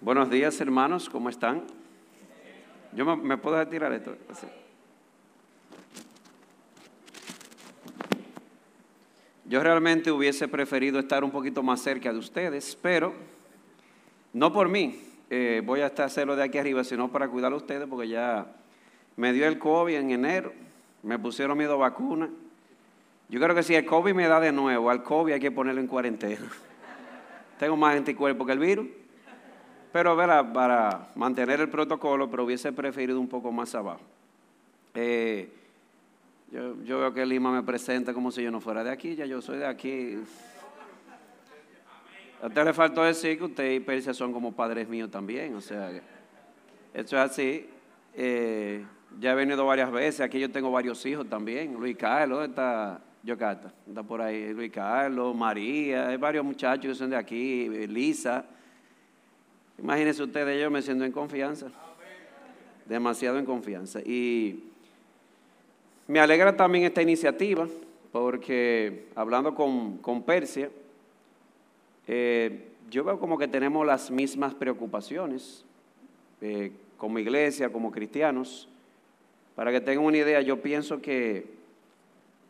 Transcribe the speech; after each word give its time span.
Buenos 0.00 0.30
días, 0.30 0.60
hermanos, 0.60 1.10
¿cómo 1.10 1.28
están? 1.28 1.64
Yo 2.92 3.16
me, 3.16 3.36
puedo 3.36 3.56
retirar 3.56 3.92
esto. 3.92 4.16
Yo 9.44 9.60
realmente 9.60 10.12
hubiese 10.12 10.46
preferido 10.46 11.00
estar 11.00 11.24
un 11.24 11.32
poquito 11.32 11.64
más 11.64 11.80
cerca 11.82 12.12
de 12.12 12.18
ustedes, 12.20 12.78
pero 12.80 13.12
no 14.32 14.52
por 14.52 14.68
mí. 14.68 15.00
eh, 15.30 15.62
voy 15.64 15.80
a 15.80 15.86
estar 15.86 16.06
hacerlo 16.06 16.36
de 16.36 16.44
aquí 16.44 16.58
arriba, 16.58 16.84
sino 16.84 17.10
para 17.10 17.26
cuidar 17.28 17.52
a 17.52 17.56
ustedes, 17.56 17.88
porque 17.88 18.06
ya 18.06 18.46
me 19.16 19.32
dio 19.32 19.48
el 19.48 19.58
COVID 19.58 19.96
en 19.96 20.12
enero, 20.12 20.52
me 21.02 21.18
pusieron 21.18 21.58
miedo 21.58 21.76
vacuna. 21.76 22.30
Yo 23.28 23.40
creo 23.40 23.52
que 23.52 23.64
si 23.64 23.74
el 23.74 23.84
COVID 23.84 24.14
me 24.14 24.28
da 24.28 24.38
de 24.38 24.52
nuevo, 24.52 24.90
al 24.90 25.02
COVID 25.02 25.32
hay 25.32 25.40
que 25.40 25.50
ponerlo 25.50 25.80
en 25.80 25.88
cuarentena. 25.88 26.46
Tengo 27.58 27.76
más 27.76 27.96
anticuerpos 27.96 28.46
que 28.46 28.52
el 28.52 28.60
virus. 28.60 28.86
Pero 29.92 30.16
¿verdad? 30.16 30.52
para 30.52 31.08
mantener 31.14 31.60
el 31.60 31.68
protocolo, 31.68 32.30
pero 32.30 32.44
hubiese 32.44 32.72
preferido 32.72 33.18
un 33.18 33.28
poco 33.28 33.50
más 33.50 33.74
abajo. 33.74 34.00
Eh, 34.94 35.50
yo, 36.50 36.82
yo 36.84 36.98
veo 37.00 37.14
que 37.14 37.24
Lima 37.24 37.52
me 37.52 37.62
presenta 37.62 38.12
como 38.12 38.30
si 38.30 38.42
yo 38.42 38.50
no 38.50 38.60
fuera 38.60 38.84
de 38.84 38.90
aquí, 38.90 39.14
ya 39.14 39.26
yo 39.26 39.40
soy 39.40 39.58
de 39.58 39.66
aquí. 39.66 40.18
A 42.42 42.46
usted 42.46 42.64
le 42.64 42.72
faltó 42.72 43.02
decir 43.02 43.36
que 43.36 43.44
usted 43.44 43.72
y 43.72 43.80
Persia 43.80 44.14
son 44.14 44.32
como 44.32 44.52
padres 44.52 44.88
míos 44.88 45.10
también, 45.10 45.54
o 45.54 45.60
sea, 45.60 45.90
esto 46.94 47.16
es 47.16 47.22
así. 47.22 47.68
Eh, 48.14 48.84
ya 49.18 49.32
he 49.32 49.34
venido 49.34 49.66
varias 49.66 49.90
veces, 49.90 50.20
aquí 50.20 50.38
yo 50.38 50.50
tengo 50.50 50.70
varios 50.70 51.04
hijos 51.06 51.28
también. 51.28 51.74
Luis 51.74 51.96
Carlos 51.96 52.48
está, 52.48 53.00
Yocasta, 53.22 53.72
está 53.86 54.02
por 54.02 54.20
ahí. 54.20 54.52
Luis 54.52 54.70
Carlos, 54.70 55.34
María, 55.34 56.08
hay 56.08 56.16
varios 56.16 56.44
muchachos 56.44 56.92
que 56.92 56.94
son 56.94 57.10
de 57.10 57.16
aquí, 57.16 57.68
Lisa. 57.86 58.44
Imagínense 59.78 60.22
ustedes, 60.22 60.60
yo 60.60 60.70
me 60.70 60.82
siento 60.82 61.04
en 61.04 61.12
confianza. 61.12 61.68
Demasiado 62.86 63.38
en 63.38 63.44
confianza. 63.44 64.00
Y 64.00 64.64
me 66.06 66.20
alegra 66.20 66.56
también 66.56 66.84
esta 66.84 67.02
iniciativa, 67.02 67.68
porque 68.10 69.06
hablando 69.14 69.54
con, 69.54 69.98
con 69.98 70.22
Persia, 70.22 70.70
eh, 72.06 72.68
yo 72.90 73.04
veo 73.04 73.20
como 73.20 73.38
que 73.38 73.46
tenemos 73.46 73.86
las 73.86 74.10
mismas 74.10 74.54
preocupaciones 74.54 75.64
eh, 76.40 76.72
como 76.96 77.18
iglesia, 77.18 77.70
como 77.70 77.92
cristianos. 77.92 78.68
Para 79.54 79.70
que 79.70 79.80
tengan 79.80 80.04
una 80.04 80.16
idea, 80.16 80.40
yo 80.40 80.60
pienso 80.60 81.00
que 81.00 81.46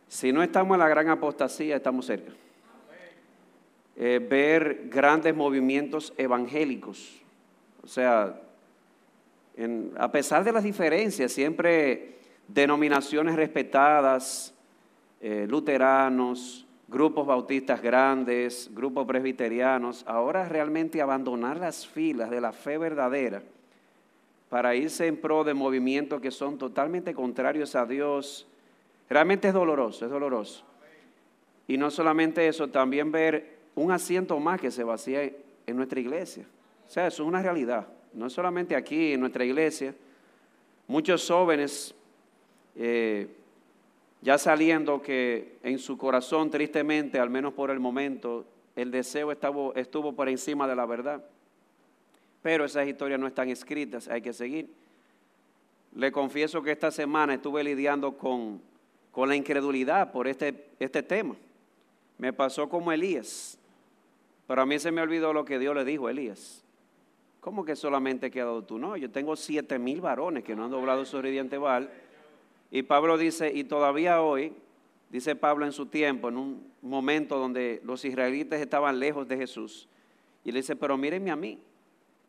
si 0.09 0.33
no 0.33 0.42
estamos 0.42 0.77
en 0.77 0.81
la 0.81 0.89
gran 0.89 1.09
apostasía, 1.09 1.77
estamos 1.77 2.07
cerca 2.07 2.33
eh, 4.01 4.21
ver 4.21 4.89
grandes 4.89 5.35
movimientos 5.35 6.15
evangélicos. 6.17 7.21
O 7.83 7.89
sea, 7.89 8.41
a 9.97 10.13
pesar 10.13 10.45
de 10.45 10.53
las 10.53 10.63
diferencias, 10.63 11.33
siempre 11.33 12.19
denominaciones 12.47 13.35
respetadas, 13.35 14.55
eh, 15.21 15.47
luteranos, 15.49 16.65
grupos 16.87 17.27
bautistas 17.27 17.83
grandes, 17.83 18.71
grupos 18.73 19.05
presbiterianos, 19.05 20.05
ahora 20.07 20.49
realmente 20.49 21.03
abandonar 21.03 21.57
las 21.57 21.85
filas 21.85 22.31
de 22.31 22.41
la 22.41 22.53
fe 22.53 22.79
verdadera 22.79 23.43
para 24.49 24.77
irse 24.77 25.09
en 25.09 25.17
pro 25.17 25.43
de 25.43 25.55
movimientos 25.55 26.21
que 26.21 26.31
son 26.31 26.57
totalmente 26.57 27.15
contrarios 27.15 27.75
a 27.75 27.85
Dios, 27.85 28.47
realmente 29.11 29.49
es 29.49 29.55
doloroso, 29.55 30.05
es 30.05 30.11
doloroso. 30.11 30.65
Y 31.67 31.77
no 31.77 31.91
solamente 31.91 32.47
eso, 32.47 32.69
también 32.69 33.11
ver 33.11 33.58
un 33.79 33.93
asiento 33.93 34.39
más 34.41 34.61
que 34.61 34.71
se 34.71 34.84
vacía 34.84 35.23
en 35.23 35.77
nuestra 35.77 36.01
iglesia. 36.01 36.45
O 36.87 36.91
sea, 36.91 37.07
eso 37.07 37.23
es 37.23 37.29
una 37.29 37.43
realidad. 37.43 37.87
No 38.12 38.27
es 38.27 38.33
solamente 38.33 38.75
aquí, 38.75 39.12
en 39.12 39.20
nuestra 39.20 39.45
iglesia. 39.45 39.95
Muchos 40.87 41.27
jóvenes 41.29 41.95
eh, 42.77 43.29
ya 44.23 44.39
saliendo 44.39 45.01
que 45.01 45.58
en 45.63 45.79
su 45.79 45.97
corazón, 45.97 46.51
tristemente, 46.51 47.19
al 47.19 47.30
menos 47.30 47.52
por 47.52 47.70
el 47.70 47.79
momento, 47.79 48.45
el 48.75 48.91
deseo 48.91 49.30
estuvo, 49.30 49.75
estuvo 49.75 50.13
por 50.13 50.29
encima 50.29 50.67
de 50.67 50.75
la 50.75 50.86
verdad. 50.86 51.23
Pero 52.42 52.64
esas 52.64 52.86
historias 52.86 53.20
no 53.20 53.27
están 53.27 53.48
escritas, 53.48 54.08
hay 54.08 54.23
que 54.23 54.33
seguir. 54.33 54.69
Le 55.95 56.11
confieso 56.13 56.63
que 56.63 56.73
esta 56.73 56.91
semana 56.91 57.35
estuve 57.35 57.63
lidiando 57.63 58.17
con, 58.17 58.61
con 59.11 59.29
la 59.29 59.36
incredulidad 59.36 60.13
por 60.13 60.27
este, 60.27 60.69
este 60.79 61.02
tema. 61.02 61.36
Me 62.17 62.33
pasó 62.33 62.69
como 62.69 62.92
Elías. 62.92 63.58
Pero 64.48 64.63
a 64.63 64.67
mí 64.67 64.79
se 64.79 64.91
me 64.91 65.03
olvidó 65.03 65.35
lo 65.35 65.45
que 65.45 65.59
Dios 65.59 65.77
le 65.77 65.85
dijo 65.85 66.07
a 66.07 66.11
Elías. 66.11 66.64
¿Cómo 67.41 67.67
que 67.67 67.77
solamente 67.77 68.27
he 68.27 68.31
quedado 68.31 68.64
tú? 68.64 68.79
No, 68.79 68.97
yo 68.97 69.11
tengo 69.11 69.36
siete 69.36 69.79
mil 69.79 70.01
varones 70.01 70.42
que 70.42 70.57
no 70.57 70.64
han 70.64 70.70
doblado 70.70 71.05
su 71.05 71.20
ridiente 71.20 71.59
Baal. 71.59 71.91
Y 72.70 72.83
Pablo 72.83 73.19
dice, 73.19 73.53
y 73.55 73.64
todavía 73.64 74.23
hoy, 74.23 74.55
dice 75.11 75.37
Pablo 75.37 75.67
en 75.67 75.73
su 75.73 75.87
tiempo, 75.87 76.31
en 76.31 76.39
un 76.39 76.73
momento 76.81 77.39
donde 77.39 77.83
los 77.85 78.07
israelitas 78.07 78.58
estaban 78.58 78.98
lejos 78.98 79.29
de 79.29 79.37
Jesús, 79.37 79.87
y 80.45 80.51
le 80.51 80.61
dice, 80.61 80.77
pero 80.77 80.97
mírenme 80.97 81.31
a 81.31 81.37
mí, 81.37 81.58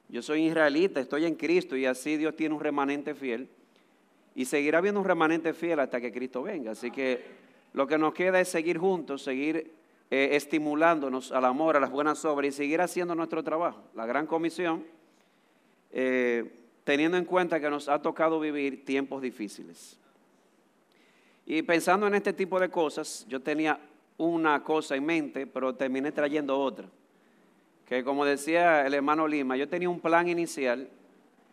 yo 0.10 0.22
soy 0.22 0.46
israelita, 0.46 1.00
estoy 1.00 1.26
en 1.26 1.36
Cristo, 1.36 1.78
y 1.78 1.86
así 1.86 2.18
Dios 2.18 2.36
tiene 2.36 2.54
un 2.54 2.62
remanente 2.62 3.16
fiel, 3.16 3.48
y 4.36 4.44
seguirá 4.44 4.80
habiendo 4.80 5.00
un 5.00 5.06
remanente 5.06 5.54
fiel 5.54 5.80
hasta 5.80 6.02
que 6.02 6.12
Cristo 6.12 6.44
venga. 6.44 6.72
Así 6.72 6.92
que 6.92 7.22
lo 7.74 7.88
que 7.88 7.98
nos 7.98 8.14
queda 8.14 8.42
es 8.42 8.50
seguir 8.50 8.78
juntos, 8.78 9.22
seguir 9.22 9.79
eh, 10.12 10.30
estimulándonos 10.32 11.32
al 11.32 11.46
amor, 11.46 11.78
a 11.78 11.80
las 11.80 11.92
buenas 11.92 12.26
obras 12.26 12.50
y 12.50 12.52
seguir 12.52 12.82
haciendo 12.82 13.14
nuestro 13.14 13.44
trabajo. 13.44 13.84
La 13.94 14.06
gran 14.06 14.26
comisión, 14.26 14.84
eh, 15.92 16.52
teniendo 16.84 17.18
en 17.18 17.26
cuenta 17.26 17.60
que 17.60 17.70
nos 17.70 17.88
ha 17.88 18.02
tocado 18.02 18.40
vivir 18.40 18.86
tiempos 18.86 19.22
difíciles. 19.22 20.00
Y 21.46 21.62
pensando 21.62 22.08
en 22.08 22.16
este 22.16 22.34
tipo 22.34 22.60
de 22.60 22.70
cosas, 22.70 23.26
yo 23.28 23.40
tenía 23.40 23.80
una 24.18 24.64
cosa 24.64 24.96
en 24.96 25.06
mente, 25.06 25.48
pero 25.48 25.76
terminé 25.76 26.12
trayendo 26.12 26.60
otra. 26.60 26.88
Que 27.88 28.04
como 28.04 28.26
decía 28.26 28.86
el 28.86 28.94
hermano 28.94 29.28
Lima, 29.28 29.58
yo 29.58 29.68
tenía 29.68 29.90
un 29.90 30.00
plan 30.00 30.28
inicial, 30.28 30.90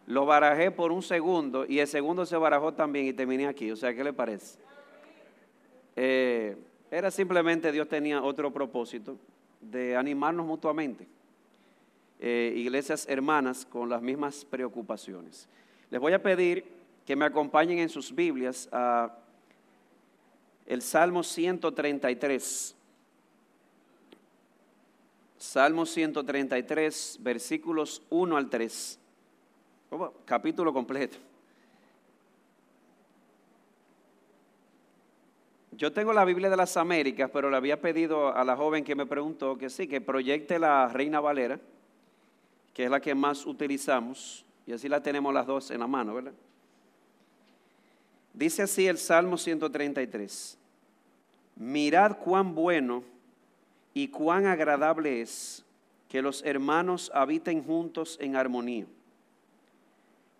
lo 0.06 0.24
barajé 0.24 0.70
por 0.70 0.92
un 0.92 1.02
segundo 1.02 1.66
y 1.66 1.78
el 1.78 1.86
segundo 1.86 2.26
se 2.26 2.36
barajó 2.36 2.72
también 2.72 3.06
y 3.06 3.12
terminé 3.12 3.46
aquí. 3.46 3.70
O 3.70 3.76
sea, 3.76 3.94
¿qué 3.94 4.04
le 4.04 4.12
parece? 4.12 4.58
Eh, 5.96 6.56
era 6.90 7.10
simplemente 7.10 7.72
Dios 7.72 7.88
tenía 7.88 8.22
otro 8.22 8.52
propósito 8.52 9.16
de 9.60 9.96
animarnos 9.96 10.46
mutuamente. 10.46 11.06
Eh, 12.18 12.54
iglesias 12.56 13.06
hermanas 13.08 13.66
con 13.66 13.88
las 13.88 14.00
mismas 14.00 14.44
preocupaciones. 14.44 15.48
Les 15.90 16.00
voy 16.00 16.12
a 16.12 16.22
pedir 16.22 16.64
que 17.04 17.14
me 17.14 17.24
acompañen 17.24 17.78
en 17.78 17.88
sus 17.88 18.14
Biblias 18.14 18.68
a 18.72 19.18
el 20.64 20.82
Salmo 20.82 21.22
133. 21.22 22.74
Salmo 25.38 25.86
133, 25.86 27.18
versículos 27.20 28.02
1 28.10 28.36
al 28.36 28.48
3. 28.48 28.98
Oh, 29.90 30.12
Capítulo 30.24 30.72
completo. 30.72 31.18
Yo 35.76 35.92
tengo 35.92 36.14
la 36.14 36.24
Biblia 36.24 36.48
de 36.48 36.56
las 36.56 36.78
Américas, 36.78 37.30
pero 37.30 37.50
le 37.50 37.56
había 37.58 37.78
pedido 37.78 38.34
a 38.34 38.44
la 38.44 38.56
joven 38.56 38.82
que 38.82 38.94
me 38.94 39.04
preguntó 39.04 39.58
que 39.58 39.68
sí, 39.68 39.86
que 39.86 40.00
proyecte 40.00 40.58
la 40.58 40.88
Reina 40.88 41.20
Valera, 41.20 41.60
que 42.72 42.84
es 42.84 42.90
la 42.90 43.00
que 43.00 43.14
más 43.14 43.44
utilizamos, 43.44 44.46
y 44.66 44.72
así 44.72 44.88
la 44.88 45.02
tenemos 45.02 45.34
las 45.34 45.46
dos 45.46 45.70
en 45.70 45.80
la 45.80 45.86
mano, 45.86 46.14
¿verdad? 46.14 46.32
Dice 48.32 48.62
así 48.62 48.86
el 48.86 48.96
Salmo 48.96 49.36
133, 49.36 50.56
mirad 51.56 52.18
cuán 52.18 52.54
bueno 52.54 53.02
y 53.92 54.08
cuán 54.08 54.46
agradable 54.46 55.20
es 55.20 55.62
que 56.08 56.22
los 56.22 56.42
hermanos 56.42 57.10
habiten 57.14 57.62
juntos 57.62 58.16
en 58.18 58.34
armonía. 58.34 58.86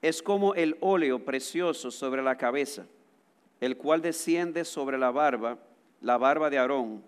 Es 0.01 0.23
como 0.23 0.55
el 0.55 0.79
óleo 0.81 1.19
precioso 1.25 1.91
sobre 1.91 2.23
la 2.23 2.37
cabeza, 2.37 2.87
el 3.61 3.77
cual 3.77 4.03
desciende 4.03 4.65
sobre 4.65 4.99
la 4.99 5.11
barba, 5.11 5.59
la 6.01 6.19
barba 6.19 6.51
de 6.51 6.59
Aarón, 6.59 7.03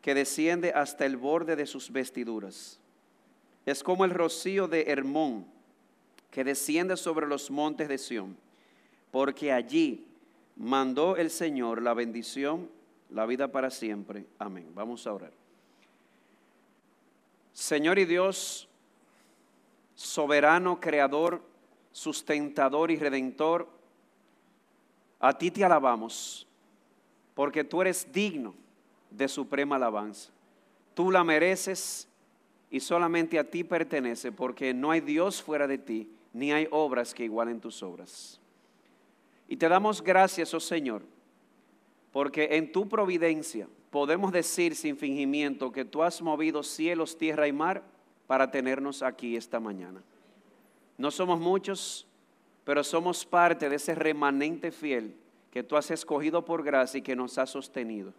que 0.00 0.14
desciende 0.14 0.72
hasta 0.72 1.06
el 1.06 1.16
borde 1.16 1.56
de 1.56 1.66
sus 1.66 1.90
vestiduras. 1.90 2.78
Es 3.66 3.82
como 3.82 4.04
el 4.04 4.10
rocío 4.10 4.68
de 4.68 4.84
Hermón, 4.86 5.46
que 6.30 6.44
desciende 6.44 6.96
sobre 6.96 7.26
los 7.26 7.50
montes 7.50 7.88
de 7.88 7.98
Sión, 7.98 8.36
porque 9.10 9.52
allí 9.52 10.06
mandó 10.56 11.16
el 11.16 11.30
Señor 11.30 11.82
la 11.82 11.94
bendición, 11.94 12.68
la 13.10 13.26
vida 13.26 13.48
para 13.48 13.70
siempre. 13.70 14.26
Amén. 14.38 14.70
Vamos 14.74 15.06
a 15.06 15.12
orar. 15.12 15.32
Señor 17.52 17.98
y 17.98 18.04
Dios, 18.04 18.68
soberano, 19.94 20.78
creador, 20.78 21.42
sustentador 21.90 22.90
y 22.90 22.96
redentor, 22.96 23.68
a 25.20 25.36
ti 25.36 25.50
te 25.50 25.64
alabamos, 25.64 26.46
porque 27.34 27.64
tú 27.64 27.80
eres 27.82 28.10
digno 28.12 28.54
de 29.10 29.28
suprema 29.28 29.76
alabanza. 29.76 30.30
Tú 30.94 31.10
la 31.10 31.24
mereces 31.24 32.08
y 32.70 32.80
solamente 32.80 33.38
a 33.38 33.44
ti 33.44 33.64
pertenece, 33.64 34.32
porque 34.32 34.74
no 34.74 34.90
hay 34.90 35.00
Dios 35.00 35.42
fuera 35.42 35.66
de 35.66 35.78
ti, 35.78 36.10
ni 36.32 36.52
hay 36.52 36.68
obras 36.70 37.14
que 37.14 37.24
igualen 37.24 37.60
tus 37.60 37.82
obras. 37.82 38.40
Y 39.48 39.56
te 39.56 39.68
damos 39.68 40.02
gracias, 40.02 40.52
oh 40.52 40.60
Señor, 40.60 41.02
porque 42.12 42.56
en 42.56 42.70
tu 42.70 42.88
providencia 42.88 43.68
podemos 43.90 44.32
decir 44.32 44.74
sin 44.74 44.96
fingimiento 44.96 45.72
que 45.72 45.84
tú 45.84 46.02
has 46.02 46.20
movido 46.20 46.62
cielos, 46.62 47.16
tierra 47.16 47.48
y 47.48 47.52
mar 47.52 47.82
para 48.26 48.50
tenernos 48.50 49.02
aquí 49.02 49.36
esta 49.36 49.60
mañana. 49.60 50.02
No 50.98 51.10
somos 51.10 51.38
muchos, 51.38 52.07
pero 52.68 52.84
somos 52.84 53.24
parte 53.24 53.70
de 53.70 53.76
ese 53.76 53.94
remanente 53.94 54.70
fiel 54.70 55.16
que 55.50 55.62
tú 55.62 55.78
has 55.78 55.90
escogido 55.90 56.44
por 56.44 56.62
gracia 56.62 56.98
y 56.98 57.02
que 57.02 57.16
nos 57.16 57.38
ha 57.38 57.46
sostenido. 57.46 58.12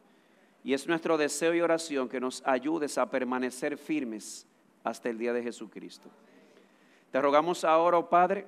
Y 0.64 0.74
es 0.74 0.88
nuestro 0.88 1.20
deseo 1.20 1.54
y 1.54 1.62
oración 1.62 2.10
que 2.10 2.20
nos 2.20 2.42
ayudes 2.48 2.98
a 2.98 3.12
permanecer 3.12 3.78
firmes 3.78 4.48
hasta 4.84 5.08
el 5.08 5.20
día 5.20 5.34
de 5.34 5.44
Jesucristo. 5.44 6.10
Te 7.12 7.22
rogamos 7.22 7.64
ahora, 7.64 8.00
oh 8.00 8.10
Padre, 8.10 8.48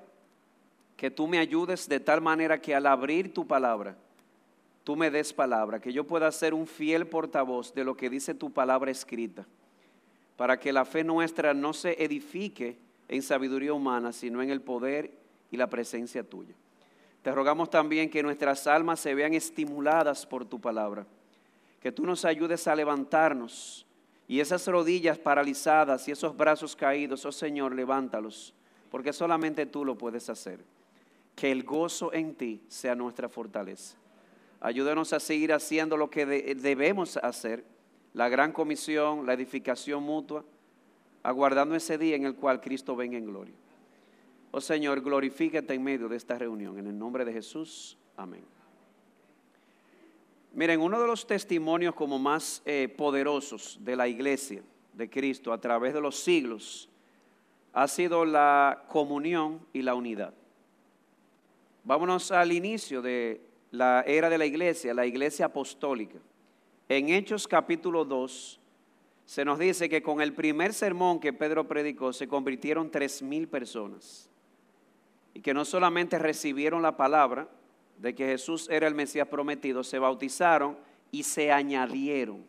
que 0.97 1.11
tú 1.11 1.27
me 1.27 1.37
ayudes 1.37 1.87
de 1.87 1.99
tal 1.99 2.19
manera 2.19 2.59
que 2.59 2.73
al 2.73 2.87
abrir 2.87 3.31
tu 3.31 3.45
palabra, 3.45 3.95
tú 4.83 4.95
me 4.95 5.11
des 5.11 5.31
palabra, 5.31 5.79
que 5.79 5.93
yo 5.93 6.07
pueda 6.07 6.31
ser 6.31 6.55
un 6.55 6.65
fiel 6.65 7.05
portavoz 7.05 7.75
de 7.75 7.83
lo 7.83 7.95
que 7.95 8.09
dice 8.09 8.33
tu 8.33 8.51
palabra 8.51 8.89
escrita, 8.89 9.45
para 10.35 10.59
que 10.59 10.73
la 10.73 10.83
fe 10.83 11.03
nuestra 11.03 11.53
no 11.53 11.73
se 11.73 12.03
edifique 12.03 12.75
en 13.07 13.21
sabiduría 13.21 13.73
humana, 13.73 14.11
sino 14.11 14.41
en 14.41 14.49
el 14.49 14.61
poder 14.61 15.20
y 15.51 15.57
la 15.57 15.69
presencia 15.69 16.23
tuya. 16.23 16.55
Te 17.21 17.31
rogamos 17.31 17.69
también 17.69 18.09
que 18.09 18.23
nuestras 18.23 18.65
almas 18.65 18.99
se 18.99 19.13
vean 19.13 19.33
estimuladas 19.33 20.25
por 20.25 20.45
tu 20.45 20.59
palabra 20.59 21.05
que 21.81 21.91
tú 21.91 22.05
nos 22.05 22.23
ayudes 22.25 22.67
a 22.67 22.75
levantarnos 22.75 23.85
y 24.27 24.39
esas 24.39 24.65
rodillas 24.67 25.17
paralizadas 25.17 26.07
y 26.07 26.11
esos 26.11 26.37
brazos 26.37 26.75
caídos, 26.75 27.25
oh 27.25 27.31
Señor, 27.31 27.75
levántalos, 27.75 28.53
porque 28.89 29.11
solamente 29.11 29.65
tú 29.65 29.83
lo 29.83 29.97
puedes 29.97 30.29
hacer. 30.29 30.63
Que 31.35 31.51
el 31.51 31.63
gozo 31.63 32.13
en 32.13 32.35
ti 32.35 32.61
sea 32.67 32.93
nuestra 32.93 33.27
fortaleza. 33.27 33.97
Ayúdanos 34.59 35.11
a 35.11 35.19
seguir 35.19 35.51
haciendo 35.53 35.97
lo 35.97 36.09
que 36.09 36.25
debemos 36.25 37.17
hacer, 37.17 37.65
la 38.13 38.29
gran 38.29 38.51
comisión, 38.51 39.25
la 39.25 39.33
edificación 39.33 40.03
mutua, 40.03 40.45
aguardando 41.23 41.75
ese 41.75 41.97
día 41.97 42.15
en 42.15 42.25
el 42.25 42.35
cual 42.35 42.61
Cristo 42.61 42.95
venga 42.95 43.17
en 43.17 43.25
gloria. 43.25 43.55
Oh 44.53 44.59
Señor, 44.59 45.01
glorifícate 45.01 45.73
en 45.73 45.81
medio 45.81 46.09
de 46.09 46.17
esta 46.17 46.37
reunión. 46.37 46.77
En 46.77 46.85
el 46.85 46.97
nombre 46.97 47.23
de 47.23 47.31
Jesús. 47.31 47.97
Amén. 48.17 48.43
Miren, 50.53 50.81
uno 50.81 50.99
de 50.99 51.07
los 51.07 51.25
testimonios 51.25 51.95
como 51.95 52.19
más 52.19 52.61
eh, 52.65 52.93
poderosos 52.97 53.79
de 53.79 53.95
la 53.95 54.09
iglesia 54.09 54.61
de 54.93 55.09
Cristo 55.09 55.53
a 55.53 55.61
través 55.61 55.93
de 55.93 56.01
los 56.01 56.19
siglos 56.19 56.89
ha 57.71 57.87
sido 57.87 58.25
la 58.25 58.83
comunión 58.89 59.65
y 59.71 59.81
la 59.83 59.95
unidad. 59.95 60.33
Vámonos 61.85 62.29
al 62.31 62.51
inicio 62.51 63.01
de 63.01 63.39
la 63.71 64.03
era 64.05 64.29
de 64.29 64.37
la 64.37 64.45
iglesia, 64.45 64.93
la 64.93 65.05
iglesia 65.05 65.45
apostólica. 65.45 66.19
En 66.89 67.07
Hechos 67.07 67.47
capítulo 67.47 68.03
2 68.03 68.59
se 69.25 69.45
nos 69.45 69.57
dice 69.57 69.87
que 69.87 70.03
con 70.03 70.19
el 70.19 70.33
primer 70.33 70.73
sermón 70.73 71.21
que 71.21 71.31
Pedro 71.31 71.65
predicó 71.69 72.11
se 72.11 72.27
convirtieron 72.27 72.91
tres 72.91 73.21
mil 73.21 73.47
personas 73.47 74.29
y 75.33 75.41
que 75.41 75.53
no 75.53 75.65
solamente 75.65 76.19
recibieron 76.19 76.81
la 76.81 76.97
palabra, 76.97 77.47
de 77.97 78.15
que 78.15 78.25
Jesús 78.25 78.67
era 78.69 78.87
el 78.87 78.95
Mesías 78.95 79.27
prometido, 79.27 79.83
se 79.83 79.99
bautizaron 79.99 80.77
y 81.11 81.23
se 81.23 81.51
añadieron 81.51 82.43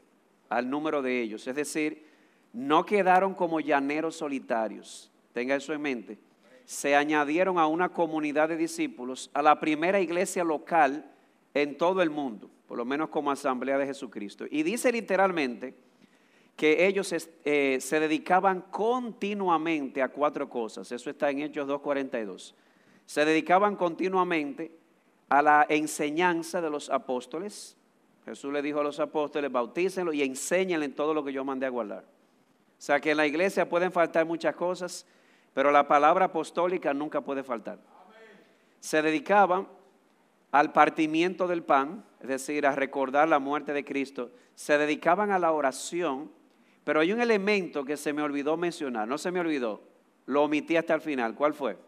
al 0.48 0.70
número 0.70 1.02
de 1.02 1.20
ellos. 1.20 1.46
Es 1.46 1.54
decir, 1.54 2.06
no 2.52 2.86
quedaron 2.86 3.34
como 3.34 3.60
llaneros 3.60 4.16
solitarios. 4.16 5.10
Tenga 5.32 5.56
eso 5.56 5.72
en 5.72 5.82
mente. 5.82 6.18
Se 6.64 6.96
añadieron 6.96 7.58
a 7.58 7.66
una 7.66 7.90
comunidad 7.90 8.48
de 8.48 8.56
discípulos, 8.56 9.30
a 9.34 9.42
la 9.42 9.60
primera 9.60 10.00
iglesia 10.00 10.44
local 10.44 11.10
en 11.54 11.76
todo 11.76 12.00
el 12.00 12.08
mundo, 12.08 12.50
por 12.66 12.78
lo 12.78 12.84
menos 12.84 13.10
como 13.10 13.30
asamblea 13.30 13.76
de 13.76 13.86
Jesucristo. 13.86 14.46
Y 14.50 14.62
dice 14.62 14.90
literalmente 14.90 15.74
que 16.56 16.86
ellos 16.86 17.12
eh, 17.44 17.78
se 17.80 18.00
dedicaban 18.00 18.62
continuamente 18.70 20.02
a 20.02 20.08
cuatro 20.08 20.48
cosas. 20.48 20.90
Eso 20.92 21.10
está 21.10 21.30
en 21.30 21.40
Hechos 21.40 21.68
2.42. 21.68 22.54
Se 23.06 23.24
dedicaban 23.24 23.76
continuamente 23.76 24.72
a 25.28 25.42
la 25.42 25.66
enseñanza 25.68 26.60
de 26.60 26.70
los 26.70 26.90
apóstoles. 26.90 27.76
Jesús 28.24 28.52
le 28.52 28.62
dijo 28.62 28.80
a 28.80 28.84
los 28.84 29.00
apóstoles, 29.00 29.50
bautícenlo 29.50 30.12
y 30.12 30.22
enséñenle 30.22 30.88
todo 30.90 31.14
lo 31.14 31.24
que 31.24 31.32
yo 31.32 31.44
mandé 31.44 31.66
a 31.66 31.70
guardar. 31.70 32.04
O 32.04 32.84
sea 32.84 33.00
que 33.00 33.12
en 33.12 33.16
la 33.16 33.26
iglesia 33.26 33.68
pueden 33.68 33.92
faltar 33.92 34.26
muchas 34.26 34.54
cosas, 34.54 35.06
pero 35.54 35.70
la 35.70 35.86
palabra 35.86 36.26
apostólica 36.26 36.92
nunca 36.92 37.20
puede 37.20 37.42
faltar. 37.42 37.78
Se 38.80 39.00
dedicaban 39.02 39.68
al 40.50 40.72
partimiento 40.72 41.48
del 41.48 41.62
pan, 41.62 42.04
es 42.20 42.28
decir, 42.28 42.66
a 42.66 42.74
recordar 42.74 43.28
la 43.28 43.38
muerte 43.38 43.72
de 43.72 43.84
Cristo. 43.84 44.30
Se 44.54 44.76
dedicaban 44.78 45.30
a 45.30 45.38
la 45.38 45.52
oración, 45.52 46.30
pero 46.84 47.00
hay 47.00 47.12
un 47.12 47.20
elemento 47.20 47.84
que 47.84 47.96
se 47.96 48.12
me 48.12 48.22
olvidó 48.22 48.56
mencionar, 48.56 49.08
no 49.08 49.16
se 49.16 49.30
me 49.30 49.40
olvidó, 49.40 49.80
lo 50.26 50.42
omití 50.44 50.76
hasta 50.76 50.94
el 50.94 51.00
final. 51.00 51.34
¿Cuál 51.34 51.54
fue? 51.54 51.78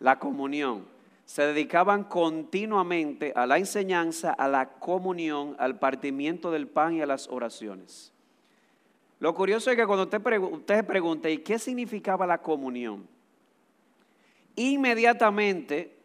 La 0.00 0.18
comunión 0.18 0.86
se 1.24 1.42
dedicaban 1.42 2.04
continuamente 2.04 3.32
a 3.36 3.46
la 3.46 3.58
enseñanza, 3.58 4.32
a 4.32 4.48
la 4.48 4.70
comunión, 4.70 5.56
al 5.58 5.78
partimiento 5.78 6.50
del 6.50 6.68
pan 6.68 6.94
y 6.94 7.02
a 7.02 7.06
las 7.06 7.28
oraciones. 7.28 8.12
Lo 9.20 9.34
curioso 9.34 9.70
es 9.70 9.76
que 9.76 9.86
cuando 9.86 10.04
usted, 10.04 10.22
se 10.66 10.82
pregunta, 10.84 11.28
¿y 11.28 11.38
qué 11.38 11.58
significaba 11.58 12.26
la 12.26 12.38
comunión? 12.38 13.06
Inmediatamente 14.56 15.98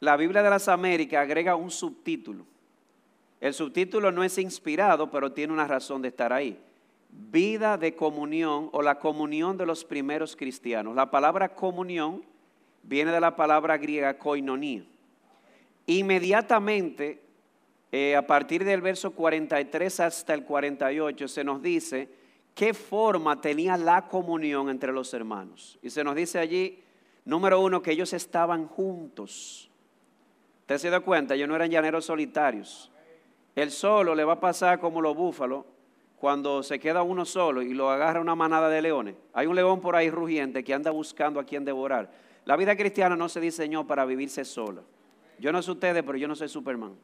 la 0.00 0.16
Biblia 0.16 0.42
de 0.42 0.50
las 0.50 0.68
Américas 0.68 1.22
agrega 1.22 1.56
un 1.56 1.70
subtítulo. 1.70 2.44
El 3.40 3.54
subtítulo 3.54 4.10
no 4.10 4.24
es 4.24 4.38
inspirado, 4.38 5.10
pero 5.10 5.32
tiene 5.32 5.52
una 5.52 5.66
razón 5.66 6.02
de 6.02 6.08
estar 6.08 6.32
ahí. 6.32 6.58
Vida 7.10 7.78
de 7.78 7.94
comunión 7.94 8.70
o 8.72 8.82
la 8.82 8.98
comunión 8.98 9.56
de 9.56 9.66
los 9.66 9.84
primeros 9.84 10.36
cristianos. 10.36 10.94
La 10.94 11.10
palabra 11.10 11.54
comunión 11.54 12.22
viene 12.88 13.12
de 13.12 13.20
la 13.20 13.36
palabra 13.36 13.76
griega 13.76 14.16
koinonía. 14.16 14.82
Inmediatamente, 15.86 17.22
eh, 17.92 18.16
a 18.16 18.26
partir 18.26 18.64
del 18.64 18.80
verso 18.80 19.10
43 19.10 20.00
hasta 20.00 20.32
el 20.32 20.44
48, 20.44 21.28
se 21.28 21.44
nos 21.44 21.60
dice 21.60 22.08
qué 22.54 22.72
forma 22.72 23.40
tenía 23.40 23.76
la 23.76 24.08
comunión 24.08 24.70
entre 24.70 24.92
los 24.92 25.12
hermanos. 25.12 25.78
Y 25.82 25.90
se 25.90 26.02
nos 26.02 26.16
dice 26.16 26.38
allí, 26.38 26.82
número 27.26 27.60
uno, 27.60 27.82
que 27.82 27.92
ellos 27.92 28.14
estaban 28.14 28.66
juntos. 28.66 29.70
¿Usted 30.60 30.78
se 30.78 30.90
da 30.90 31.00
cuenta? 31.00 31.34
Ellos 31.34 31.48
no 31.48 31.56
eran 31.56 31.70
llaneros 31.70 32.06
solitarios. 32.06 32.90
El 33.54 33.70
solo 33.70 34.14
le 34.14 34.24
va 34.24 34.34
a 34.34 34.40
pasar 34.40 34.80
como 34.80 35.02
los 35.02 35.14
búfalos 35.14 35.66
cuando 36.18 36.62
se 36.62 36.78
queda 36.78 37.02
uno 37.02 37.26
solo 37.26 37.60
y 37.60 37.74
lo 37.74 37.90
agarra 37.90 38.20
una 38.20 38.34
manada 38.34 38.70
de 38.70 38.80
leones. 38.80 39.14
Hay 39.34 39.46
un 39.46 39.56
león 39.56 39.80
por 39.80 39.94
ahí 39.94 40.10
rugiente 40.10 40.64
que 40.64 40.72
anda 40.72 40.90
buscando 40.90 41.38
a 41.38 41.44
quien 41.44 41.64
devorar. 41.64 42.27
La 42.48 42.56
vida 42.56 42.74
cristiana 42.74 43.14
no 43.14 43.28
se 43.28 43.40
diseñó 43.40 43.86
para 43.86 44.06
vivirse 44.06 44.42
solo. 44.42 44.82
Yo 45.38 45.52
no 45.52 45.60
sé 45.60 45.70
ustedes, 45.70 46.02
pero 46.02 46.16
yo 46.16 46.26
no 46.26 46.34
soy 46.34 46.48
Superman. 46.48 46.94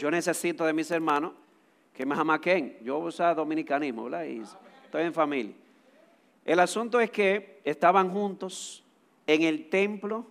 Yo 0.00 0.10
necesito 0.10 0.66
de 0.66 0.72
mis 0.72 0.90
hermanos 0.90 1.30
que 1.92 2.04
me 2.04 2.16
jamaquen. 2.16 2.78
Yo 2.82 2.98
uso 2.98 3.32
dominicanismo, 3.36 4.02
¿verdad? 4.10 4.24
Y 4.24 4.42
estoy 4.84 5.04
en 5.04 5.14
familia. 5.14 5.54
El 6.44 6.58
asunto 6.58 6.98
es 6.98 7.08
que 7.12 7.60
estaban 7.62 8.10
juntos 8.10 8.82
en 9.28 9.42
el 9.42 9.68
templo 9.68 10.26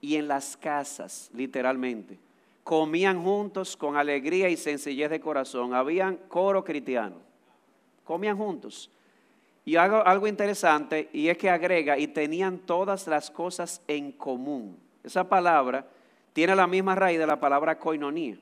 y 0.00 0.16
en 0.16 0.26
las 0.26 0.56
casas, 0.56 1.30
literalmente. 1.32 2.18
Comían 2.64 3.22
juntos 3.22 3.76
con 3.76 3.96
alegría 3.96 4.48
y 4.48 4.56
sencillez 4.56 5.10
de 5.10 5.20
corazón. 5.20 5.74
Habían 5.74 6.16
coro 6.26 6.64
cristiano. 6.64 7.18
Comían 8.02 8.36
juntos. 8.36 8.90
Y 9.64 9.76
algo, 9.76 10.04
algo 10.06 10.26
interesante, 10.26 11.10
y 11.12 11.28
es 11.28 11.36
que 11.36 11.50
agrega, 11.50 11.98
y 11.98 12.06
tenían 12.08 12.58
todas 12.58 13.06
las 13.06 13.30
cosas 13.30 13.82
en 13.86 14.12
común. 14.12 14.78
Esa 15.04 15.28
palabra 15.28 15.86
tiene 16.32 16.54
la 16.54 16.66
misma 16.66 16.94
raíz 16.94 17.18
de 17.18 17.26
la 17.26 17.38
palabra 17.38 17.78
koinonía. 17.78 18.38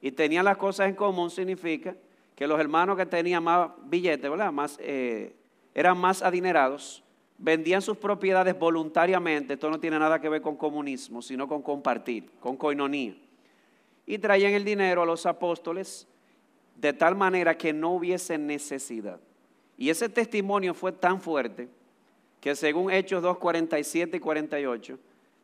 Y 0.00 0.12
tenían 0.12 0.44
las 0.44 0.56
cosas 0.56 0.88
en 0.88 0.94
común 0.94 1.30
significa 1.30 1.94
que 2.34 2.46
los 2.46 2.58
hermanos 2.58 2.96
que 2.96 3.06
tenían 3.06 3.44
más 3.44 3.70
billetes, 3.84 4.30
¿verdad? 4.30 4.52
Más, 4.52 4.78
eh, 4.80 5.34
eran 5.74 5.98
más 5.98 6.22
adinerados, 6.22 7.02
vendían 7.38 7.82
sus 7.82 7.96
propiedades 7.96 8.58
voluntariamente. 8.58 9.54
Esto 9.54 9.70
no 9.70 9.78
tiene 9.78 9.98
nada 9.98 10.20
que 10.20 10.28
ver 10.28 10.42
con 10.42 10.56
comunismo, 10.56 11.22
sino 11.22 11.46
con 11.46 11.62
compartir, 11.62 12.30
con 12.40 12.56
koinonía. 12.56 13.14
Y 14.06 14.18
traían 14.18 14.52
el 14.52 14.64
dinero 14.64 15.02
a 15.02 15.06
los 15.06 15.26
apóstoles 15.26 16.08
de 16.76 16.92
tal 16.92 17.14
manera 17.14 17.56
que 17.56 17.72
no 17.72 17.90
hubiese 17.90 18.38
necesidad. 18.38 19.20
Y 19.82 19.90
ese 19.90 20.08
testimonio 20.08 20.74
fue 20.74 20.92
tan 20.92 21.20
fuerte 21.20 21.68
que 22.40 22.54
según 22.54 22.92
Hechos 22.92 23.20
2, 23.20 23.38
47 23.38 24.16
y 24.16 24.20
48, 24.20 24.96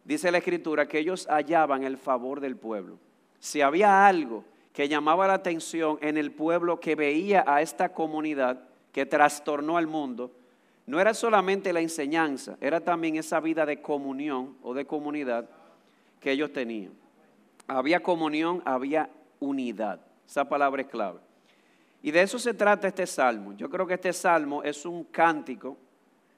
dice 0.05 0.31
la 0.31 0.39
escritura 0.39 0.87
que 0.87 1.01
ellos 1.01 1.27
hallaban 1.29 1.83
el 1.83 1.97
favor 1.97 2.39
del 2.39 2.55
pueblo. 2.55 3.01
Si 3.41 3.63
había 3.63 4.07
algo 4.07 4.45
que 4.73 4.89
llamaba 4.89 5.27
la 5.27 5.35
atención 5.35 5.99
en 6.03 6.17
el 6.17 6.31
pueblo 6.31 6.79
que 6.79 6.95
veía 6.95 7.43
a 7.49 7.63
esta 7.63 7.89
comunidad 7.89 8.61
que 8.93 9.07
trastornó 9.07 9.77
al 9.77 9.89
mundo, 9.89 10.31
no 10.87 11.01
era 11.01 11.15
solamente 11.15 11.73
la 11.73 11.81
enseñanza, 11.81 12.57
era 12.61 12.79
también 12.79 13.17
esa 13.17 13.41
vida 13.41 13.67
de 13.67 13.83
comunión 13.83 14.57
o 14.63 14.73
de 14.73 14.85
comunidad 14.85 15.51
que 16.21 16.31
ellos 16.31 16.53
tenían. 16.53 16.93
Había 17.67 18.05
comunión, 18.05 18.63
había 18.65 19.11
unidad. 19.41 19.99
Esa 20.29 20.49
palabra 20.49 20.83
es 20.83 20.87
clave. 20.87 21.19
Y 22.03 22.11
de 22.11 22.23
eso 22.23 22.39
se 22.39 22.55
trata 22.55 22.89
este 22.89 23.07
salmo. 23.07 23.55
Yo 23.55 23.69
creo 23.69 23.87
que 23.87 23.95
este 23.95 24.13
salmo 24.13 24.63
es 24.63 24.85
un 24.87 25.05
cántico 25.05 25.77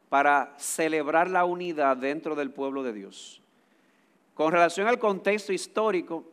para 0.09 0.55
celebrar 0.57 1.31
la 1.31 1.45
unidad 1.45 1.97
dentro 1.97 2.35
del 2.35 2.51
pueblo 2.51 2.83
de 2.83 2.93
Dios. 2.93 3.41
Con 4.35 4.53
relación 4.53 4.89
al 4.89 4.99
contexto 4.99 5.53
histórico, 5.53 6.25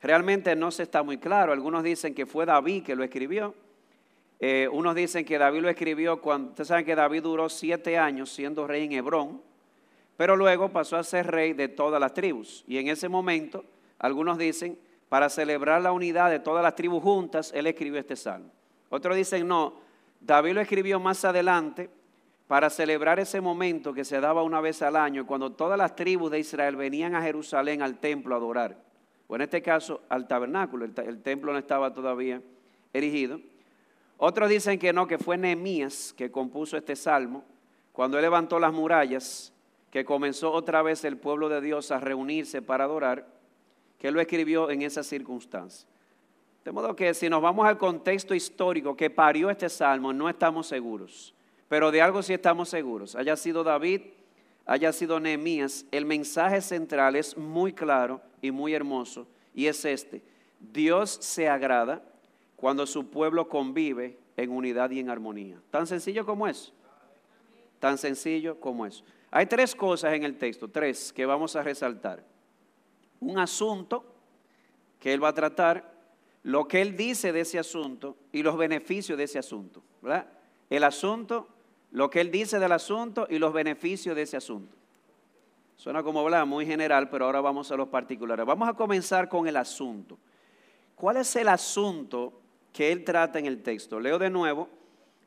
realmente 0.00 0.54
no 0.54 0.70
se 0.70 0.84
está 0.84 1.02
muy 1.02 1.18
claro. 1.18 1.52
Algunos 1.52 1.82
dicen 1.82 2.14
que 2.14 2.24
fue 2.24 2.46
David 2.46 2.84
que 2.84 2.96
lo 2.96 3.04
escribió. 3.04 3.54
Eh, 4.40 4.68
unos 4.70 4.94
dicen 4.94 5.24
que 5.24 5.36
David 5.36 5.62
lo 5.62 5.68
escribió 5.68 6.20
cuando, 6.20 6.50
ustedes 6.50 6.68
saben 6.68 6.84
que 6.84 6.94
David 6.94 7.22
duró 7.22 7.48
siete 7.48 7.98
años 7.98 8.30
siendo 8.30 8.68
rey 8.68 8.84
en 8.84 8.92
Hebrón, 8.92 9.42
pero 10.16 10.36
luego 10.36 10.68
pasó 10.68 10.96
a 10.96 11.02
ser 11.02 11.26
rey 11.26 11.52
de 11.52 11.66
todas 11.66 12.00
las 12.00 12.14
tribus. 12.14 12.64
Y 12.68 12.78
en 12.78 12.88
ese 12.88 13.08
momento, 13.08 13.64
algunos 13.98 14.38
dicen, 14.38 14.78
para 15.08 15.28
celebrar 15.28 15.82
la 15.82 15.90
unidad 15.90 16.30
de 16.30 16.38
todas 16.38 16.62
las 16.62 16.76
tribus 16.76 17.02
juntas, 17.02 17.52
él 17.54 17.66
escribió 17.66 17.98
este 17.98 18.14
salmo. 18.14 18.50
Otros 18.90 19.16
dicen, 19.16 19.46
no, 19.46 19.74
David 20.20 20.54
lo 20.54 20.60
escribió 20.60 20.98
más 20.98 21.24
adelante 21.24 21.90
para 22.46 22.70
celebrar 22.70 23.20
ese 23.20 23.40
momento 23.40 23.92
que 23.92 24.04
se 24.04 24.20
daba 24.20 24.42
una 24.42 24.60
vez 24.60 24.80
al 24.80 24.96
año, 24.96 25.26
cuando 25.26 25.52
todas 25.52 25.78
las 25.78 25.94
tribus 25.94 26.30
de 26.30 26.38
Israel 26.38 26.76
venían 26.76 27.14
a 27.14 27.22
Jerusalén 27.22 27.82
al 27.82 27.98
templo 27.98 28.34
a 28.34 28.38
adorar, 28.38 28.78
o 29.26 29.36
en 29.36 29.42
este 29.42 29.60
caso 29.60 30.00
al 30.08 30.26
tabernáculo, 30.26 30.86
el, 30.86 31.22
templo 31.22 31.52
no 31.52 31.58
estaba 31.58 31.92
todavía 31.92 32.40
erigido. 32.94 33.38
Otros 34.16 34.48
dicen 34.48 34.78
que 34.78 34.94
no, 34.94 35.06
que 35.06 35.18
fue 35.18 35.36
Nehemías 35.36 36.14
que 36.16 36.30
compuso 36.30 36.78
este 36.78 36.96
salmo, 36.96 37.44
cuando 37.92 38.16
él 38.16 38.22
levantó 38.22 38.58
las 38.58 38.72
murallas, 38.72 39.52
que 39.90 40.06
comenzó 40.06 40.50
otra 40.52 40.80
vez 40.82 41.04
el 41.04 41.18
pueblo 41.18 41.50
de 41.50 41.60
Dios 41.60 41.90
a 41.90 42.00
reunirse 42.00 42.62
para 42.62 42.84
adorar, 42.84 43.26
que 43.98 44.08
él 44.08 44.14
lo 44.14 44.20
escribió 44.20 44.70
en 44.70 44.82
esa 44.82 45.02
circunstancia. 45.02 45.86
De 46.68 46.72
modo 46.72 46.94
que 46.94 47.14
si 47.14 47.30
nos 47.30 47.40
vamos 47.40 47.66
al 47.66 47.78
contexto 47.78 48.34
histórico 48.34 48.94
que 48.94 49.08
parió 49.08 49.48
este 49.48 49.70
salmo, 49.70 50.12
no 50.12 50.28
estamos 50.28 50.66
seguros. 50.66 51.34
Pero 51.66 51.90
de 51.90 52.02
algo 52.02 52.22
sí 52.22 52.34
estamos 52.34 52.68
seguros. 52.68 53.16
Haya 53.16 53.36
sido 53.36 53.64
David, 53.64 54.02
haya 54.66 54.92
sido 54.92 55.18
Nehemías, 55.18 55.86
el 55.90 56.04
mensaje 56.04 56.60
central 56.60 57.16
es 57.16 57.38
muy 57.38 57.72
claro 57.72 58.20
y 58.42 58.50
muy 58.50 58.74
hermoso 58.74 59.26
y 59.54 59.64
es 59.64 59.82
este. 59.86 60.20
Dios 60.60 61.08
se 61.08 61.48
agrada 61.48 62.02
cuando 62.54 62.86
su 62.86 63.08
pueblo 63.08 63.48
convive 63.48 64.18
en 64.36 64.50
unidad 64.50 64.90
y 64.90 65.00
en 65.00 65.08
armonía. 65.08 65.58
Tan 65.70 65.86
sencillo 65.86 66.26
como 66.26 66.46
es. 66.46 66.74
Tan 67.78 67.96
sencillo 67.96 68.60
como 68.60 68.84
es. 68.84 69.02
Hay 69.30 69.46
tres 69.46 69.74
cosas 69.74 70.12
en 70.12 70.22
el 70.22 70.36
texto, 70.36 70.68
tres 70.68 71.14
que 71.14 71.24
vamos 71.24 71.56
a 71.56 71.62
resaltar. 71.62 72.22
Un 73.20 73.38
asunto 73.38 74.04
que 75.00 75.14
él 75.14 75.24
va 75.24 75.28
a 75.28 75.34
tratar, 75.34 75.96
lo 76.42 76.68
que 76.68 76.80
él 76.80 76.96
dice 76.96 77.32
de 77.32 77.40
ese 77.40 77.58
asunto 77.58 78.16
y 78.32 78.42
los 78.42 78.56
beneficios 78.56 79.18
de 79.18 79.24
ese 79.24 79.38
asunto. 79.38 79.82
¿verdad? 80.00 80.26
El 80.70 80.84
asunto, 80.84 81.48
lo 81.90 82.10
que 82.10 82.20
él 82.20 82.30
dice 82.30 82.58
del 82.58 82.72
asunto 82.72 83.26
y 83.28 83.38
los 83.38 83.52
beneficios 83.52 84.14
de 84.14 84.22
ese 84.22 84.36
asunto. 84.36 84.76
Suena 85.76 86.02
como 86.02 86.20
habla 86.20 86.44
muy 86.44 86.66
general, 86.66 87.08
pero 87.08 87.26
ahora 87.26 87.40
vamos 87.40 87.70
a 87.70 87.76
los 87.76 87.88
particulares. 87.88 88.44
Vamos 88.44 88.68
a 88.68 88.74
comenzar 88.74 89.28
con 89.28 89.46
el 89.46 89.56
asunto. 89.56 90.18
¿Cuál 90.96 91.18
es 91.18 91.36
el 91.36 91.48
asunto 91.48 92.32
que 92.72 92.90
él 92.90 93.04
trata 93.04 93.38
en 93.38 93.46
el 93.46 93.62
texto? 93.62 94.00
Leo 94.00 94.18
de 94.18 94.28
nuevo 94.28 94.68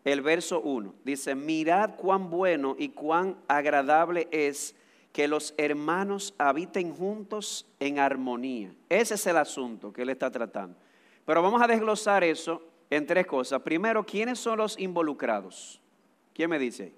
el 0.04 0.22
verso 0.22 0.62
1. 0.62 0.94
Dice, 1.06 1.36
mirad 1.36 1.96
cuán 1.96 2.30
bueno 2.30 2.76
y 2.78 2.90
cuán 2.90 3.38
agradable 3.48 4.28
es 4.32 4.76
que 5.14 5.28
los 5.28 5.54
hermanos 5.58 6.34
habiten 6.38 6.94
juntos 6.94 7.66
en 7.80 8.00
armonía. 8.00 8.74
Ese 8.90 9.16
es 9.16 9.28
el 9.28 9.38
asunto 9.38 9.92
que 9.94 10.02
él 10.02 10.10
está 10.10 10.32
tratando. 10.32 10.78
Pero 11.26 11.42
vamos 11.42 11.62
a 11.62 11.68
desglosar 11.68 12.24
eso 12.24 12.62
en 12.90 13.06
tres 13.06 13.26
cosas. 13.26 13.62
Primero, 13.62 14.06
¿quiénes 14.06 14.40
son 14.40 14.58
los 14.58 14.78
involucrados? 14.80 15.82
¿Quién 16.34 16.50
me 16.50 16.60
dice? 16.60 16.94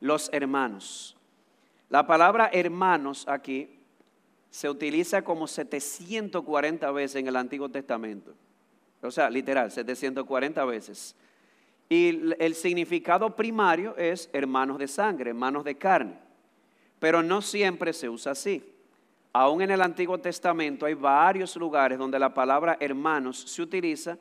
Los 0.00 0.28
hermanos. 0.32 1.16
La 1.88 2.06
palabra 2.06 2.50
hermanos 2.52 3.24
aquí 3.28 3.78
se 4.50 4.68
utiliza 4.68 5.22
como 5.22 5.46
740 5.46 6.90
veces 6.92 7.16
en 7.16 7.28
el 7.28 7.36
Antiguo 7.36 7.68
Testamento. 7.68 8.34
O 9.02 9.10
sea, 9.10 9.28
literal, 9.28 9.70
740 9.70 10.64
veces. 10.64 11.16
Y 11.88 12.32
el 12.38 12.54
significado 12.54 13.36
primario 13.36 13.96
es 13.96 14.30
hermanos 14.32 14.78
de 14.78 14.88
sangre, 14.88 15.30
hermanos 15.30 15.64
de 15.64 15.76
carne. 15.76 16.18
Pero 16.98 17.22
no 17.22 17.42
siempre 17.42 17.92
se 17.92 18.08
usa 18.08 18.32
así. 18.32 18.73
Aún 19.34 19.60
en 19.60 19.70
el 19.70 19.82
Antiguo 19.82 20.16
Testamento 20.16 20.86
hay 20.86 20.94
varios 20.94 21.54
lugares 21.56 21.98
donde 21.98 22.18
la 22.18 22.32
palabra 22.32 22.78
hermanos 22.80 23.38
se 23.38 23.60
utiliza 23.60 24.16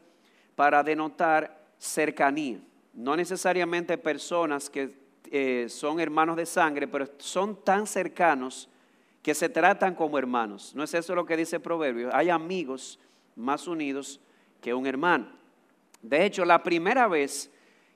para 0.56 0.84
denotar 0.84 1.64
cercanía 1.78 2.60
no 2.94 3.16
necesariamente 3.16 3.98
personas 3.98 4.70
que 4.70 4.94
eh, 5.32 5.66
son 5.68 6.00
hermanos 6.00 6.38
de 6.38 6.46
sangre, 6.46 6.88
pero 6.88 7.08
son 7.18 7.64
tan 7.64 7.88
cercanos 7.88 8.70
que 9.22 9.34
se 9.34 9.50
tratan 9.50 9.96
como 9.96 10.18
hermanos. 10.18 10.74
¿No 10.76 10.84
es 10.84 10.94
eso 10.94 11.16
lo 11.16 11.26
que 11.26 11.36
dice 11.36 11.56
el 11.56 11.62
proverbio? 11.62 12.14
Hay 12.14 12.30
amigos 12.30 13.00
más 13.36 13.68
unidos 13.68 14.20
que 14.62 14.74
un 14.74 14.86
hermano. 14.86 15.28
De 16.02 16.26
hecho, 16.26 16.46
la 16.46 16.62
primera 16.62 17.08
vez 17.08 17.50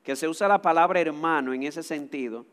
que 0.03 0.15
se 0.15 0.27
usa 0.27 0.47
la 0.47 0.61
palabra 0.61 0.99
hermano 0.99 1.53
en 1.53 1.63
ese 1.63 1.83
sentido 1.83 2.45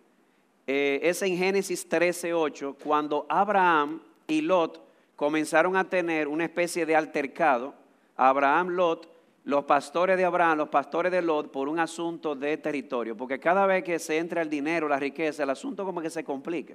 eh, 0.66 1.00
es 1.02 1.22
en 1.22 1.36
Génesis 1.36 1.88
13:8, 1.88 2.76
cuando 2.82 3.26
Abraham 3.28 4.00
y 4.26 4.40
Lot 4.40 4.80
comenzaron 5.16 5.76
a 5.76 5.84
tener 5.84 6.28
una 6.28 6.44
especie 6.44 6.86
de 6.86 6.96
altercado. 6.96 7.74
Abraham, 8.16 8.68
Lot, 8.70 9.08
los 9.44 9.64
pastores 9.64 10.16
de 10.16 10.24
Abraham, 10.24 10.58
los 10.58 10.68
pastores 10.68 11.12
de 11.12 11.22
Lot, 11.22 11.50
por 11.50 11.68
un 11.68 11.78
asunto 11.78 12.34
de 12.34 12.56
territorio. 12.56 13.16
Porque 13.16 13.38
cada 13.38 13.66
vez 13.66 13.84
que 13.84 13.98
se 13.98 14.18
entra 14.18 14.42
el 14.42 14.50
dinero, 14.50 14.88
la 14.88 14.98
riqueza, 14.98 15.42
el 15.42 15.50
asunto 15.50 15.84
como 15.84 16.00
que 16.00 16.10
se 16.10 16.24
complica. 16.24 16.74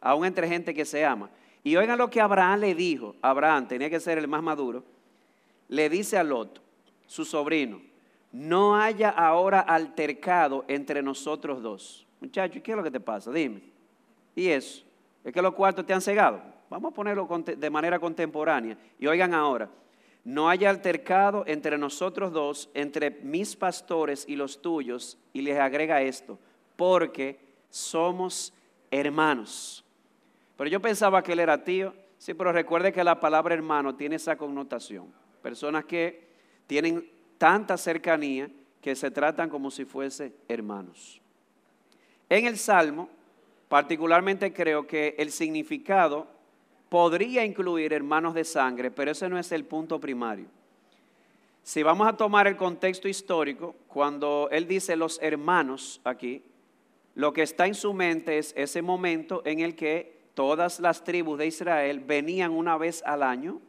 Aún 0.00 0.24
entre 0.24 0.48
gente 0.48 0.74
que 0.74 0.84
se 0.84 1.04
ama. 1.04 1.30
Y 1.62 1.76
oigan 1.76 1.98
lo 1.98 2.08
que 2.08 2.20
Abraham 2.20 2.60
le 2.60 2.74
dijo. 2.74 3.14
Abraham 3.20 3.68
tenía 3.68 3.90
que 3.90 4.00
ser 4.00 4.18
el 4.18 4.28
más 4.28 4.42
maduro. 4.42 4.84
Le 5.68 5.90
dice 5.90 6.16
a 6.16 6.24
Lot, 6.24 6.62
su 7.06 7.24
sobrino, 7.24 7.80
no 8.32 8.76
haya 8.76 9.10
ahora 9.10 9.60
altercado 9.60 10.64
entre 10.68 11.02
nosotros 11.02 11.62
dos. 11.62 12.06
Muchachos, 12.20 12.62
¿qué 12.62 12.72
es 12.72 12.76
lo 12.76 12.82
que 12.82 12.90
te 12.90 13.00
pasa? 13.00 13.30
Dime. 13.30 13.62
¿Y 14.34 14.48
eso? 14.48 14.84
¿Es 15.24 15.32
que 15.32 15.42
los 15.42 15.54
cuartos 15.54 15.84
te 15.84 15.92
han 15.92 16.00
cegado? 16.00 16.40
Vamos 16.70 16.92
a 16.92 16.94
ponerlo 16.94 17.26
de 17.26 17.70
manera 17.70 17.98
contemporánea. 17.98 18.76
Y 18.98 19.06
oigan 19.06 19.34
ahora, 19.34 19.70
no 20.24 20.48
haya 20.48 20.68
altercado 20.68 21.44
entre 21.46 21.78
nosotros 21.78 22.32
dos, 22.32 22.68
entre 22.74 23.10
mis 23.10 23.56
pastores 23.56 24.24
y 24.28 24.36
los 24.36 24.60
tuyos, 24.60 25.16
y 25.32 25.40
les 25.40 25.58
agrega 25.58 26.02
esto, 26.02 26.38
porque 26.76 27.40
somos 27.70 28.52
hermanos. 28.90 29.84
Pero 30.56 30.68
yo 30.68 30.80
pensaba 30.80 31.22
que 31.22 31.32
él 31.32 31.40
era 31.40 31.64
tío, 31.64 31.94
sí, 32.18 32.34
pero 32.34 32.52
recuerde 32.52 32.92
que 32.92 33.04
la 33.04 33.20
palabra 33.20 33.54
hermano 33.54 33.94
tiene 33.94 34.16
esa 34.16 34.36
connotación. 34.36 35.12
Personas 35.40 35.84
que 35.84 36.28
tienen 36.66 37.08
tanta 37.38 37.76
cercanía 37.76 38.50
que 38.82 38.94
se 38.94 39.10
tratan 39.10 39.48
como 39.48 39.70
si 39.70 39.84
fuesen 39.84 40.34
hermanos. 40.48 41.20
En 42.28 42.46
el 42.46 42.58
Salmo, 42.58 43.08
particularmente 43.68 44.52
creo 44.52 44.86
que 44.86 45.14
el 45.18 45.30
significado 45.30 46.26
podría 46.88 47.44
incluir 47.44 47.92
hermanos 47.92 48.34
de 48.34 48.44
sangre, 48.44 48.90
pero 48.90 49.10
ese 49.10 49.28
no 49.28 49.38
es 49.38 49.52
el 49.52 49.64
punto 49.64 50.00
primario. 50.00 50.46
Si 51.62 51.82
vamos 51.82 52.08
a 52.08 52.16
tomar 52.16 52.46
el 52.46 52.56
contexto 52.56 53.08
histórico, 53.08 53.74
cuando 53.88 54.48
él 54.50 54.66
dice 54.66 54.96
los 54.96 55.18
hermanos 55.20 56.00
aquí, 56.04 56.42
lo 57.14 57.32
que 57.32 57.42
está 57.42 57.66
en 57.66 57.74
su 57.74 57.92
mente 57.92 58.38
es 58.38 58.54
ese 58.56 58.80
momento 58.80 59.42
en 59.44 59.60
el 59.60 59.74
que 59.74 60.16
todas 60.34 60.80
las 60.80 61.04
tribus 61.04 61.38
de 61.38 61.46
Israel 61.48 62.00
venían 62.00 62.52
una 62.52 62.78
vez 62.78 63.02
al 63.04 63.22
año 63.22 63.60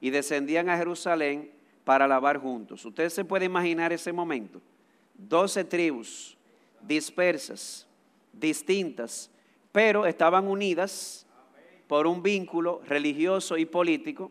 y 0.00 0.10
descendían 0.10 0.68
a 0.70 0.78
Jerusalén 0.78 1.50
para 1.84 2.04
alabar 2.04 2.38
juntos. 2.38 2.84
Ustedes 2.84 3.12
se 3.12 3.24
pueden 3.24 3.50
imaginar 3.50 3.92
ese 3.92 4.12
momento. 4.12 4.62
Doce 5.14 5.64
tribus 5.64 6.36
dispersas, 6.86 7.86
distintas, 8.32 9.30
pero 9.72 10.06
estaban 10.06 10.46
unidas 10.46 11.25
por 11.86 12.06
un 12.06 12.22
vínculo 12.22 12.80
religioso 12.86 13.56
y 13.56 13.66
político 13.66 14.30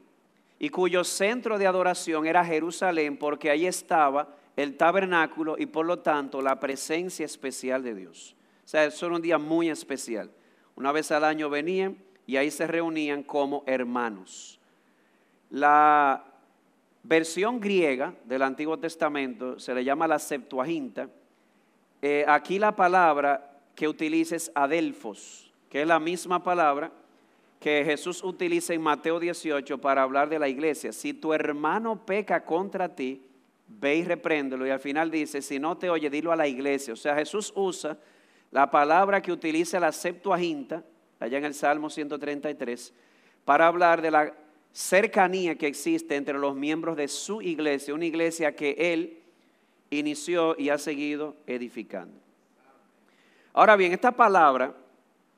y 0.59 0.69
cuyo 0.69 1.03
centro 1.03 1.57
de 1.57 1.67
adoración 1.67 2.25
era 2.25 2.43
Jerusalén 2.45 3.17
porque 3.17 3.49
ahí 3.49 3.65
estaba 3.65 4.35
el 4.55 4.77
tabernáculo 4.77 5.55
y 5.57 5.65
por 5.65 5.85
lo 5.85 5.99
tanto 5.99 6.41
la 6.41 6.59
presencia 6.59 7.25
especial 7.25 7.83
de 7.83 7.93
Dios. 7.93 8.35
O 8.63 8.67
sea, 8.67 8.85
eso 8.85 9.05
era 9.05 9.15
un 9.15 9.21
día 9.21 9.37
muy 9.37 9.69
especial. 9.69 10.31
Una 10.75 10.91
vez 10.91 11.11
al 11.11 11.23
año 11.23 11.49
venían 11.49 11.97
y 12.25 12.37
ahí 12.37 12.49
se 12.51 12.67
reunían 12.67 13.23
como 13.23 13.63
hermanos. 13.65 14.59
La 15.49 16.23
versión 17.03 17.59
griega 17.59 18.13
del 18.25 18.41
Antiguo 18.41 18.77
Testamento 18.79 19.59
se 19.59 19.75
le 19.75 19.83
llama 19.83 20.07
la 20.07 20.19
Septuaginta. 20.19 21.09
Eh, 22.01 22.25
aquí 22.27 22.59
la 22.59 22.75
palabra 22.75 23.61
que 23.75 23.87
utilices 23.87 24.51
adelfos, 24.55 25.51
que 25.69 25.81
es 25.81 25.87
la 25.87 25.99
misma 25.99 26.43
palabra 26.43 26.91
que 27.59 27.83
Jesús 27.85 28.23
utiliza 28.23 28.73
en 28.73 28.81
Mateo 28.81 29.19
18 29.19 29.79
para 29.79 30.03
hablar 30.03 30.29
de 30.29 30.39
la 30.39 30.47
iglesia. 30.47 30.91
Si 30.91 31.13
tu 31.13 31.33
hermano 31.33 32.05
peca 32.05 32.43
contra 32.43 32.93
ti, 32.95 33.21
ve 33.67 33.97
y 33.97 34.03
repréndelo. 34.03 34.65
Y 34.67 34.69
al 34.69 34.79
final 34.79 35.09
dice, 35.09 35.41
si 35.41 35.59
no 35.59 35.77
te 35.77 35.89
oye, 35.89 36.09
dilo 36.09 36.31
a 36.31 36.35
la 36.35 36.47
iglesia. 36.47 36.93
O 36.93 36.97
sea, 36.97 37.15
Jesús 37.15 37.51
usa 37.55 37.97
la 38.51 38.69
palabra 38.69 39.21
que 39.21 39.31
utiliza 39.31 39.79
la 39.79 39.91
Septuaginta, 39.91 40.83
allá 41.19 41.37
en 41.37 41.45
el 41.45 41.53
Salmo 41.53 41.89
133, 41.89 42.93
para 43.43 43.67
hablar 43.67 44.01
de 44.01 44.11
la 44.11 44.33
cercanía 44.71 45.55
que 45.55 45.67
existe 45.67 46.15
entre 46.15 46.37
los 46.37 46.55
miembros 46.55 46.97
de 46.97 47.07
su 47.07 47.41
iglesia, 47.41 47.93
una 47.93 48.05
iglesia 48.05 48.55
que 48.55 48.75
él 48.77 49.19
inició 49.89 50.55
y 50.59 50.69
ha 50.69 50.77
seguido 50.77 51.35
edificando. 51.47 52.19
Ahora 53.53 53.77
bien, 53.77 53.93
esta 53.93 54.11
palabra, 54.11 54.75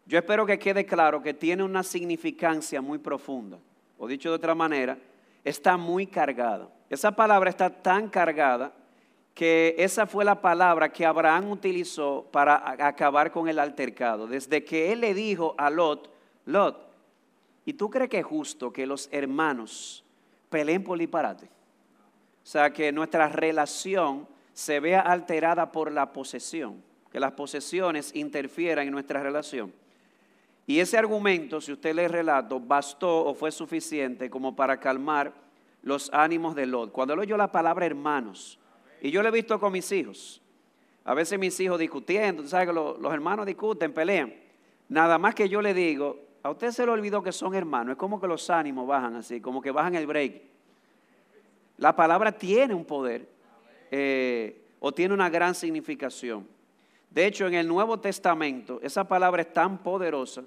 yo 0.07 0.17
espero 0.17 0.45
que 0.45 0.57
quede 0.57 0.85
claro 0.85 1.21
que 1.21 1.33
tiene 1.33 1.63
una 1.63 1.83
significancia 1.83 2.81
muy 2.81 2.97
profunda, 2.97 3.59
o 3.97 4.07
dicho 4.07 4.29
de 4.29 4.35
otra 4.35 4.55
manera, 4.55 4.97
está 5.43 5.75
muy 5.75 6.07
cargada. 6.07 6.69
Esa 6.89 7.11
palabra 7.11 7.49
está 7.49 7.69
tan 7.69 8.07
cargada 8.07 8.73
que 9.33 9.75
esa 9.77 10.07
fue 10.07 10.23
la 10.23 10.41
palabra 10.41 10.89
que 10.89 11.05
Abraham 11.05 11.51
utilizó 11.51 12.25
para 12.31 12.71
acabar 12.87 13.31
con 13.31 13.49
el 13.49 13.59
altercado. 13.59 14.27
Desde 14.27 14.63
que 14.63 14.91
él 14.93 15.01
le 15.01 15.13
dijo 15.13 15.53
a 15.57 15.69
Lot, 15.69 16.09
Lot, 16.45 16.87
¿y 17.65 17.73
tú 17.73 17.89
crees 17.89 18.09
que 18.09 18.19
es 18.19 18.25
justo 18.25 18.71
que 18.71 18.87
los 18.87 19.09
hermanos 19.11 20.05
peleen 20.49 20.83
por 20.83 20.97
disparate? 20.97 21.45
O 21.45 22.49
sea, 22.49 22.71
que 22.71 22.93
nuestra 22.93 23.27
relación 23.27 24.25
se 24.53 24.79
vea 24.79 25.01
alterada 25.01 25.71
por 25.71 25.91
la 25.91 26.13
posesión, 26.13 26.81
que 27.11 27.19
las 27.19 27.33
posesiones 27.33 28.15
interfieran 28.15 28.87
en 28.87 28.93
nuestra 28.93 29.21
relación. 29.21 29.73
Y 30.69 30.81
ese 30.81 30.97
argumento, 30.97 31.61
si 31.61 31.71
usted 31.71 31.95
lee 31.95 32.03
el 32.03 32.11
relato, 32.11 32.59
bastó 32.59 33.25
o 33.25 33.33
fue 33.33 33.51
suficiente 33.51 34.29
como 34.29 34.53
para 34.53 34.77
calmar 34.77 35.33
los 35.81 36.11
ánimos 36.13 36.55
de 36.55 36.65
Lot. 36.65 36.91
Cuando 36.91 37.13
él 37.13 37.21
oyó 37.21 37.37
la 37.37 37.49
palabra 37.49 37.85
hermanos, 37.85 38.59
y 39.01 39.09
yo 39.09 39.23
lo 39.23 39.29
he 39.29 39.31
visto 39.31 39.57
con 39.61 39.71
mis 39.71 39.89
hijos. 39.93 40.41
A 41.05 41.13
veces 41.13 41.39
mis 41.39 41.57
hijos 41.61 41.79
discutiendo, 41.79 42.45
sabes 42.45 42.67
que 42.67 42.73
los, 42.73 43.13
hermanos 43.13 43.45
discuten, 43.45 43.93
pelean. 43.93 44.33
Nada 44.89 45.17
más 45.17 45.33
que 45.33 45.47
yo 45.47 45.61
le 45.61 45.73
digo, 45.73 46.19
a 46.43 46.51
usted 46.51 46.71
se 46.71 46.85
le 46.85 46.91
olvidó 46.91 47.23
que 47.23 47.31
son 47.31 47.55
hermanos. 47.55 47.93
Es 47.93 47.97
como 47.97 48.19
que 48.19 48.27
los 48.27 48.49
ánimos 48.49 48.85
bajan 48.85 49.15
así, 49.15 49.39
como 49.39 49.61
que 49.61 49.71
bajan 49.71 49.95
el 49.95 50.05
break. 50.05 50.41
La 51.77 51.95
palabra 51.95 52.33
tiene 52.33 52.73
un 52.73 52.83
poder 52.83 53.25
eh, 53.89 54.65
o 54.81 54.91
tiene 54.91 55.13
una 55.13 55.29
gran 55.29 55.55
significación. 55.55 56.45
De 57.09 57.25
hecho, 57.25 57.47
en 57.47 57.53
el 57.53 57.69
Nuevo 57.69 58.01
Testamento, 58.01 58.81
esa 58.83 59.07
palabra 59.07 59.43
es 59.43 59.53
tan 59.53 59.77
poderosa 59.77 60.43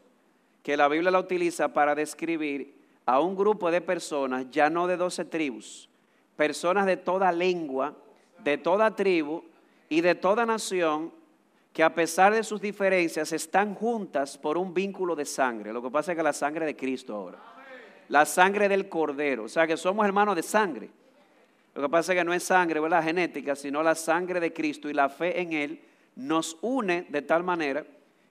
que 0.62 0.76
la 0.76 0.88
Biblia 0.88 1.10
la 1.10 1.18
utiliza 1.18 1.72
para 1.72 1.94
describir 1.94 2.74
a 3.06 3.20
un 3.20 3.34
grupo 3.34 3.70
de 3.70 3.80
personas, 3.80 4.46
ya 4.50 4.70
no 4.70 4.86
de 4.86 4.96
doce 4.96 5.24
tribus, 5.24 5.88
personas 6.36 6.86
de 6.86 6.96
toda 6.96 7.32
lengua, 7.32 7.96
de 8.44 8.58
toda 8.58 8.94
tribu 8.94 9.42
y 9.88 10.00
de 10.00 10.14
toda 10.14 10.46
nación 10.46 11.12
que 11.72 11.82
a 11.82 11.94
pesar 11.94 12.32
de 12.32 12.42
sus 12.42 12.60
diferencias 12.60 13.32
están 13.32 13.74
juntas 13.74 14.36
por 14.36 14.58
un 14.58 14.74
vínculo 14.74 15.14
de 15.14 15.24
sangre. 15.24 15.72
Lo 15.72 15.82
que 15.82 15.90
pasa 15.90 16.12
es 16.12 16.16
que 16.16 16.22
la 16.22 16.32
sangre 16.32 16.66
de 16.66 16.76
Cristo 16.76 17.14
ahora. 17.14 17.38
La 18.08 18.26
sangre 18.26 18.68
del 18.68 18.88
Cordero. 18.88 19.44
O 19.44 19.48
sea 19.48 19.66
que 19.66 19.76
somos 19.76 20.04
hermanos 20.04 20.34
de 20.34 20.42
sangre. 20.42 20.90
Lo 21.74 21.82
que 21.82 21.88
pasa 21.88 22.12
es 22.12 22.18
que 22.18 22.24
no 22.24 22.34
es 22.34 22.42
sangre, 22.42 22.80
la 22.88 23.02
genética, 23.02 23.54
sino 23.54 23.82
la 23.82 23.94
sangre 23.94 24.40
de 24.40 24.52
Cristo 24.52 24.90
y 24.90 24.94
la 24.94 25.08
fe 25.08 25.40
en 25.40 25.52
Él 25.52 25.80
nos 26.16 26.56
une 26.60 27.02
de 27.08 27.22
tal 27.22 27.44
manera 27.44 27.84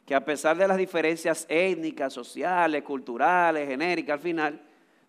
que 0.09 0.15
a 0.15 0.25
pesar 0.25 0.57
de 0.57 0.67
las 0.67 0.77
diferencias 0.77 1.45
étnicas, 1.47 2.11
sociales, 2.11 2.81
culturales, 2.81 3.67
genéricas, 3.67 4.15
al 4.15 4.19
final, 4.19 4.59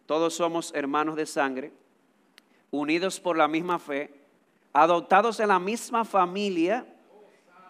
todos 0.05 0.35
somos 0.35 0.75
hermanos 0.75 1.17
de 1.17 1.25
sangre, 1.25 1.73
unidos 2.71 3.19
por 3.19 3.39
la 3.39 3.49
misma 3.49 3.79
fe 3.79 4.21
adoptados 4.75 5.41
en 5.41 5.49
la 5.49 5.59
misma 5.59 6.05
familia, 6.05 6.85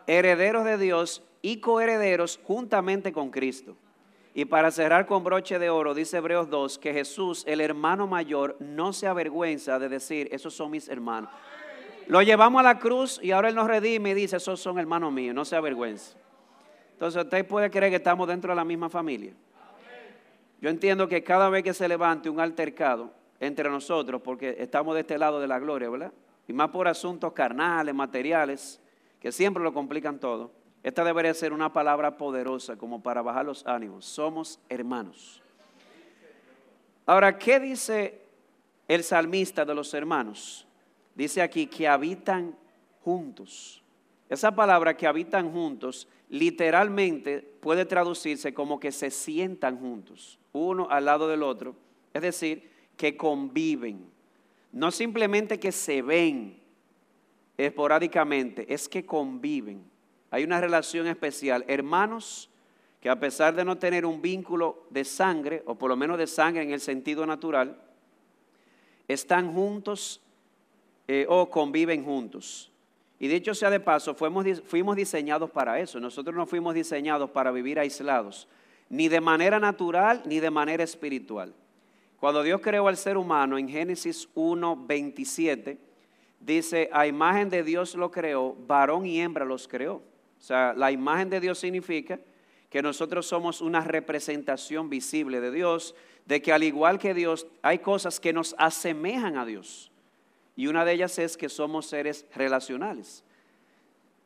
herederos 0.08 0.64
de 0.64 0.76
Dios 0.76 1.22
y 1.40 1.58
coherederos 1.58 2.40
juntamente 2.42 3.12
con 3.12 3.30
Cristo. 3.30 3.76
Y 4.34 4.46
para 4.46 4.72
cerrar 4.72 5.06
con 5.06 5.22
broche 5.22 5.60
de 5.60 5.70
oro, 5.70 5.94
dice 5.94 6.16
Hebreos 6.16 6.50
2, 6.50 6.78
que 6.78 6.92
Jesús, 6.92 7.44
el 7.46 7.60
hermano 7.60 8.08
mayor, 8.08 8.56
no 8.58 8.92
se 8.92 9.06
avergüenza 9.06 9.78
de 9.78 9.88
decir, 9.88 10.28
esos 10.32 10.52
son 10.52 10.72
mis 10.72 10.88
hermanos. 10.88 11.30
Lo 12.08 12.22
llevamos 12.22 12.58
a 12.58 12.64
la 12.64 12.80
cruz 12.80 13.20
y 13.22 13.30
ahora 13.30 13.50
Él 13.50 13.54
nos 13.54 13.68
redime 13.68 14.10
y 14.10 14.14
dice, 14.14 14.38
esos 14.38 14.58
son 14.58 14.80
hermanos 14.80 15.12
míos, 15.12 15.32
no 15.32 15.44
se 15.44 15.54
avergüenza. 15.54 16.19
Entonces 17.00 17.24
usted 17.24 17.46
puede 17.46 17.70
creer 17.70 17.90
que 17.90 17.96
estamos 17.96 18.28
dentro 18.28 18.52
de 18.52 18.56
la 18.56 18.64
misma 18.64 18.90
familia. 18.90 19.32
Yo 20.60 20.68
entiendo 20.68 21.08
que 21.08 21.24
cada 21.24 21.48
vez 21.48 21.64
que 21.64 21.72
se 21.72 21.88
levante 21.88 22.28
un 22.28 22.38
altercado 22.38 23.10
entre 23.40 23.70
nosotros, 23.70 24.20
porque 24.20 24.56
estamos 24.58 24.94
de 24.94 25.00
este 25.00 25.16
lado 25.16 25.40
de 25.40 25.48
la 25.48 25.58
gloria, 25.58 25.88
¿verdad? 25.88 26.12
y 26.46 26.52
más 26.52 26.68
por 26.68 26.86
asuntos 26.86 27.32
carnales, 27.32 27.94
materiales, 27.94 28.82
que 29.18 29.32
siempre 29.32 29.62
lo 29.62 29.72
complican 29.72 30.18
todo, 30.18 30.50
esta 30.82 31.02
debería 31.02 31.32
ser 31.32 31.54
una 31.54 31.72
palabra 31.72 32.18
poderosa 32.18 32.76
como 32.76 33.02
para 33.02 33.22
bajar 33.22 33.46
los 33.46 33.66
ánimos. 33.66 34.04
Somos 34.04 34.60
hermanos. 34.68 35.40
Ahora, 37.06 37.38
¿qué 37.38 37.60
dice 37.60 38.20
el 38.88 39.04
salmista 39.04 39.64
de 39.64 39.74
los 39.74 39.94
hermanos? 39.94 40.66
Dice 41.14 41.40
aquí 41.40 41.66
que 41.66 41.88
habitan 41.88 42.54
juntos. 43.02 43.82
Esa 44.28 44.54
palabra 44.54 44.94
que 44.94 45.06
habitan 45.06 45.50
juntos 45.50 46.06
literalmente 46.30 47.40
puede 47.60 47.84
traducirse 47.84 48.54
como 48.54 48.80
que 48.80 48.92
se 48.92 49.10
sientan 49.10 49.78
juntos, 49.78 50.38
uno 50.52 50.88
al 50.88 51.04
lado 51.04 51.28
del 51.28 51.42
otro, 51.42 51.76
es 52.14 52.22
decir, 52.22 52.70
que 52.96 53.16
conviven. 53.16 54.06
No 54.72 54.90
simplemente 54.92 55.58
que 55.58 55.72
se 55.72 56.00
ven 56.00 56.56
esporádicamente, 57.58 58.72
es 58.72 58.88
que 58.88 59.04
conviven. 59.04 59.84
Hay 60.30 60.44
una 60.44 60.60
relación 60.60 61.08
especial. 61.08 61.64
Hermanos 61.66 62.48
que 63.00 63.08
a 63.08 63.18
pesar 63.18 63.54
de 63.54 63.64
no 63.64 63.78
tener 63.78 64.06
un 64.06 64.22
vínculo 64.22 64.86
de 64.90 65.04
sangre, 65.04 65.62
o 65.66 65.74
por 65.76 65.88
lo 65.88 65.96
menos 65.96 66.18
de 66.18 66.26
sangre 66.26 66.62
en 66.62 66.70
el 66.70 66.80
sentido 66.80 67.26
natural, 67.26 67.80
están 69.08 69.52
juntos 69.52 70.20
eh, 71.08 71.26
o 71.28 71.50
conviven 71.50 72.04
juntos. 72.04 72.69
Y 73.20 73.28
dicho 73.28 73.54
sea 73.54 73.68
de 73.68 73.80
paso, 73.80 74.14
fuimos, 74.14 74.62
fuimos 74.64 74.96
diseñados 74.96 75.50
para 75.50 75.78
eso. 75.78 76.00
Nosotros 76.00 76.34
no 76.34 76.46
fuimos 76.46 76.74
diseñados 76.74 77.30
para 77.30 77.52
vivir 77.52 77.78
aislados, 77.78 78.48
ni 78.88 79.08
de 79.08 79.20
manera 79.20 79.60
natural 79.60 80.22
ni 80.24 80.40
de 80.40 80.50
manera 80.50 80.82
espiritual. 80.82 81.54
Cuando 82.18 82.42
Dios 82.42 82.62
creó 82.62 82.88
al 82.88 82.96
ser 82.96 83.18
humano 83.18 83.58
en 83.58 83.68
Génesis 83.68 84.26
1, 84.34 84.86
27, 84.86 85.78
dice, 86.40 86.88
a 86.92 87.06
imagen 87.06 87.50
de 87.50 87.62
Dios 87.62 87.94
lo 87.94 88.10
creó, 88.10 88.56
varón 88.66 89.04
y 89.04 89.20
hembra 89.20 89.44
los 89.44 89.68
creó. 89.68 89.96
O 89.96 90.42
sea, 90.42 90.72
la 90.74 90.90
imagen 90.90 91.28
de 91.28 91.40
Dios 91.40 91.58
significa 91.58 92.18
que 92.70 92.80
nosotros 92.80 93.26
somos 93.26 93.60
una 93.60 93.82
representación 93.82 94.88
visible 94.88 95.42
de 95.42 95.50
Dios, 95.50 95.94
de 96.24 96.40
que 96.40 96.54
al 96.54 96.62
igual 96.62 96.98
que 96.98 97.12
Dios 97.12 97.46
hay 97.60 97.80
cosas 97.80 98.18
que 98.18 98.32
nos 98.32 98.54
asemejan 98.56 99.36
a 99.36 99.44
Dios. 99.44 99.90
Y 100.60 100.66
una 100.66 100.84
de 100.84 100.92
ellas 100.92 101.18
es 101.18 101.38
que 101.38 101.48
somos 101.48 101.86
seres 101.86 102.26
relacionales. 102.34 103.24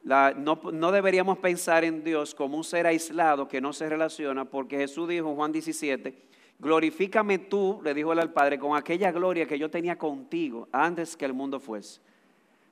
no, 0.02 0.58
no, 0.72 0.90
deberíamos 0.90 1.38
pensar 1.38 1.84
en 1.84 2.02
Dios 2.02 2.34
como 2.34 2.56
un 2.56 2.64
ser 2.64 2.88
aislado 2.88 3.46
que 3.46 3.60
no 3.60 3.72
se 3.72 3.88
relaciona, 3.88 4.44
porque 4.44 4.76
Jesús 4.76 5.08
dijo 5.08 5.30
en 5.30 5.36
Juan 5.36 5.52
17, 5.52 6.12
glorifícame 6.58 7.38
tú, 7.38 7.80
le 7.84 7.94
dijo 7.94 8.12
él 8.12 8.18
al 8.18 8.32
Padre, 8.32 8.58
con 8.58 8.76
aquella 8.76 9.12
gloria 9.12 9.46
que 9.46 9.60
yo 9.60 9.70
tenía 9.70 9.96
contigo 9.96 10.66
antes 10.72 11.16
que 11.16 11.24
el 11.24 11.34
mundo 11.34 11.60
fuese. 11.60 12.00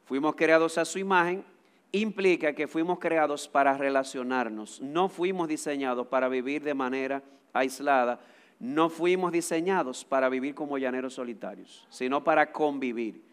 Fuimos 0.07 0.35
creados 0.35 0.77
a 0.77 0.85
su 0.85 0.99
imagen, 0.99 1.45
implica 1.93 2.57
que 2.57 2.67
fuimos 2.67 2.99
creados 2.99 3.47
para 3.47 3.79
relacionarnos, 3.79 4.81
no 4.81 5.09
fuimos 5.09 5.47
diseñados 5.47 6.09
para 6.09 6.29
vivir 6.29 6.65
de 6.65 6.75
manera 6.75 7.23
aislada, 7.53 8.19
no 8.59 8.89
fuimos 8.89 9.31
diseñados 9.31 10.05
para 10.05 10.29
vivir 10.29 10.53
como 10.53 10.79
llaneros 10.79 11.15
solitarios, 11.15 11.87
sino 11.91 12.25
para 12.25 12.51
convivir. 12.51 13.31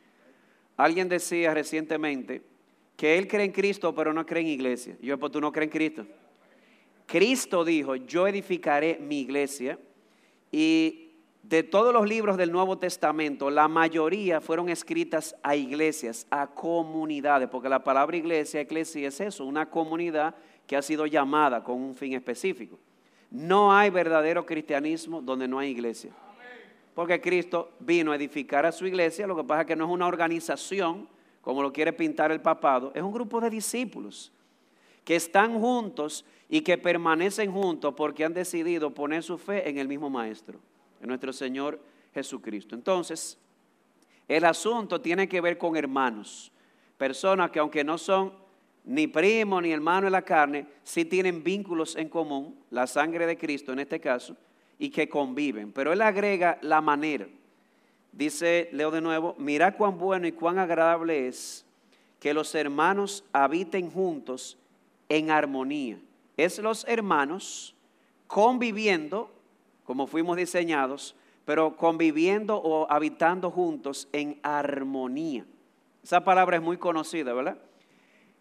Alguien 0.80 1.10
decía 1.10 1.54
recientemente 1.54 2.42
que 2.96 3.18
él 3.18 3.28
cree 3.28 3.44
en 3.44 3.52
Cristo, 3.52 3.94
pero 3.94 4.14
no 4.14 4.26
cree 4.26 4.44
en 4.44 4.48
iglesia. 4.48 4.96
Yo, 5.02 5.20
pues 5.20 5.30
tú 5.30 5.42
no 5.42 5.52
crees 5.52 5.68
en 5.68 5.72
Cristo. 5.72 6.06
Cristo 7.06 7.66
dijo, 7.66 7.98
yo 7.98 8.30
edificaré 8.30 8.98
mi 8.98 9.20
iglesia 9.20 9.78
y 10.54 11.12
de 11.44 11.64
todos 11.64 11.94
los 11.94 12.08
libros 12.08 12.38
del 12.38 12.54
Nuevo 12.54 12.78
Testamento, 12.78 13.50
la 13.50 13.68
mayoría 13.68 14.40
fueron 14.40 14.70
escritas 14.70 15.36
a 15.44 15.54
iglesias, 15.54 16.26
a 16.30 16.48
comunidades, 16.48 17.50
porque 17.50 17.68
la 17.68 17.84
palabra 17.84 18.16
iglesia, 18.16 18.62
eclesia 18.62 19.10
es 19.10 19.20
eso, 19.20 19.46
una 19.46 19.70
comunidad 19.70 20.34
que 20.66 20.78
ha 20.78 20.82
sido 20.82 21.06
llamada 21.06 21.62
con 21.62 21.76
un 21.76 21.94
fin 21.94 22.14
específico. 22.14 22.80
No 23.30 23.74
hay 23.74 23.90
verdadero 23.90 24.46
cristianismo 24.46 25.22
donde 25.22 25.46
no 25.46 25.60
hay 25.60 25.72
iglesia. 25.72 26.14
Porque 27.00 27.22
Cristo 27.22 27.72
vino 27.80 28.12
a 28.12 28.18
edificar 28.18 28.66
a 28.66 28.74
su 28.74 28.86
iglesia, 28.86 29.26
lo 29.26 29.34
que 29.34 29.46
pasa 29.46 29.62
es 29.62 29.68
que 29.68 29.76
no 29.78 29.86
es 29.86 29.90
una 29.90 30.06
organización, 30.06 31.08
como 31.40 31.62
lo 31.62 31.72
quiere 31.72 31.94
pintar 31.94 32.30
el 32.30 32.42
papado, 32.42 32.92
es 32.94 33.02
un 33.02 33.14
grupo 33.14 33.40
de 33.40 33.50
discípulos 33.50 34.34
que 35.06 35.16
están 35.16 35.58
juntos 35.62 36.26
y 36.50 36.60
que 36.60 36.78
permanecen 36.78 37.54
juntos 37.54 37.94
porque 37.96 38.26
han 38.26 38.34
decidido 38.34 38.94
poner 38.94 39.24
su 39.24 39.38
fe 39.38 39.70
en 39.70 39.78
el 39.78 39.88
mismo 39.88 40.10
Maestro, 40.10 40.60
en 41.00 41.08
nuestro 41.08 41.32
Señor 41.32 41.80
Jesucristo. 42.14 42.76
Entonces, 42.76 43.38
el 44.28 44.44
asunto 44.44 45.00
tiene 45.00 45.30
que 45.30 45.40
ver 45.40 45.58
con 45.58 45.78
hermanos, 45.78 46.52
personas 46.98 47.50
que 47.50 47.60
aunque 47.60 47.86
no 47.86 47.98
son 47.98 48.34
ni 48.84 49.08
primo 49.08 49.62
ni 49.62 49.72
hermano 49.72 50.08
en 50.08 50.12
la 50.12 50.24
carne, 50.24 50.68
sí 50.84 51.06
tienen 51.06 51.46
vínculos 51.46 51.96
en 51.96 52.10
común, 52.10 52.60
la 52.72 52.88
sangre 52.88 53.26
de 53.26 53.38
Cristo 53.38 53.72
en 53.72 53.80
este 53.80 54.02
caso, 54.02 54.36
y 54.80 54.90
que 54.90 55.10
conviven. 55.10 55.72
Pero 55.72 55.94
él 55.94 56.02
agrega 56.02 56.58
la 56.62 56.82
manera. 56.82 57.28
Dice, 58.12 58.70
leo 58.72 58.90
de 58.90 59.02
nuevo, 59.02 59.36
mira 59.38 59.76
cuán 59.76 60.00
bueno 60.00 60.26
y 60.26 60.32
cuán 60.32 60.58
agradable 60.58 61.28
es 61.28 61.66
que 62.20 62.34
los 62.34 62.56
hermanos 62.56 63.24
habiten 63.32 63.92
juntos 63.92 64.58
en 65.10 65.30
armonía. 65.30 66.00
Es 66.38 66.58
los 66.60 66.86
hermanos 66.88 67.76
conviviendo, 68.28 69.30
como 69.84 70.08
fuimos 70.08 70.38
diseñados, 70.38 71.16
pero 71.46 71.76
conviviendo 71.76 72.58
o 72.58 72.90
habitando 72.92 73.52
juntos 73.52 74.08
en 74.12 74.40
armonía. 74.44 75.46
Esa 76.04 76.24
palabra 76.24 76.58
es 76.58 76.64
muy 76.64 76.78
conocida, 76.78 77.34
¿verdad? 77.34 77.58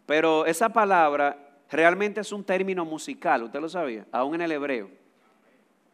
Pero 0.06 0.46
esa 0.46 0.68
palabra 0.70 1.38
realmente 1.70 2.20
es 2.20 2.32
un 2.32 2.44
término 2.44 2.84
musical, 2.84 3.42
¿usted 3.42 3.60
lo 3.60 3.68
sabía? 3.68 4.06
Aún 4.12 4.34
en 4.34 4.42
el 4.42 4.52
hebreo. 4.52 4.97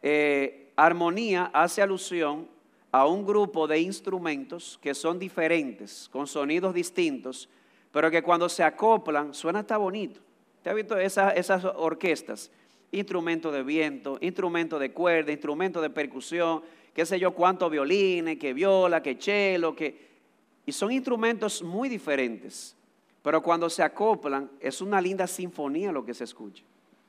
Eh, 0.07 0.71
armonía 0.75 1.49
hace 1.51 1.81
alusión 1.81 2.47
a 2.91 3.07
un 3.07 3.25
grupo 3.25 3.65
de 3.65 3.79
instrumentos 3.79 4.77
que 4.79 4.93
son 4.93 5.17
diferentes, 5.17 6.07
con 6.11 6.27
sonidos 6.27 6.75
distintos, 6.75 7.49
pero 7.91 8.11
que 8.11 8.21
cuando 8.21 8.47
se 8.47 8.61
acoplan 8.61 9.33
suena 9.33 9.61
hasta 9.61 9.77
bonito. 9.77 10.19
¿Te 10.61 10.69
ha 10.69 10.75
visto 10.75 10.95
esas, 10.95 11.65
orquestas? 11.65 12.51
Instrumento 12.91 13.51
de 13.51 13.63
viento, 13.63 14.19
instrumento 14.21 14.77
de 14.77 14.91
cuerda, 14.91 15.31
instrumento 15.31 15.81
de 15.81 15.89
percusión, 15.89 16.61
qué 16.93 17.03
sé 17.03 17.19
yo, 17.19 17.31
cuánto 17.31 17.67
violines, 17.67 18.37
que 18.37 18.53
viola, 18.53 19.01
que 19.01 19.15
cello, 19.19 19.75
que... 19.75 20.05
Y 20.67 20.71
son 20.71 20.91
instrumentos 20.91 21.63
muy 21.63 21.89
diferentes, 21.89 22.75
pero 23.23 23.41
cuando 23.41 23.71
se 23.71 23.81
acoplan 23.81 24.51
es 24.59 24.81
una 24.81 25.01
linda 25.01 25.25
sinfonía 25.25 25.91
lo 25.91 26.05
que 26.05 26.13
se 26.13 26.25
escucha. 26.25 26.63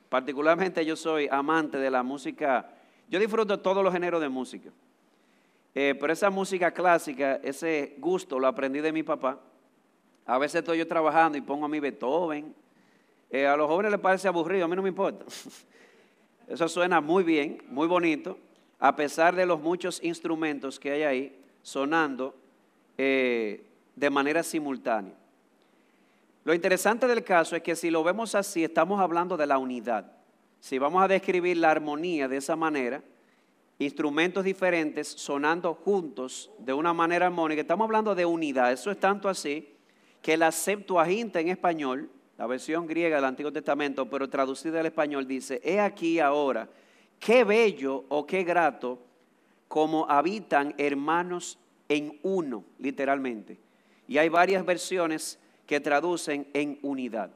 Particularmente 0.09 0.83
yo 0.83 0.95
soy 0.95 1.27
amante 1.29 1.77
de 1.77 1.91
la 1.91 2.01
música, 2.01 2.73
yo 3.09 3.19
disfruto 3.19 3.59
todos 3.59 3.83
los 3.83 3.93
géneros 3.93 4.21
de 4.21 4.29
música, 4.29 4.69
eh, 5.73 5.95
pero 5.99 6.11
esa 6.11 6.29
música 6.29 6.71
clásica, 6.71 7.35
ese 7.43 7.95
gusto 7.99 8.39
lo 8.39 8.47
aprendí 8.47 8.81
de 8.81 8.91
mi 8.91 9.03
papá. 9.03 9.39
A 10.25 10.37
veces 10.37 10.59
estoy 10.59 10.79
yo 10.79 10.87
trabajando 10.87 11.37
y 11.37 11.41
pongo 11.41 11.65
a 11.65 11.69
mi 11.69 11.79
Beethoven. 11.79 12.53
Eh, 13.29 13.45
a 13.45 13.55
los 13.55 13.67
jóvenes 13.67 13.91
les 13.91 14.01
parece 14.01 14.27
aburrido, 14.27 14.65
a 14.65 14.67
mí 14.67 14.75
no 14.75 14.81
me 14.81 14.89
importa. 14.89 15.25
Eso 16.47 16.67
suena 16.67 17.01
muy 17.01 17.23
bien, 17.23 17.61
muy 17.69 17.87
bonito, 17.87 18.37
a 18.79 18.95
pesar 18.95 19.35
de 19.35 19.45
los 19.45 19.59
muchos 19.59 20.01
instrumentos 20.03 20.79
que 20.79 20.91
hay 20.91 21.03
ahí 21.03 21.39
sonando 21.61 22.33
eh, 22.97 23.63
de 23.95 24.09
manera 24.09 24.43
simultánea. 24.43 25.13
Lo 26.43 26.53
interesante 26.53 27.07
del 27.07 27.23
caso 27.23 27.55
es 27.55 27.61
que 27.61 27.75
si 27.75 27.89
lo 27.89 28.03
vemos 28.03 28.33
así, 28.33 28.63
estamos 28.63 28.99
hablando 29.01 29.35
de 29.35 29.45
la 29.45 29.57
unidad. 29.57 30.16
Si 30.59 30.77
vamos 30.77 31.03
a 31.03 31.07
describir 31.07 31.57
la 31.57 31.71
armonía 31.71 32.27
de 32.27 32.37
esa 32.37 32.55
manera, 32.55 33.03
instrumentos 33.79 34.43
diferentes 34.43 35.07
sonando 35.07 35.73
juntos 35.73 36.51
de 36.59 36.73
una 36.73 36.93
manera 36.93 37.27
armónica. 37.27 37.61
Estamos 37.61 37.85
hablando 37.85 38.15
de 38.15 38.25
unidad. 38.25 38.71
Eso 38.71 38.91
es 38.91 38.99
tanto 38.99 39.29
así 39.29 39.73
que 40.21 40.35
la 40.35 40.51
Septuaginta 40.51 41.39
en 41.39 41.49
español, 41.49 42.09
la 42.37 42.47
versión 42.47 42.87
griega 42.87 43.17
del 43.17 43.25
Antiguo 43.25 43.51
Testamento, 43.51 44.09
pero 44.09 44.29
traducida 44.29 44.79
al 44.79 44.87
español, 44.87 45.27
dice, 45.27 45.61
he 45.63 45.79
aquí 45.79 46.19
ahora, 46.19 46.67
qué 47.19 47.43
bello 47.43 48.05
o 48.09 48.25
qué 48.25 48.43
grato 48.43 48.99
como 49.67 50.09
habitan 50.09 50.73
hermanos 50.77 51.59
en 51.89 52.19
uno, 52.23 52.63
literalmente. 52.79 53.57
Y 54.07 54.17
hay 54.17 54.29
varias 54.29 54.65
versiones 54.65 55.39
que 55.65 55.79
traducen 55.79 56.47
en 56.53 56.79
unidad. 56.81 57.31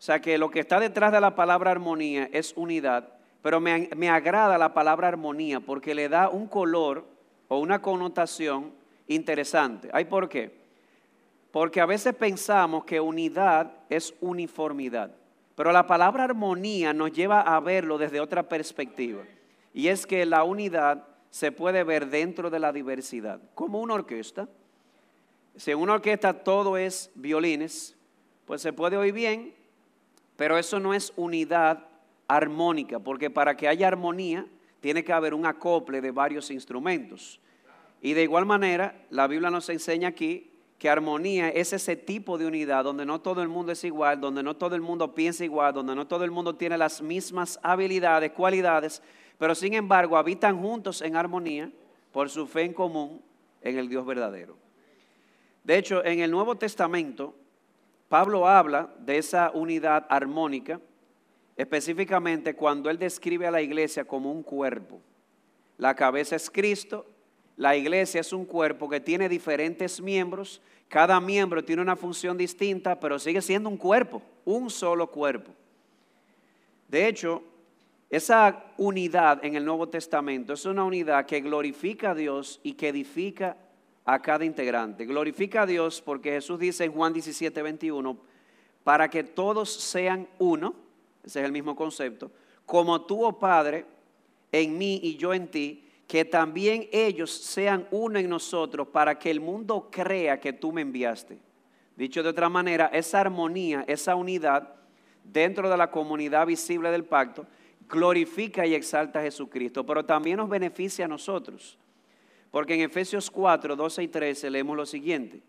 O 0.00 0.02
sea 0.02 0.20
que 0.20 0.38
lo 0.38 0.50
que 0.50 0.60
está 0.60 0.80
detrás 0.80 1.12
de 1.12 1.20
la 1.20 1.36
palabra 1.36 1.70
armonía 1.70 2.28
es 2.32 2.54
unidad 2.56 3.20
pero 3.42 3.60
me, 3.60 4.10
agrada 4.10 4.58
la 4.58 4.74
palabra 4.74 5.08
armonía 5.08 5.60
porque 5.60 5.94
le 5.94 6.08
da 6.08 6.28
un 6.28 6.46
color 6.46 7.06
o 7.48 7.58
una 7.58 7.80
connotación 7.80 8.72
interesante. 9.06 9.88
¿Hay 9.92 10.04
por 10.04 10.28
qué? 10.28 10.60
Porque 11.50 11.80
a 11.80 11.86
veces 11.86 12.14
pensamos 12.14 12.84
que 12.84 13.00
unidad 13.00 13.72
es 13.88 14.14
uniformidad, 14.20 15.10
pero 15.56 15.72
la 15.72 15.86
palabra 15.86 16.24
armonía 16.24 16.92
nos 16.92 17.12
lleva 17.12 17.40
a 17.40 17.58
verlo 17.60 17.98
desde 17.98 18.20
otra 18.20 18.48
perspectiva. 18.48 19.22
Y 19.72 19.88
es 19.88 20.06
que 20.06 20.26
la 20.26 20.44
unidad 20.44 21.06
se 21.30 21.50
puede 21.50 21.82
ver 21.82 22.08
dentro 22.08 22.50
de 22.50 22.58
la 22.58 22.72
diversidad, 22.72 23.40
como 23.54 23.80
una 23.80 23.94
orquesta. 23.94 24.48
Si 25.56 25.70
en 25.70 25.78
una 25.78 25.94
orquesta 25.94 26.44
todo 26.44 26.76
es 26.76 27.10
violines, 27.14 27.96
pues 28.44 28.62
se 28.62 28.72
puede 28.72 28.96
oír 28.96 29.14
bien, 29.14 29.54
pero 30.40 30.56
eso 30.56 30.80
no 30.80 30.94
es 30.94 31.12
unidad 31.16 31.86
armónica, 32.26 32.98
porque 32.98 33.28
para 33.28 33.58
que 33.58 33.68
haya 33.68 33.86
armonía 33.86 34.46
tiene 34.80 35.04
que 35.04 35.12
haber 35.12 35.34
un 35.34 35.44
acople 35.44 36.00
de 36.00 36.12
varios 36.12 36.50
instrumentos. 36.50 37.38
Y 38.00 38.14
de 38.14 38.22
igual 38.22 38.46
manera, 38.46 39.04
la 39.10 39.26
Biblia 39.26 39.50
nos 39.50 39.68
enseña 39.68 40.08
aquí 40.08 40.50
que 40.78 40.88
armonía 40.88 41.50
es 41.50 41.74
ese 41.74 41.94
tipo 41.94 42.38
de 42.38 42.46
unidad 42.46 42.84
donde 42.84 43.04
no 43.04 43.20
todo 43.20 43.42
el 43.42 43.48
mundo 43.48 43.72
es 43.72 43.84
igual, 43.84 44.18
donde 44.18 44.42
no 44.42 44.56
todo 44.56 44.74
el 44.74 44.80
mundo 44.80 45.14
piensa 45.14 45.44
igual, 45.44 45.74
donde 45.74 45.94
no 45.94 46.06
todo 46.06 46.24
el 46.24 46.30
mundo 46.30 46.54
tiene 46.54 46.78
las 46.78 47.02
mismas 47.02 47.60
habilidades, 47.62 48.32
cualidades, 48.32 49.02
pero 49.36 49.54
sin 49.54 49.74
embargo 49.74 50.16
habitan 50.16 50.58
juntos 50.58 51.02
en 51.02 51.16
armonía 51.16 51.70
por 52.12 52.30
su 52.30 52.46
fe 52.46 52.62
en 52.62 52.72
común 52.72 53.20
en 53.60 53.76
el 53.76 53.90
Dios 53.90 54.06
verdadero. 54.06 54.56
De 55.64 55.76
hecho, 55.76 56.02
en 56.02 56.20
el 56.20 56.30
Nuevo 56.30 56.54
Testamento, 56.54 57.34
Pablo 58.10 58.48
habla 58.48 58.92
de 58.98 59.18
esa 59.18 59.52
unidad 59.54 60.04
armónica 60.08 60.80
específicamente 61.56 62.56
cuando 62.56 62.90
él 62.90 62.98
describe 62.98 63.46
a 63.46 63.52
la 63.52 63.62
iglesia 63.62 64.04
como 64.04 64.32
un 64.32 64.42
cuerpo. 64.42 65.00
La 65.78 65.94
cabeza 65.94 66.34
es 66.34 66.50
Cristo, 66.50 67.06
la 67.56 67.76
iglesia 67.76 68.20
es 68.20 68.32
un 68.32 68.46
cuerpo 68.46 68.88
que 68.88 68.98
tiene 68.98 69.28
diferentes 69.28 70.00
miembros, 70.00 70.60
cada 70.88 71.20
miembro 71.20 71.64
tiene 71.64 71.82
una 71.82 71.94
función 71.94 72.36
distinta, 72.36 72.98
pero 72.98 73.16
sigue 73.20 73.40
siendo 73.40 73.68
un 73.68 73.76
cuerpo, 73.76 74.20
un 74.44 74.70
solo 74.70 75.06
cuerpo. 75.06 75.52
De 76.88 77.06
hecho, 77.06 77.44
esa 78.08 78.72
unidad 78.76 79.44
en 79.44 79.54
el 79.54 79.64
Nuevo 79.64 79.88
Testamento 79.88 80.54
es 80.54 80.64
una 80.64 80.82
unidad 80.82 81.26
que 81.26 81.40
glorifica 81.40 82.10
a 82.10 82.14
Dios 82.16 82.58
y 82.64 82.72
que 82.72 82.88
edifica 82.88 83.56
a 84.04 84.20
cada 84.20 84.44
integrante. 84.44 85.04
Glorifica 85.06 85.62
a 85.62 85.66
Dios 85.66 86.00
porque 86.00 86.30
Jesús 86.32 86.58
dice 86.58 86.84
en 86.84 86.92
Juan 86.92 87.12
17, 87.12 87.62
21, 87.62 88.16
para 88.84 89.08
que 89.08 89.22
todos 89.24 89.70
sean 89.70 90.28
uno 90.38 90.74
ese 91.24 91.40
es 91.40 91.46
el 91.46 91.52
mismo 91.52 91.76
concepto, 91.76 92.30
como 92.66 93.02
tú, 93.02 93.24
oh 93.24 93.38
Padre, 93.38 93.84
en 94.52 94.78
mí 94.78 95.00
y 95.02 95.16
yo 95.16 95.34
en 95.34 95.48
ti, 95.48 95.84
que 96.06 96.24
también 96.24 96.88
ellos 96.92 97.30
sean 97.30 97.86
uno 97.90 98.18
en 98.18 98.28
nosotros 98.28 98.88
para 98.88 99.18
que 99.18 99.30
el 99.30 99.40
mundo 99.40 99.88
crea 99.90 100.40
que 100.40 100.52
tú 100.52 100.72
me 100.72 100.80
enviaste. 100.80 101.38
Dicho 101.96 102.22
de 102.22 102.30
otra 102.30 102.48
manera, 102.48 102.86
esa 102.92 103.20
armonía, 103.20 103.84
esa 103.86 104.16
unidad 104.16 104.74
dentro 105.22 105.68
de 105.68 105.76
la 105.76 105.90
comunidad 105.90 106.46
visible 106.46 106.90
del 106.90 107.04
pacto, 107.04 107.46
glorifica 107.88 108.66
y 108.66 108.74
exalta 108.74 109.20
a 109.20 109.22
Jesucristo, 109.22 109.84
pero 109.84 110.04
también 110.04 110.38
nos 110.38 110.48
beneficia 110.48 111.04
a 111.04 111.08
nosotros. 111.08 111.78
Porque 112.50 112.74
en 112.74 112.80
Efesios 112.80 113.30
4, 113.30 113.76
12 113.76 114.02
y 114.02 114.08
13 114.08 114.50
leemos 114.50 114.76
lo 114.76 114.86
siguiente. 114.86 115.40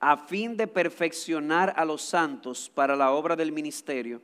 A 0.00 0.16
fin 0.16 0.56
de 0.56 0.66
perfeccionar 0.66 1.72
a 1.76 1.84
los 1.84 2.02
santos 2.02 2.70
para 2.72 2.94
la 2.94 3.12
obra 3.12 3.36
del 3.36 3.52
ministerio, 3.52 4.20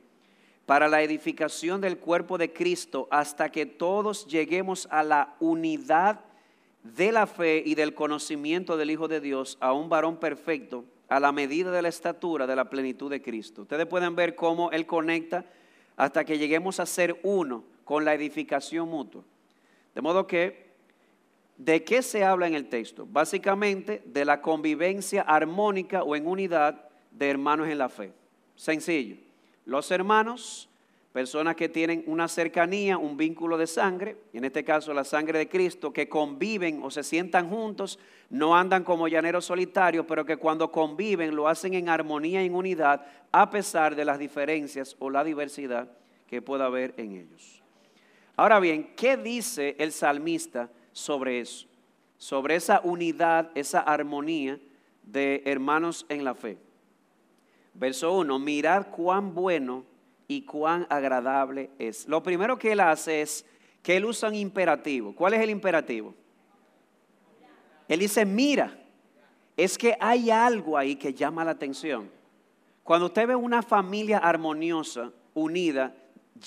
para 0.65 0.87
la 0.87 1.01
edificación 1.01 1.81
del 1.81 1.97
cuerpo 1.97 2.37
de 2.37 2.53
Cristo 2.53 3.07
hasta 3.11 3.51
que 3.51 3.65
todos 3.65 4.27
lleguemos 4.27 4.87
a 4.91 5.03
la 5.03 5.35
unidad 5.39 6.21
de 6.83 7.11
la 7.11 7.27
fe 7.27 7.61
y 7.65 7.75
del 7.75 7.93
conocimiento 7.93 8.77
del 8.77 8.91
Hijo 8.91 9.07
de 9.07 9.21
Dios, 9.21 9.57
a 9.59 9.73
un 9.73 9.89
varón 9.89 10.17
perfecto, 10.17 10.85
a 11.09 11.19
la 11.19 11.31
medida 11.31 11.71
de 11.71 11.81
la 11.81 11.89
estatura 11.89 12.47
de 12.47 12.55
la 12.55 12.69
plenitud 12.69 13.09
de 13.09 13.21
Cristo. 13.21 13.63
Ustedes 13.63 13.85
pueden 13.85 14.15
ver 14.15 14.35
cómo 14.35 14.71
Él 14.71 14.85
conecta 14.85 15.45
hasta 15.97 16.23
que 16.23 16.37
lleguemos 16.37 16.79
a 16.79 16.85
ser 16.85 17.19
uno 17.23 17.63
con 17.83 18.05
la 18.05 18.13
edificación 18.13 18.89
mutua. 18.89 19.23
De 19.93 20.01
modo 20.01 20.25
que, 20.25 20.70
¿de 21.65 21.83
qué 21.83 22.01
se 22.01 22.23
habla 22.23 22.47
en 22.47 22.55
el 22.55 22.69
texto? 22.69 23.05
Básicamente 23.05 24.01
de 24.05 24.25
la 24.25 24.41
convivencia 24.41 25.21
armónica 25.21 26.01
o 26.01 26.15
en 26.15 26.25
unidad 26.25 26.89
de 27.11 27.29
hermanos 27.29 27.67
en 27.67 27.77
la 27.77 27.89
fe. 27.89 28.13
Sencillo. 28.55 29.17
Los 29.65 29.91
hermanos 29.91 30.69
personas 31.13 31.55
que 31.55 31.69
tienen 31.69 32.03
una 32.07 32.27
cercanía, 32.27 32.97
un 32.97 33.15
vínculo 33.15 33.57
de 33.57 33.67
sangre, 33.67 34.17
en 34.33 34.43
este 34.45 34.63
caso 34.63 34.93
la 34.93 35.03
sangre 35.03 35.37
de 35.37 35.49
Cristo, 35.49 35.93
que 35.93 36.09
conviven 36.09 36.81
o 36.81 36.89
se 36.89 37.03
sientan 37.03 37.49
juntos, 37.49 37.99
no 38.29 38.55
andan 38.55 38.83
como 38.83 39.07
llaneros 39.07 39.45
solitarios, 39.45 40.05
pero 40.07 40.25
que 40.25 40.37
cuando 40.37 40.71
conviven 40.71 41.35
lo 41.35 41.47
hacen 41.47 41.75
en 41.75 41.89
armonía 41.89 42.41
y 42.41 42.47
en 42.47 42.55
unidad, 42.55 43.05
a 43.31 43.51
pesar 43.51 43.95
de 43.95 44.05
las 44.05 44.17
diferencias 44.17 44.95
o 44.97 45.11
la 45.11 45.23
diversidad 45.23 45.91
que 46.27 46.41
pueda 46.41 46.65
haber 46.65 46.95
en 46.97 47.11
ellos. 47.11 47.61
Ahora 48.35 48.59
bien, 48.59 48.93
¿qué 48.95 49.17
dice 49.17 49.75
el 49.77 49.91
salmista 49.91 50.69
sobre 50.91 51.39
eso? 51.39 51.67
Sobre 52.17 52.55
esa 52.55 52.81
unidad, 52.83 53.51
esa 53.55 53.79
armonía 53.79 54.59
de 55.03 55.41
hermanos 55.45 56.05
en 56.09 56.23
la 56.23 56.35
fe. 56.35 56.57
Verso 57.73 58.17
1, 58.17 58.39
mirad 58.39 58.87
cuán 58.87 59.33
bueno 59.33 59.85
y 60.27 60.43
cuán 60.43 60.85
agradable 60.89 61.69
es. 61.79 62.07
Lo 62.07 62.21
primero 62.21 62.57
que 62.57 62.73
él 62.73 62.79
hace 62.79 63.21
es 63.21 63.45
que 63.81 63.97
él 63.97 64.05
usa 64.05 64.29
un 64.29 64.35
imperativo. 64.35 65.15
¿Cuál 65.15 65.33
es 65.33 65.41
el 65.41 65.49
imperativo? 65.49 66.13
Él 67.87 67.99
dice, 67.99 68.25
mira, 68.25 68.77
es 69.57 69.77
que 69.77 69.97
hay 69.99 70.29
algo 70.29 70.77
ahí 70.77 70.95
que 70.95 71.13
llama 71.13 71.43
la 71.43 71.51
atención. 71.51 72.09
Cuando 72.83 73.07
usted 73.07 73.27
ve 73.27 73.35
una 73.35 73.61
familia 73.61 74.19
armoniosa, 74.19 75.11
unida, 75.33 75.93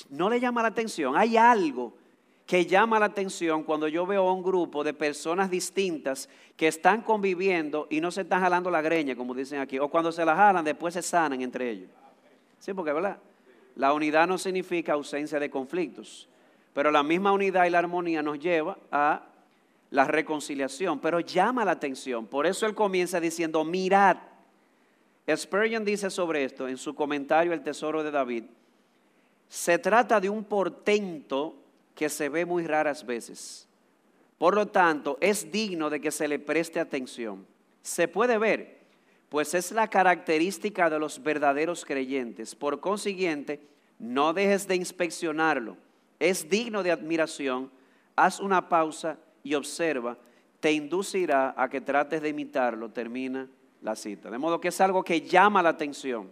no 0.09 0.29
le 0.29 0.41
llama 0.41 0.63
la 0.63 0.69
atención. 0.69 1.17
Hay 1.17 1.37
algo 1.37 1.95
que 2.47 2.67
llama 2.67 2.99
la 2.99 3.07
atención 3.07 3.63
cuando 3.63 3.89
yo 3.89 4.07
veo 4.07 4.29
a 4.29 4.33
un 4.33 4.43
grupo 4.43 4.85
de 4.85 4.93
personas 4.93 5.51
distintas 5.51 6.29
que 6.57 6.69
están 6.69 7.01
conviviendo 7.01 7.87
y 7.91 8.01
no 8.01 8.11
se 8.11 8.23
están 8.23 8.41
jalando 8.43 8.71
la 8.71 8.83
greña, 8.83 9.17
como 9.17 9.35
dicen 9.35 9.61
aquí, 9.61 9.79
o 9.79 9.89
cuando 9.89 10.13
se 10.13 10.25
la 10.25 10.37
jalan, 10.37 10.65
después 10.65 10.95
se 10.95 11.03
sanan 11.03 11.41
entre 11.41 11.71
ellos. 11.71 11.89
Sí, 12.59 12.75
porque, 12.75 12.93
¿verdad? 12.93 13.19
La 13.77 13.93
unidad 13.93 14.27
no 14.27 14.37
significa 14.37 14.93
ausencia 14.93 15.41
de 15.41 15.51
conflictos, 15.51 16.29
pero 16.75 16.91
la 16.91 17.03
misma 17.03 17.33
unidad 17.33 17.65
y 17.65 17.71
la 17.71 17.79
armonía 17.79 18.23
nos 18.23 18.39
lleva 18.39 18.77
a 18.93 19.23
la 19.91 20.05
reconciliación, 20.05 20.99
pero 20.99 21.21
llama 21.21 21.65
la 21.65 21.73
atención. 21.73 22.27
Por 22.27 22.47
eso 22.47 22.67
él 22.67 22.75
comienza 22.75 23.21
diciendo, 23.21 23.65
mirad. 23.65 24.19
Spurgeon 25.35 25.85
dice 25.85 26.11
sobre 26.11 26.45
esto 26.45 26.69
en 26.69 26.77
su 26.77 26.95
comentario 26.95 27.55
El 27.55 27.63
Tesoro 27.63 28.03
de 28.03 28.11
David, 28.11 28.45
se 29.49 29.79
trata 29.79 30.21
de 30.21 30.29
un 30.29 30.45
portento 30.45 31.55
que 31.95 32.09
se 32.09 32.29
ve 32.29 32.45
muy 32.45 32.67
raras 32.67 33.07
veces. 33.07 33.69
Por 34.39 34.55
lo 34.55 34.67
tanto, 34.67 35.17
es 35.21 35.51
digno 35.51 35.91
de 35.91 36.01
que 36.01 36.11
se 36.11 36.29
le 36.29 36.39
preste 36.39 36.81
atención. 36.81 37.47
Se 37.83 38.09
puede 38.09 38.39
ver, 38.39 38.81
pues 39.29 39.55
es 39.55 39.73
la 39.73 39.89
característica 39.89 40.91
de 40.91 40.99
los 40.99 41.23
verdaderos 41.23 41.85
creyentes. 41.85 42.55
Por 42.55 42.81
consiguiente, 42.81 43.61
no 43.99 44.33
dejes 44.33 44.67
de 44.67 44.77
inspeccionarlo. 44.77 45.77
Es 46.19 46.49
digno 46.49 46.83
de 46.83 46.93
admiración. 46.93 47.71
Haz 48.17 48.41
una 48.41 48.69
pausa 48.69 49.19
y 49.43 49.55
observa. 49.55 50.19
Te 50.61 50.73
inducirá 50.73 51.55
a 51.57 51.69
que 51.69 51.81
trates 51.81 52.23
de 52.23 52.31
imitarlo. 52.31 52.91
Termina 52.91 53.49
la 53.83 53.97
cita. 53.97 54.31
De 54.31 54.39
modo 54.39 54.61
que 54.61 54.69
es 54.69 54.81
algo 54.81 55.03
que 55.05 55.21
llama 55.21 55.63
la 55.63 55.71
atención. 55.71 56.31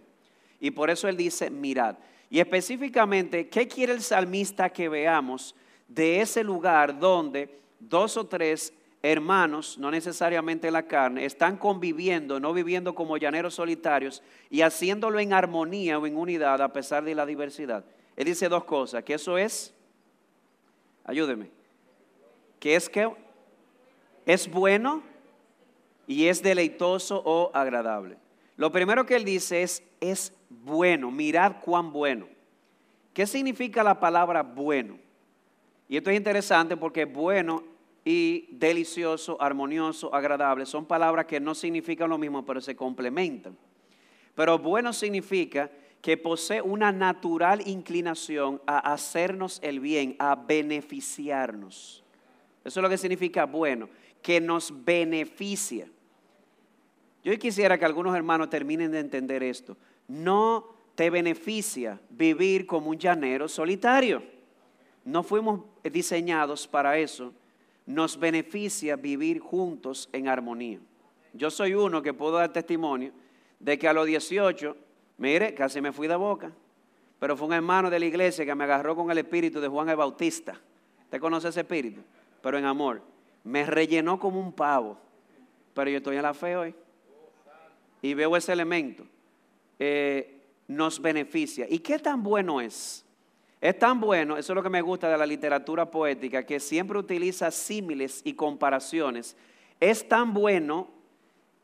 Y 0.59 0.71
por 0.71 0.89
eso 0.89 1.07
él 1.07 1.17
dice, 1.17 1.49
mirad. 1.49 1.97
Y 2.29 2.39
específicamente, 2.39 3.47
¿qué 3.49 3.67
quiere 3.67 3.93
el 3.93 4.01
salmista 4.01 4.69
que 4.69 4.89
veamos 4.89 5.55
de 5.87 6.21
ese 6.21 6.43
lugar 6.43 6.99
donde 6.99 7.59
dos 7.79 8.17
o 8.17 8.25
tres 8.25 8.73
hermanos, 9.01 9.77
no 9.77 9.91
necesariamente 9.91 10.67
en 10.67 10.73
la 10.73 10.87
carne, 10.87 11.25
están 11.25 11.57
conviviendo, 11.57 12.39
no 12.39 12.53
viviendo 12.53 12.95
como 12.95 13.17
llaneros 13.17 13.55
solitarios 13.55 14.23
y 14.49 14.61
haciéndolo 14.61 15.19
en 15.19 15.33
armonía 15.33 15.99
o 15.99 16.07
en 16.07 16.15
unidad 16.15 16.61
a 16.61 16.71
pesar 16.71 17.03
de 17.03 17.13
la 17.13 17.25
diversidad? 17.25 17.83
Él 18.15 18.25
dice 18.25 18.47
dos 18.47 18.63
cosas, 18.63 19.03
que 19.03 19.15
eso 19.15 19.37
es, 19.37 19.73
ayúdeme, 21.03 21.49
que 22.59 22.75
es 22.75 22.89
que 22.89 23.11
es 24.25 24.49
bueno 24.49 25.03
y 26.07 26.27
es 26.27 26.41
deleitoso 26.41 27.21
o 27.25 27.51
agradable. 27.53 28.22
Lo 28.55 28.71
primero 28.71 29.05
que 29.05 29.15
él 29.15 29.25
dice 29.25 29.63
es, 29.63 29.83
es 29.99 30.33
bueno, 30.49 31.09
mirad 31.11 31.57
cuán 31.61 31.91
bueno. 31.91 32.27
¿Qué 33.13 33.25
significa 33.25 33.83
la 33.83 33.99
palabra 33.99 34.43
bueno? 34.43 34.97
Y 35.87 35.97
esto 35.97 36.09
es 36.09 36.17
interesante 36.17 36.77
porque 36.77 37.05
bueno 37.05 37.63
y 38.05 38.47
delicioso, 38.51 39.41
armonioso, 39.41 40.13
agradable 40.13 40.65
son 40.65 40.85
palabras 40.85 41.25
que 41.25 41.39
no 41.39 41.55
significan 41.55 42.09
lo 42.09 42.17
mismo, 42.17 42.45
pero 42.45 42.59
se 42.61 42.75
complementan. 42.75 43.57
Pero 44.35 44.57
bueno 44.59 44.93
significa 44.93 45.69
que 46.01 46.17
posee 46.17 46.61
una 46.61 46.91
natural 46.91 47.65
inclinación 47.65 48.61
a 48.65 48.93
hacernos 48.93 49.59
el 49.63 49.79
bien, 49.79 50.15
a 50.19 50.35
beneficiarnos. 50.35 52.03
Eso 52.63 52.79
es 52.79 52.83
lo 52.83 52.89
que 52.89 52.97
significa 52.97 53.45
bueno, 53.45 53.89
que 54.21 54.41
nos 54.41 54.83
beneficia. 54.83 55.87
Yo 57.23 57.37
quisiera 57.39 57.77
que 57.77 57.85
algunos 57.85 58.15
hermanos 58.15 58.49
terminen 58.49 58.91
de 58.91 58.99
entender 58.99 59.43
esto 59.43 59.77
no 60.07 60.75
te 60.95 61.09
beneficia 61.09 61.99
vivir 62.09 62.65
como 62.65 62.89
un 62.89 62.97
llanero 62.97 63.47
solitario. 63.47 64.21
No 65.05 65.23
fuimos 65.23 65.61
diseñados 65.83 66.67
para 66.67 66.97
eso. 66.97 67.33
Nos 67.85 68.17
beneficia 68.17 68.95
vivir 68.95 69.39
juntos 69.39 70.09
en 70.13 70.27
armonía. 70.27 70.79
Yo 71.33 71.49
soy 71.49 71.73
uno 71.73 72.01
que 72.01 72.13
puedo 72.13 72.33
dar 72.33 72.53
testimonio 72.53 73.11
de 73.59 73.77
que 73.79 73.87
a 73.87 73.93
los 73.93 74.05
18, 74.05 74.77
mire, 75.17 75.53
casi 75.53 75.81
me 75.81 75.91
fui 75.91 76.07
de 76.07 76.15
boca, 76.15 76.51
pero 77.19 77.35
fue 77.35 77.47
un 77.47 77.53
hermano 77.53 77.89
de 77.89 77.99
la 77.99 78.05
iglesia 78.05 78.45
que 78.45 78.55
me 78.55 78.65
agarró 78.65 78.95
con 78.95 79.09
el 79.09 79.17
espíritu 79.17 79.59
de 79.59 79.67
Juan 79.67 79.89
el 79.89 79.95
Bautista. 79.95 80.59
¿Usted 81.03 81.19
conoce 81.19 81.49
ese 81.49 81.61
espíritu? 81.61 82.01
Pero 82.41 82.57
en 82.57 82.65
amor. 82.65 83.01
Me 83.43 83.65
rellenó 83.65 84.19
como 84.19 84.39
un 84.39 84.53
pavo. 84.53 84.97
Pero 85.73 85.89
yo 85.89 85.97
estoy 85.97 86.17
en 86.17 86.23
la 86.23 86.33
fe 86.33 86.55
hoy. 86.55 86.75
Y 88.03 88.13
veo 88.13 88.37
ese 88.37 88.53
elemento. 88.53 89.03
Eh, 89.79 90.41
nos 90.67 91.01
beneficia. 91.01 91.65
¿Y 91.67 91.79
qué 91.79 91.97
tan 91.97 92.21
bueno 92.21 92.61
es? 92.61 93.03
Es 93.59 93.79
tan 93.79 93.99
bueno, 93.99 94.37
eso 94.37 94.51
es 94.51 94.55
lo 94.55 94.61
que 94.61 94.69
me 94.69 94.81
gusta 94.81 95.09
de 95.09 95.17
la 95.17 95.25
literatura 95.25 95.89
poética, 95.89 96.45
que 96.45 96.59
siempre 96.59 96.99
utiliza 96.99 97.49
símiles 97.49 98.21
y 98.25 98.33
comparaciones. 98.33 99.37
Es 99.79 100.07
tan 100.07 100.33
bueno, 100.33 100.89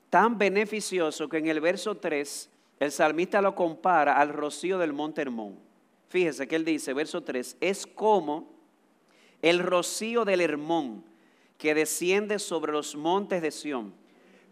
tan 0.10 0.38
beneficioso 0.38 1.28
que 1.28 1.38
en 1.38 1.48
el 1.48 1.60
verso 1.60 1.98
3 1.98 2.50
el 2.80 2.92
salmista 2.94 3.42
lo 3.42 3.54
compara 3.54 4.18
al 4.18 4.30
rocío 4.30 4.78
del 4.78 4.94
monte 4.94 5.22
Hermón. 5.22 5.60
Fíjese 6.08 6.48
que 6.48 6.56
él 6.56 6.64
dice, 6.64 6.94
verso 6.94 7.22
3, 7.22 7.58
es 7.60 7.86
como 7.86 8.50
el 9.42 9.60
rocío 9.60 10.24
del 10.24 10.42
Hermón 10.42 11.04
que 11.58 11.76
desciende 11.76 12.40
sobre 12.40 12.72
los 12.72 12.96
montes 12.96 13.42
de 13.42 13.52
Sión, 13.52 13.94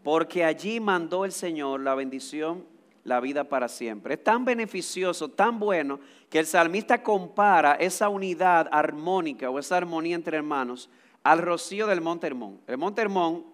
porque 0.07 0.45
allí 0.45 0.79
mandó 0.79 1.25
el 1.25 1.33
Señor 1.33 1.81
la 1.81 1.93
bendición 1.93 2.63
la 3.03 3.19
vida 3.19 3.43
para 3.43 3.67
siempre. 3.67 4.13
Es 4.13 4.23
tan 4.23 4.45
beneficioso, 4.45 5.27
tan 5.27 5.59
bueno, 5.59 5.99
que 6.29 6.39
el 6.39 6.45
salmista 6.45 7.03
compara 7.03 7.73
esa 7.73 8.07
unidad 8.07 8.69
armónica 8.71 9.49
o 9.49 9.59
esa 9.59 9.75
armonía 9.75 10.15
entre 10.15 10.37
hermanos 10.37 10.89
al 11.23 11.39
rocío 11.39 11.87
del 11.87 11.99
monte 11.99 12.25
Hermón. 12.25 12.61
El 12.67 12.77
monte 12.77 13.01
Hermón 13.01 13.47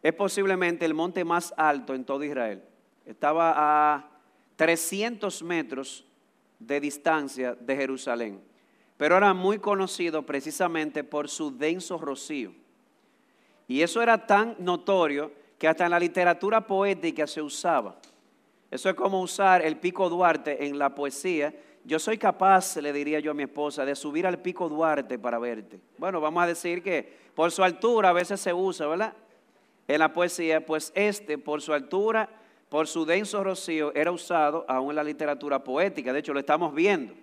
es 0.00 0.14
posiblemente 0.14 0.84
el 0.84 0.94
monte 0.94 1.24
más 1.24 1.52
alto 1.56 1.92
en 1.96 2.04
todo 2.04 2.22
Israel. 2.22 2.62
Estaba 3.04 3.54
a 3.56 4.08
300 4.54 5.42
metros 5.42 6.04
de 6.60 6.78
distancia 6.78 7.56
de 7.56 7.74
Jerusalén, 7.74 8.40
pero 8.96 9.16
era 9.16 9.34
muy 9.34 9.58
conocido 9.58 10.22
precisamente 10.22 11.02
por 11.02 11.28
su 11.28 11.50
denso 11.58 11.98
rocío. 11.98 12.52
Y 13.66 13.82
eso 13.82 14.00
era 14.00 14.28
tan 14.28 14.54
notorio 14.60 15.32
que 15.58 15.66
hasta 15.66 15.84
en 15.84 15.90
la 15.90 15.98
literatura 15.98 16.66
poética 16.66 17.26
se 17.26 17.42
usaba. 17.42 17.96
Eso 18.70 18.88
es 18.88 18.94
como 18.94 19.20
usar 19.20 19.62
el 19.62 19.76
pico 19.76 20.08
Duarte 20.08 20.66
en 20.66 20.78
la 20.78 20.94
poesía. 20.94 21.54
Yo 21.84 21.98
soy 21.98 22.18
capaz, 22.18 22.76
le 22.76 22.92
diría 22.92 23.18
yo 23.18 23.32
a 23.32 23.34
mi 23.34 23.42
esposa, 23.42 23.84
de 23.84 23.96
subir 23.96 24.26
al 24.26 24.38
pico 24.38 24.68
Duarte 24.68 25.18
para 25.18 25.38
verte. 25.38 25.80
Bueno, 25.96 26.20
vamos 26.20 26.42
a 26.42 26.46
decir 26.46 26.82
que 26.82 27.12
por 27.34 27.50
su 27.50 27.64
altura 27.64 28.10
a 28.10 28.12
veces 28.12 28.40
se 28.40 28.52
usa, 28.52 28.86
¿verdad? 28.86 29.14
En 29.88 29.98
la 29.98 30.12
poesía, 30.12 30.64
pues 30.64 30.92
este, 30.94 31.38
por 31.38 31.62
su 31.62 31.72
altura, 31.72 32.28
por 32.68 32.86
su 32.86 33.06
denso 33.06 33.42
rocío, 33.42 33.92
era 33.94 34.12
usado 34.12 34.64
aún 34.68 34.90
en 34.90 34.96
la 34.96 35.04
literatura 35.04 35.64
poética. 35.64 36.12
De 36.12 36.20
hecho, 36.20 36.34
lo 36.34 36.40
estamos 36.40 36.74
viendo. 36.74 37.14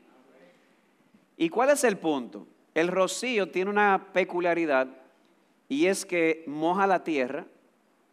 ¿Y 1.37 1.49
cuál 1.49 1.69
es 1.69 1.83
el 1.83 1.97
punto? 1.97 2.47
El 2.73 2.87
rocío 2.87 3.49
tiene 3.49 3.69
una 3.69 4.07
peculiaridad 4.13 4.87
y 5.69 5.85
es 5.85 6.05
que 6.05 6.43
moja 6.47 6.87
la 6.87 7.03
tierra 7.03 7.45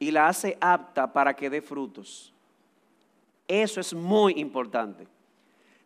y 0.02 0.10
la 0.10 0.26
hace 0.26 0.58
apta 0.60 1.12
para 1.12 1.32
que 1.32 1.48
dé 1.48 1.62
frutos. 1.62 2.34
Eso 3.46 3.78
es 3.78 3.94
muy 3.94 4.32
importante. 4.36 5.06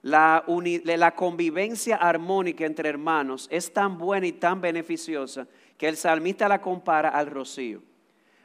La, 0.01 0.43
la, 0.85 1.15
convivencia 1.15 1.97
armónica 1.97 2.65
entre 2.65 2.89
hermanos 2.89 3.47
es 3.51 3.71
tan 3.71 3.99
buena 3.99 4.27
y 4.27 4.33
tan 4.33 4.63
beneficiosa 4.63 5.47
que 5.77 5.87
el 5.87 5.99
salmista 5.99 6.49
la 6.49 6.63
compara 6.63 7.11
al 7.11 7.27
rocío. 7.27 7.83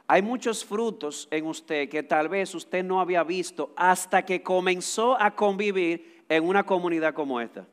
Hay 0.06 0.20
muchos 0.20 0.62
frutos 0.62 1.26
en 1.30 1.46
usted 1.46 1.88
que 1.88 2.02
tal 2.02 2.28
vez 2.28 2.54
usted 2.54 2.84
no 2.84 3.00
había 3.00 3.24
visto 3.24 3.72
hasta 3.74 4.26
que 4.26 4.42
comenzó 4.42 5.18
a 5.18 5.34
convivir 5.34 6.22
en 6.28 6.46
una 6.46 6.64
comunidad 6.64 7.14
como 7.14 7.40
esta. 7.40 7.66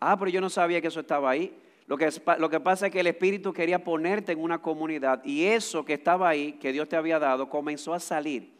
Ah, 0.00 0.16
pero 0.18 0.30
yo 0.30 0.40
no 0.40 0.48
sabía 0.48 0.80
que 0.80 0.88
eso 0.88 1.00
estaba 1.00 1.28
ahí. 1.28 1.54
Lo 1.92 1.98
que, 1.98 2.08
lo 2.38 2.48
que 2.48 2.58
pasa 2.58 2.86
es 2.86 2.92
que 2.92 3.00
el 3.00 3.06
Espíritu 3.06 3.52
quería 3.52 3.84
ponerte 3.84 4.32
en 4.32 4.42
una 4.42 4.62
comunidad 4.62 5.22
y 5.26 5.44
eso 5.44 5.84
que 5.84 5.92
estaba 5.92 6.26
ahí, 6.26 6.54
que 6.54 6.72
Dios 6.72 6.88
te 6.88 6.96
había 6.96 7.18
dado, 7.18 7.50
comenzó 7.50 7.92
a 7.92 8.00
salir. 8.00 8.50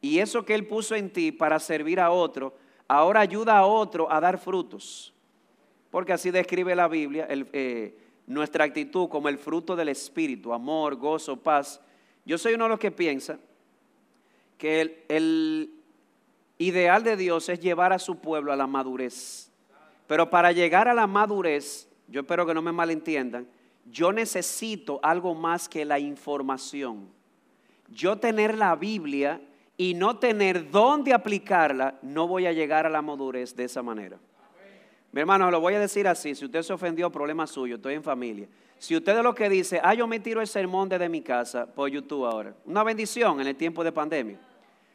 Y 0.00 0.20
eso 0.20 0.44
que 0.44 0.54
Él 0.54 0.68
puso 0.68 0.94
en 0.94 1.12
ti 1.12 1.32
para 1.32 1.58
servir 1.58 1.98
a 1.98 2.12
otro, 2.12 2.54
ahora 2.86 3.18
ayuda 3.18 3.58
a 3.58 3.66
otro 3.66 4.08
a 4.12 4.20
dar 4.20 4.38
frutos. 4.38 5.12
Porque 5.90 6.12
así 6.12 6.30
describe 6.30 6.76
la 6.76 6.86
Biblia 6.86 7.26
eh, 7.28 7.98
nuestra 8.28 8.62
actitud 8.62 9.08
como 9.08 9.28
el 9.28 9.38
fruto 9.38 9.74
del 9.74 9.88
Espíritu, 9.88 10.52
amor, 10.52 10.94
gozo, 10.94 11.36
paz. 11.36 11.80
Yo 12.24 12.38
soy 12.38 12.54
uno 12.54 12.66
de 12.66 12.70
los 12.70 12.78
que 12.78 12.92
piensa 12.92 13.40
que 14.56 15.04
el 15.08 15.74
ideal 16.58 17.02
de 17.02 17.16
Dios 17.16 17.48
es 17.48 17.58
llevar 17.58 17.92
a 17.92 17.98
su 17.98 18.20
pueblo 18.20 18.52
a 18.52 18.56
la 18.56 18.68
madurez. 18.68 19.50
Pero 20.06 20.30
para 20.30 20.52
llegar 20.52 20.86
a 20.86 20.94
la 20.94 21.08
madurez, 21.08 21.88
yo 22.12 22.20
espero 22.20 22.44
que 22.44 22.52
no 22.52 22.60
me 22.60 22.72
malentiendan, 22.72 23.48
yo 23.90 24.12
necesito 24.12 25.00
algo 25.02 25.34
más 25.34 25.66
que 25.66 25.84
la 25.84 25.98
información. 25.98 27.08
Yo 27.88 28.18
tener 28.18 28.56
la 28.56 28.76
Biblia 28.76 29.40
y 29.78 29.94
no 29.94 30.18
tener 30.18 30.70
dónde 30.70 31.14
aplicarla, 31.14 31.98
no 32.02 32.28
voy 32.28 32.46
a 32.46 32.52
llegar 32.52 32.84
a 32.84 32.90
la 32.90 33.00
madurez 33.00 33.56
de 33.56 33.64
esa 33.64 33.82
manera. 33.82 34.18
Mi 35.10 35.20
hermano, 35.20 35.50
lo 35.50 35.60
voy 35.60 35.74
a 35.74 35.80
decir 35.80 36.06
así, 36.06 36.34
si 36.34 36.44
usted 36.44 36.62
se 36.62 36.72
ofendió, 36.74 37.10
problema 37.10 37.46
suyo, 37.46 37.76
estoy 37.76 37.94
en 37.94 38.02
familia. 38.02 38.46
Si 38.78 38.94
usted 38.94 39.16
es 39.16 39.22
lo 39.22 39.34
que 39.34 39.48
dice, 39.48 39.80
ah, 39.82 39.94
yo 39.94 40.06
me 40.06 40.20
tiro 40.20 40.42
el 40.42 40.46
sermón 40.46 40.90
desde 40.90 41.08
mi 41.08 41.22
casa 41.22 41.66
por 41.66 41.88
YouTube 41.88 42.26
ahora, 42.26 42.54
una 42.66 42.82
bendición 42.82 43.40
en 43.40 43.46
el 43.46 43.56
tiempo 43.56 43.82
de 43.82 43.92
pandemia. 43.92 44.38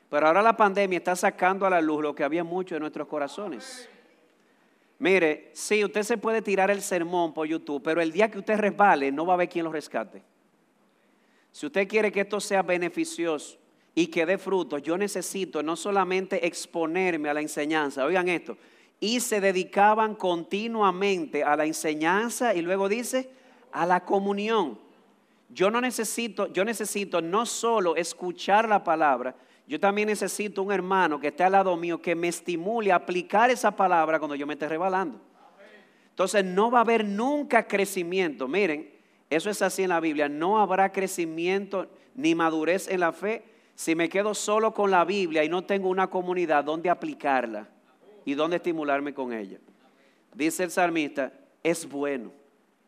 Pero 0.09 0.27
ahora 0.27 0.43
la 0.43 0.55
pandemia 0.55 0.97
está 0.97 1.15
sacando 1.15 1.65
a 1.65 1.69
la 1.69 1.81
luz 1.81 2.01
lo 2.01 2.13
que 2.13 2.23
había 2.23 2.43
mucho 2.43 2.75
en 2.75 2.81
nuestros 2.81 3.07
corazones. 3.07 3.89
Mire, 4.99 5.51
sí, 5.53 5.83
usted 5.83 6.03
se 6.03 6.17
puede 6.17 6.41
tirar 6.41 6.71
el 6.71 6.81
sermón 6.81 7.33
por 7.33 7.47
YouTube, 7.47 7.83
pero 7.83 8.01
el 8.01 8.11
día 8.11 8.31
que 8.31 8.39
usted 8.39 8.57
resbale 8.57 9.11
no 9.11 9.25
va 9.25 9.33
a 9.33 9.35
haber 9.35 9.49
quien 9.49 9.65
lo 9.65 9.71
rescate. 9.71 10.23
Si 11.51 11.65
usted 11.65 11.87
quiere 11.87 12.11
que 12.11 12.21
esto 12.21 12.39
sea 12.39 12.63
beneficioso 12.63 13.57
y 13.93 14.07
que 14.07 14.25
dé 14.25 14.37
frutos, 14.37 14.81
yo 14.81 14.97
necesito 14.97 15.61
no 15.61 15.75
solamente 15.75 16.45
exponerme 16.45 17.29
a 17.29 17.33
la 17.33 17.41
enseñanza, 17.41 18.05
oigan 18.05 18.27
esto, 18.27 18.57
y 18.99 19.19
se 19.19 19.39
dedicaban 19.39 20.15
continuamente 20.15 21.43
a 21.43 21.55
la 21.55 21.65
enseñanza 21.65 22.55
y 22.55 22.61
luego 22.61 22.89
dice, 22.89 23.29
a 23.71 23.85
la 23.85 24.03
comunión. 24.03 24.79
Yo 25.49 25.69
no 25.69 25.79
necesito, 25.79 26.51
yo 26.51 26.65
necesito 26.65 27.21
no 27.21 27.45
solo 27.45 27.95
escuchar 27.95 28.67
la 28.67 28.83
palabra, 28.83 29.35
yo 29.67 29.79
también 29.79 30.07
necesito 30.07 30.63
un 30.63 30.71
hermano 30.71 31.19
que 31.19 31.27
esté 31.27 31.43
al 31.43 31.51
lado 31.51 31.75
mío 31.75 32.01
que 32.01 32.15
me 32.15 32.29
estimule 32.29 32.91
a 32.91 32.95
aplicar 32.95 33.49
esa 33.49 33.75
palabra 33.75 34.17
cuando 34.17 34.35
yo 34.35 34.47
me 34.47 34.53
esté 34.53 34.69
rebalando. 34.69 35.19
Entonces 36.09 36.45
no 36.45 36.71
va 36.71 36.79
a 36.79 36.81
haber 36.81 37.05
nunca 37.05 37.67
crecimiento. 37.67 38.47
Miren, 38.47 38.89
eso 39.29 39.49
es 39.49 39.61
así 39.61 39.83
en 39.83 39.89
la 39.89 39.99
Biblia. 39.99 40.29
No 40.29 40.59
habrá 40.59 40.91
crecimiento 40.91 41.87
ni 42.15 42.33
madurez 42.33 42.87
en 42.87 43.01
la 43.01 43.11
fe 43.11 43.43
si 43.75 43.93
me 43.93 44.09
quedo 44.09 44.33
solo 44.33 44.73
con 44.73 44.89
la 44.89 45.03
Biblia 45.03 45.43
y 45.43 45.49
no 45.49 45.63
tengo 45.65 45.89
una 45.89 46.09
comunidad 46.09 46.63
donde 46.63 46.89
aplicarla 46.89 47.67
y 48.25 48.33
donde 48.33 48.55
estimularme 48.55 49.13
con 49.13 49.33
ella. 49.33 49.59
Dice 50.33 50.63
el 50.63 50.71
salmista, 50.71 51.33
es 51.61 51.87
bueno. 51.87 52.31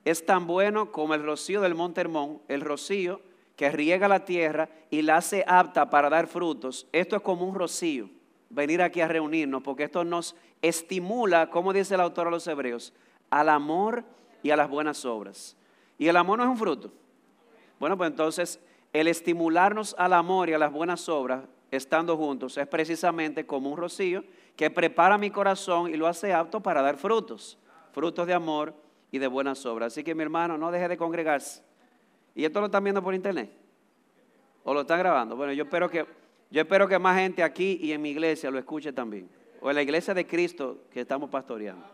Es 0.05 0.25
tan 0.25 0.47
bueno 0.47 0.91
como 0.91 1.13
el 1.13 1.23
rocío 1.23 1.61
del 1.61 1.75
monte 1.75 2.01
Hermón, 2.01 2.41
el 2.47 2.61
rocío 2.61 3.21
que 3.59 3.69
riega 3.69 4.07
la 4.07 4.23
tierra 4.23 4.69
y 4.89 5.01
la 5.01 5.17
hace 5.17 5.43
apta 5.45 5.89
para 5.89 6.09
dar 6.09 6.27
frutos. 6.27 6.87
Esto 6.93 7.17
es 7.17 7.21
como 7.21 7.45
un 7.45 7.53
rocío, 7.53 8.09
venir 8.49 8.81
aquí 8.81 9.01
a 9.01 9.07
reunirnos, 9.09 9.61
porque 9.61 9.83
esto 9.83 10.05
nos 10.05 10.33
estimula, 10.61 11.49
como 11.49 11.73
dice 11.73 11.95
el 11.95 11.99
autor 11.99 12.27
a 12.27 12.31
los 12.31 12.47
hebreos, 12.47 12.93
al 13.29 13.49
amor 13.49 14.05
y 14.43 14.51
a 14.51 14.55
las 14.55 14.69
buenas 14.69 15.03
obras. 15.03 15.57
Y 15.97 16.07
el 16.07 16.15
amor 16.15 16.37
no 16.37 16.45
es 16.45 16.49
un 16.49 16.57
fruto. 16.57 16.93
Bueno, 17.81 17.97
pues 17.97 18.09
entonces 18.09 18.61
el 18.93 19.09
estimularnos 19.09 19.93
al 19.97 20.13
amor 20.13 20.47
y 20.47 20.53
a 20.53 20.57
las 20.57 20.71
buenas 20.71 21.09
obras, 21.09 21.43
estando 21.69 22.15
juntos, 22.15 22.57
es 22.57 22.65
precisamente 22.65 23.45
como 23.45 23.69
un 23.71 23.77
rocío 23.77 24.23
que 24.55 24.69
prepara 24.69 25.17
mi 25.17 25.31
corazón 25.31 25.93
y 25.93 25.97
lo 25.97 26.07
hace 26.07 26.31
apto 26.31 26.61
para 26.61 26.81
dar 26.81 26.95
frutos, 26.95 27.57
frutos 27.91 28.25
de 28.25 28.33
amor 28.33 28.73
y 29.11 29.17
de 29.17 29.27
buenas 29.27 29.65
obras. 29.65 29.91
Así 29.91 30.05
que 30.05 30.15
mi 30.15 30.23
hermano, 30.23 30.57
no 30.57 30.71
deje 30.71 30.87
de 30.87 30.95
congregarse. 30.95 31.67
¿Y 32.39 32.45
esto 32.45 32.61
lo 32.61 32.67
están 32.67 32.85
viendo 32.85 33.03
por 33.03 33.13
internet? 33.13 33.49
¿O 34.63 34.73
lo 34.73 34.81
están 34.81 34.97
grabando? 34.97 35.35
Bueno, 35.35 35.51
yo 35.51 35.65
espero 35.65 35.89
que, 35.89 36.05
yo 36.49 36.61
espero 36.61 36.87
que 36.87 36.97
más 36.97 37.19
gente 37.19 37.43
aquí 37.43 37.77
y 37.81 37.91
en 37.91 38.01
mi 38.01 38.11
iglesia 38.11 38.49
lo 38.49 38.57
escuche 38.57 38.93
también. 38.93 39.29
O 39.59 39.69
en 39.69 39.75
la 39.75 39.81
iglesia 39.81 40.13
de 40.13 40.25
Cristo 40.25 40.85
que 40.89 41.01
estamos 41.01 41.29
pastoreando. 41.29 41.85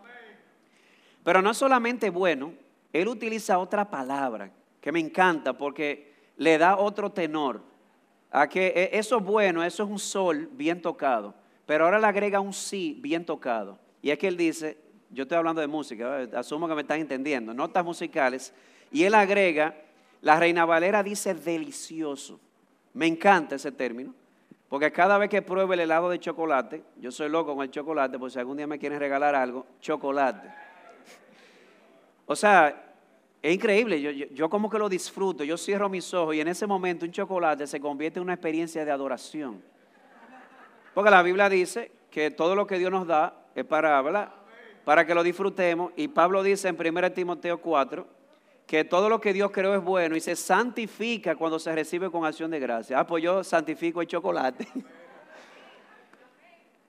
Pero 1.23 1.41
no 1.41 1.51
solamente 1.55 2.12
bueno, 2.12 2.53
él 2.93 3.08
utiliza 3.08 3.58
otra 3.58 3.89
palabra 3.89 4.51
que 4.79 4.91
me 4.91 4.99
encanta 4.99 5.58
porque 5.58 6.13
le 6.38 6.60
da 6.60 6.77
otro 6.77 7.12
tenor. 7.12 7.63
A 8.29 8.47
que 8.47 8.67
e, 8.67 8.99
eso 8.99 9.17
es 9.17 9.23
bueno, 9.23 9.63
eso 9.63 9.81
es 9.81 9.89
un 9.89 9.97
sol 9.97 10.47
bien 10.51 10.79
tocado. 10.79 11.34
Pero 11.65 11.86
ahora 11.86 11.97
le 11.97 12.05
agrega 12.05 12.39
un 12.39 12.53
sí 12.53 12.99
bien 13.01 13.25
tocado. 13.25 13.79
Y 13.99 14.12
es 14.12 14.19
que 14.19 14.27
él 14.27 14.38
dice, 14.38 14.77
yo 15.10 15.23
estoy 15.23 15.39
hablando 15.39 15.62
de 15.62 15.65
música, 15.65 16.19
asumo 16.36 16.67
que 16.67 16.75
me 16.75 16.81
están 16.81 16.99
entendiendo, 16.99 17.51
notas 17.51 17.84
musicales. 17.84 18.53
Y 18.91 19.05
él 19.05 19.15
agrega 19.15 19.75
la 20.21 20.39
Reina 20.39 20.65
Valera 20.65 21.04
dice 21.04 21.34
delicioso. 21.34 22.39
Me 22.93 23.08
encanta 23.08 23.56
ese 23.56 23.71
término. 23.71 24.13
Porque 24.69 24.91
cada 24.91 25.17
vez 25.17 25.30
que 25.30 25.41
pruebo 25.41 25.73
el 25.73 25.80
helado 25.80 26.10
de 26.10 26.19
chocolate, 26.19 26.84
yo 26.97 27.12
soy 27.12 27.30
loco 27.30 27.56
con 27.56 27.63
el 27.63 27.71
chocolate, 27.71 28.17
por 28.17 28.32
si 28.32 28.39
algún 28.39 28.58
día 28.58 28.67
me 28.67 28.80
quieren 28.80 28.99
regalar 28.99 29.36
algo, 29.36 29.65
chocolate. 29.80 30.49
O 32.25 32.36
sea, 32.36 32.84
es 33.41 33.54
increíble, 33.54 34.01
yo, 34.01 34.10
yo, 34.10 34.49
como 34.49 34.69
que 34.69 34.80
lo 34.80 34.89
disfruto, 34.89 35.43
yo 35.43 35.56
cierro 35.56 35.88
mis 35.88 36.12
ojos 36.15 36.36
y 36.36 36.41
en 36.41 36.47
ese 36.47 36.65
momento 36.65 37.06
un 37.06 37.12
chocolate 37.12 37.67
se 37.67 37.80
convierte 37.80 38.17
en 38.17 38.23
una 38.23 38.34
experiencia 38.34 38.84
de 38.84 38.91
adoración. 38.91 39.62
Porque 40.95 41.12
la 41.12 41.21
Biblia 41.21 41.47
dice 41.47 41.91
que 42.10 42.32
todo 42.32 42.56
lo 42.56 42.65
que 42.65 42.80
Dios 42.80 42.89
nos 42.89 43.06
da 43.06 43.45
es 43.54 43.65
para, 43.65 44.34
para 44.84 45.06
que 45.06 45.13
lo 45.13 45.21
disfrutemos. 45.21 45.91
Y 45.95 46.08
Pablo 46.08 46.41
dice 46.41 46.69
en 46.69 46.78
1 46.80 47.12
Timoteo 47.12 47.62
4, 47.62 48.08
que 48.65 48.84
todo 48.84 49.10
lo 49.10 49.21
que 49.21 49.34
Dios 49.34 49.51
creó 49.51 49.75
es 49.75 49.84
bueno 49.84 50.15
y 50.15 50.19
se 50.19 50.36
santifica 50.36 51.36
cuando 51.36 51.60
se 51.60 51.73
recibe 51.73 52.10
con 52.10 52.25
acción 52.25 52.49
de 52.49 52.60
gracia. 52.60 52.99
Ah, 52.99 53.06
pues 53.06 53.23
yo 53.23 53.43
santifico 53.43 54.01
el 54.01 54.08
chocolate. 54.08 54.67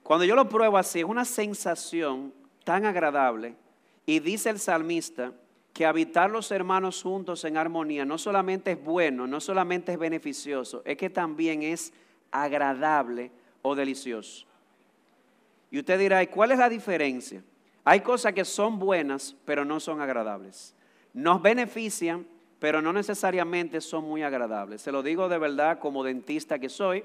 Cuando 0.03 0.23
yo 0.23 0.35
lo 0.35 0.47
pruebo 0.47 0.77
así, 0.77 0.99
es 0.99 1.05
una 1.05 1.25
sensación 1.25 2.33
tan 2.63 2.85
agradable. 2.85 3.55
Y 4.05 4.19
dice 4.19 4.49
el 4.49 4.57
salmista 4.57 5.33
que 5.73 5.85
habitar 5.85 6.31
los 6.31 6.49
hermanos 6.51 7.03
juntos 7.03 7.43
en 7.43 7.57
armonía 7.57 8.05
no 8.05 8.17
solamente 8.17 8.71
es 8.71 8.81
bueno, 8.81 9.27
no 9.27 9.41
solamente 9.41 9.91
es 9.91 9.99
beneficioso, 9.99 10.81
es 10.85 10.95
que 10.95 11.09
también 11.09 11.61
es 11.61 11.91
agradable 12.31 13.31
o 13.61 13.75
delicioso. 13.75 14.47
Y 15.69 15.79
usted 15.79 15.99
dirá, 15.99 16.23
¿y 16.23 16.27
cuál 16.27 16.51
es 16.51 16.57
la 16.57 16.69
diferencia? 16.69 17.43
Hay 17.83 17.99
cosas 17.99 18.31
que 18.31 18.45
son 18.45 18.79
buenas, 18.79 19.35
pero 19.43 19.65
no 19.65 19.81
son 19.81 19.99
agradables 19.99 20.73
nos 21.17 21.41
benefician, 21.41 22.27
pero 22.59 22.79
no 22.79 22.93
necesariamente 22.93 23.81
son 23.81 24.03
muy 24.03 24.21
agradables. 24.21 24.83
Se 24.83 24.91
lo 24.91 25.01
digo 25.01 25.27
de 25.27 25.39
verdad 25.39 25.79
como 25.79 26.03
dentista 26.03 26.59
que 26.59 26.69
soy. 26.69 27.03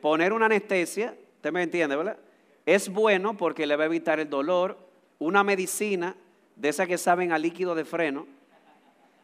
Poner 0.00 0.32
una 0.32 0.46
anestesia, 0.46 1.16
usted 1.34 1.50
me 1.50 1.64
entiende, 1.64 1.96
¿verdad? 1.96 2.16
Es 2.64 2.88
bueno 2.88 3.36
porque 3.36 3.66
le 3.66 3.74
va 3.74 3.82
a 3.82 3.86
evitar 3.86 4.20
el 4.20 4.30
dolor. 4.30 4.78
Una 5.18 5.42
medicina 5.42 6.14
de 6.54 6.68
esas 6.68 6.86
que 6.86 6.96
saben 6.96 7.32
a 7.32 7.38
líquido 7.38 7.74
de 7.74 7.84
freno, 7.84 8.28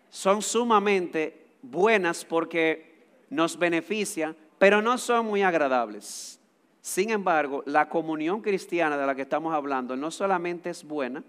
son 0.08 0.42
sumamente 0.42 1.46
buenas 1.62 2.24
porque 2.24 3.06
nos 3.30 3.56
benefician, 3.56 4.34
pero 4.58 4.82
no 4.82 4.98
son 4.98 5.26
muy 5.26 5.42
agradables. 5.42 6.40
Sin 6.80 7.10
embargo, 7.10 7.62
la 7.64 7.88
comunión 7.88 8.40
cristiana 8.40 8.98
de 8.98 9.06
la 9.06 9.14
que 9.14 9.22
estamos 9.22 9.54
hablando 9.54 9.94
no 9.94 10.10
solamente 10.10 10.70
es 10.70 10.82
buena, 10.82 11.22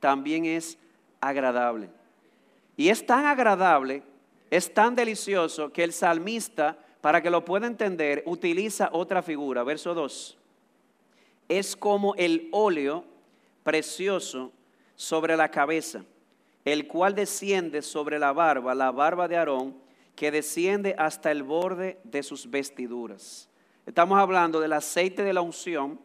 también 0.00 0.44
es 0.44 0.76
agradable. 1.20 1.88
Y 2.76 2.88
es 2.88 3.06
tan 3.06 3.24
agradable, 3.24 4.02
es 4.50 4.72
tan 4.72 4.94
delicioso 4.94 5.72
que 5.72 5.84
el 5.84 5.92
salmista, 5.92 6.78
para 7.00 7.22
que 7.22 7.30
lo 7.30 7.44
pueda 7.44 7.66
entender, 7.66 8.22
utiliza 8.26 8.90
otra 8.92 9.22
figura. 9.22 9.64
Verso 9.64 9.94
2. 9.94 10.36
Es 11.48 11.76
como 11.76 12.14
el 12.16 12.48
óleo 12.52 13.04
precioso 13.62 14.52
sobre 14.94 15.36
la 15.36 15.50
cabeza, 15.50 16.04
el 16.64 16.86
cual 16.86 17.14
desciende 17.14 17.82
sobre 17.82 18.18
la 18.18 18.32
barba, 18.32 18.74
la 18.74 18.90
barba 18.90 19.28
de 19.28 19.36
Aarón, 19.36 19.76
que 20.14 20.30
desciende 20.30 20.94
hasta 20.98 21.30
el 21.30 21.42
borde 21.42 21.98
de 22.04 22.22
sus 22.22 22.50
vestiduras. 22.50 23.48
Estamos 23.84 24.18
hablando 24.18 24.60
del 24.60 24.72
aceite 24.72 25.22
de 25.22 25.32
la 25.32 25.42
unción 25.42 26.00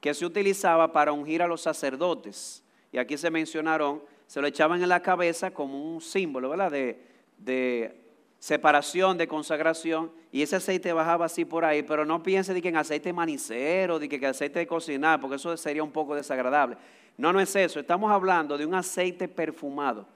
que 0.00 0.14
se 0.14 0.24
utilizaba 0.24 0.92
para 0.92 1.12
ungir 1.12 1.42
a 1.42 1.48
los 1.48 1.60
sacerdotes. 1.60 2.62
Y 2.92 2.98
aquí 2.98 3.18
se 3.18 3.30
mencionaron 3.30 4.02
se 4.26 4.40
lo 4.40 4.46
echaban 4.46 4.82
en 4.82 4.88
la 4.88 5.00
cabeza 5.00 5.50
como 5.50 5.94
un 5.94 6.00
símbolo, 6.00 6.50
¿verdad? 6.50 6.70
De, 6.70 8.06
separación, 8.38 9.16
de 9.16 9.26
consagración, 9.26 10.12
y 10.30 10.42
ese 10.42 10.56
aceite 10.56 10.92
bajaba 10.92 11.24
así 11.24 11.44
por 11.44 11.64
ahí, 11.64 11.82
pero 11.82 12.04
no 12.04 12.22
piense 12.22 12.52
de 12.52 12.60
que 12.60 12.68
en 12.68 12.76
aceite 12.76 13.12
manicero, 13.12 13.98
de 13.98 14.08
que 14.08 14.24
aceite 14.24 14.58
de 14.58 14.66
cocinar, 14.66 15.20
porque 15.20 15.36
eso 15.36 15.56
sería 15.56 15.82
un 15.82 15.90
poco 15.90 16.14
desagradable. 16.14 16.76
No, 17.16 17.32
no 17.32 17.40
es 17.40 17.56
eso, 17.56 17.80
estamos 17.80 18.12
hablando 18.12 18.58
de 18.58 18.66
un 18.66 18.74
aceite 18.74 19.26
perfumado, 19.26 20.06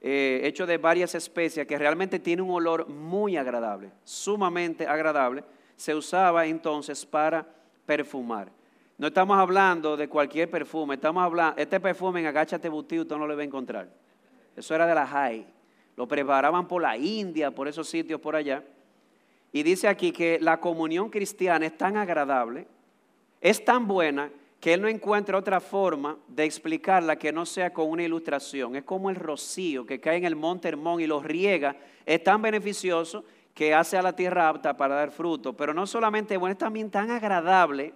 eh, 0.00 0.40
hecho 0.44 0.66
de 0.66 0.78
varias 0.78 1.14
especias, 1.14 1.66
que 1.66 1.78
realmente 1.78 2.18
tiene 2.18 2.42
un 2.42 2.50
olor 2.50 2.88
muy 2.88 3.36
agradable, 3.36 3.92
sumamente 4.04 4.86
agradable. 4.86 5.44
Se 5.76 5.94
usaba 5.94 6.44
entonces 6.44 7.06
para 7.06 7.46
perfumar. 7.86 8.50
No 9.02 9.08
estamos 9.08 9.36
hablando 9.36 9.96
de 9.96 10.06
cualquier 10.06 10.48
perfume, 10.48 10.94
estamos 10.94 11.24
hablando, 11.24 11.60
este 11.60 11.80
perfume 11.80 12.20
en 12.20 12.26
Agáchate 12.26 12.68
Butí 12.68 13.00
usted 13.00 13.16
no 13.16 13.26
lo 13.26 13.34
va 13.34 13.42
a 13.42 13.44
encontrar. 13.44 13.88
Eso 14.54 14.76
era 14.76 14.86
de 14.86 14.94
la 14.94 15.04
High. 15.04 15.44
Lo 15.96 16.06
preparaban 16.06 16.68
por 16.68 16.80
la 16.80 16.96
India, 16.96 17.50
por 17.50 17.66
esos 17.66 17.88
sitios 17.88 18.20
por 18.20 18.36
allá. 18.36 18.62
Y 19.50 19.64
dice 19.64 19.88
aquí 19.88 20.12
que 20.12 20.38
la 20.40 20.60
comunión 20.60 21.10
cristiana 21.10 21.66
es 21.66 21.76
tan 21.76 21.96
agradable, 21.96 22.68
es 23.40 23.64
tan 23.64 23.88
buena, 23.88 24.30
que 24.60 24.74
él 24.74 24.80
no 24.80 24.86
encuentra 24.86 25.36
otra 25.36 25.58
forma 25.58 26.16
de 26.28 26.44
explicarla 26.44 27.16
que 27.16 27.32
no 27.32 27.44
sea 27.44 27.72
con 27.72 27.90
una 27.90 28.04
ilustración. 28.04 28.76
Es 28.76 28.84
como 28.84 29.10
el 29.10 29.16
rocío 29.16 29.84
que 29.84 29.98
cae 29.98 30.18
en 30.18 30.26
el 30.26 30.36
monte 30.36 30.68
Hermón 30.68 31.00
y 31.00 31.08
lo 31.08 31.20
riega. 31.20 31.74
Es 32.06 32.22
tan 32.22 32.40
beneficioso 32.40 33.24
que 33.52 33.74
hace 33.74 33.98
a 33.98 34.02
la 34.02 34.14
tierra 34.14 34.48
apta 34.48 34.76
para 34.76 34.94
dar 34.94 35.10
fruto. 35.10 35.56
Pero 35.56 35.74
no 35.74 35.88
solamente 35.88 36.36
bueno, 36.36 36.52
es 36.52 36.58
también 36.58 36.88
tan 36.88 37.10
agradable, 37.10 37.94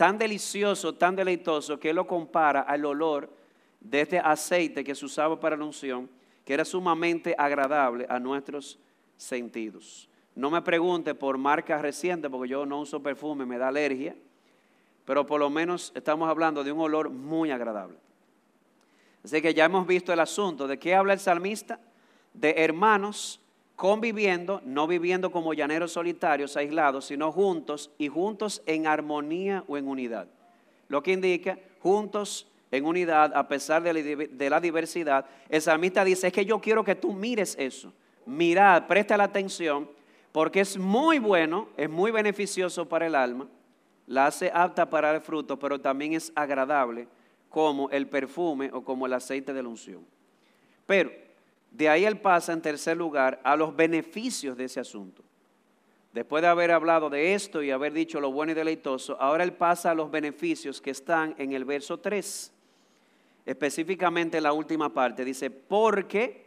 tan 0.00 0.16
delicioso, 0.16 0.94
tan 0.94 1.14
deleitoso, 1.14 1.78
que 1.78 1.90
él 1.90 1.96
lo 1.96 2.06
compara 2.06 2.62
al 2.62 2.86
olor 2.86 3.28
de 3.80 4.00
este 4.00 4.18
aceite 4.18 4.82
que 4.82 4.94
se 4.94 5.04
usaba 5.04 5.38
para 5.38 5.58
la 5.58 5.64
unción 5.66 6.08
que 6.42 6.54
era 6.54 6.64
sumamente 6.64 7.34
agradable 7.36 8.06
a 8.08 8.18
nuestros 8.18 8.78
sentidos. 9.18 10.08
No 10.34 10.50
me 10.50 10.62
pregunte 10.62 11.14
por 11.14 11.36
marcas 11.36 11.82
recientes, 11.82 12.30
porque 12.30 12.48
yo 12.48 12.64
no 12.64 12.80
uso 12.80 13.02
perfume, 13.02 13.44
me 13.44 13.58
da 13.58 13.68
alergia, 13.68 14.16
pero 15.04 15.26
por 15.26 15.38
lo 15.38 15.50
menos 15.50 15.92
estamos 15.94 16.30
hablando 16.30 16.64
de 16.64 16.72
un 16.72 16.80
olor 16.80 17.10
muy 17.10 17.50
agradable. 17.50 17.98
Así 19.22 19.42
que 19.42 19.52
ya 19.52 19.66
hemos 19.66 19.86
visto 19.86 20.14
el 20.14 20.20
asunto. 20.20 20.66
¿De 20.66 20.78
qué 20.78 20.94
habla 20.94 21.12
el 21.12 21.20
salmista? 21.20 21.78
De 22.32 22.54
hermanos 22.56 23.38
conviviendo, 23.80 24.60
no 24.66 24.86
viviendo 24.86 25.32
como 25.32 25.54
llaneros 25.54 25.92
solitarios, 25.92 26.54
aislados, 26.54 27.06
sino 27.06 27.32
juntos 27.32 27.90
y 27.96 28.08
juntos 28.08 28.60
en 28.66 28.86
armonía 28.86 29.64
o 29.68 29.78
en 29.78 29.88
unidad. 29.88 30.28
Lo 30.88 31.02
que 31.02 31.12
indica 31.12 31.58
juntos 31.78 32.46
en 32.70 32.84
unidad 32.84 33.34
a 33.34 33.48
pesar 33.48 33.82
de 33.82 34.50
la 34.50 34.60
diversidad, 34.60 35.24
el 35.48 35.62
salmista 35.62 36.04
dice, 36.04 36.26
es 36.26 36.32
que 36.34 36.44
yo 36.44 36.60
quiero 36.60 36.84
que 36.84 36.94
tú 36.94 37.14
mires 37.14 37.56
eso. 37.58 37.90
Mirad, 38.26 38.86
presta 38.86 39.16
la 39.16 39.24
atención, 39.24 39.88
porque 40.30 40.60
es 40.60 40.76
muy 40.76 41.18
bueno, 41.18 41.70
es 41.78 41.88
muy 41.88 42.10
beneficioso 42.10 42.86
para 42.86 43.06
el 43.06 43.14
alma, 43.14 43.48
la 44.06 44.26
hace 44.26 44.50
apta 44.52 44.90
para 44.90 45.14
el 45.14 45.22
fruto, 45.22 45.58
pero 45.58 45.80
también 45.80 46.12
es 46.12 46.32
agradable 46.34 47.08
como 47.48 47.88
el 47.88 48.06
perfume 48.08 48.68
o 48.74 48.84
como 48.84 49.06
el 49.06 49.14
aceite 49.14 49.54
de 49.54 49.62
la 49.62 49.70
unción. 49.70 50.04
Pero 50.84 51.29
de 51.70 51.88
ahí 51.88 52.04
él 52.04 52.18
pasa 52.18 52.52
en 52.52 52.62
tercer 52.62 52.96
lugar 52.96 53.40
a 53.44 53.56
los 53.56 53.74
beneficios 53.74 54.56
de 54.56 54.64
ese 54.64 54.80
asunto. 54.80 55.22
Después 56.12 56.42
de 56.42 56.48
haber 56.48 56.72
hablado 56.72 57.08
de 57.08 57.34
esto 57.34 57.62
y 57.62 57.70
haber 57.70 57.92
dicho 57.92 58.20
lo 58.20 58.32
bueno 58.32 58.52
y 58.52 58.54
deleitoso, 58.54 59.16
ahora 59.20 59.44
él 59.44 59.52
pasa 59.52 59.92
a 59.92 59.94
los 59.94 60.10
beneficios 60.10 60.80
que 60.80 60.90
están 60.90 61.34
en 61.38 61.52
el 61.52 61.64
verso 61.64 61.98
3 61.98 62.52
específicamente 63.50 64.40
la 64.40 64.52
última 64.52 64.92
parte, 64.92 65.24
dice, 65.24 65.50
porque, 65.50 66.46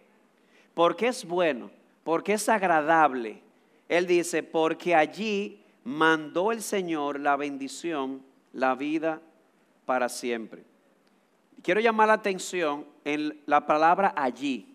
porque 0.74 1.08
es 1.08 1.26
bueno, 1.26 1.70
porque 2.04 2.34
es 2.34 2.48
agradable. 2.50 3.42
Él 3.90 4.08
dice, 4.08 4.44
porque 4.44 4.96
allí 4.96 5.62
mandó 5.84 6.52
el 6.52 6.62
Señor 6.62 7.20
la 7.20 7.36
bendición, 7.36 8.22
la 8.54 8.76
vida 8.76 9.22
para 9.86 10.10
siempre. 10.10 10.64
Quiero 11.62 11.82
llamar 11.82 12.08
la 12.08 12.14
atención 12.14 12.86
en 13.04 13.42
la 13.46 13.66
palabra 13.66 14.14
allí. 14.16 14.73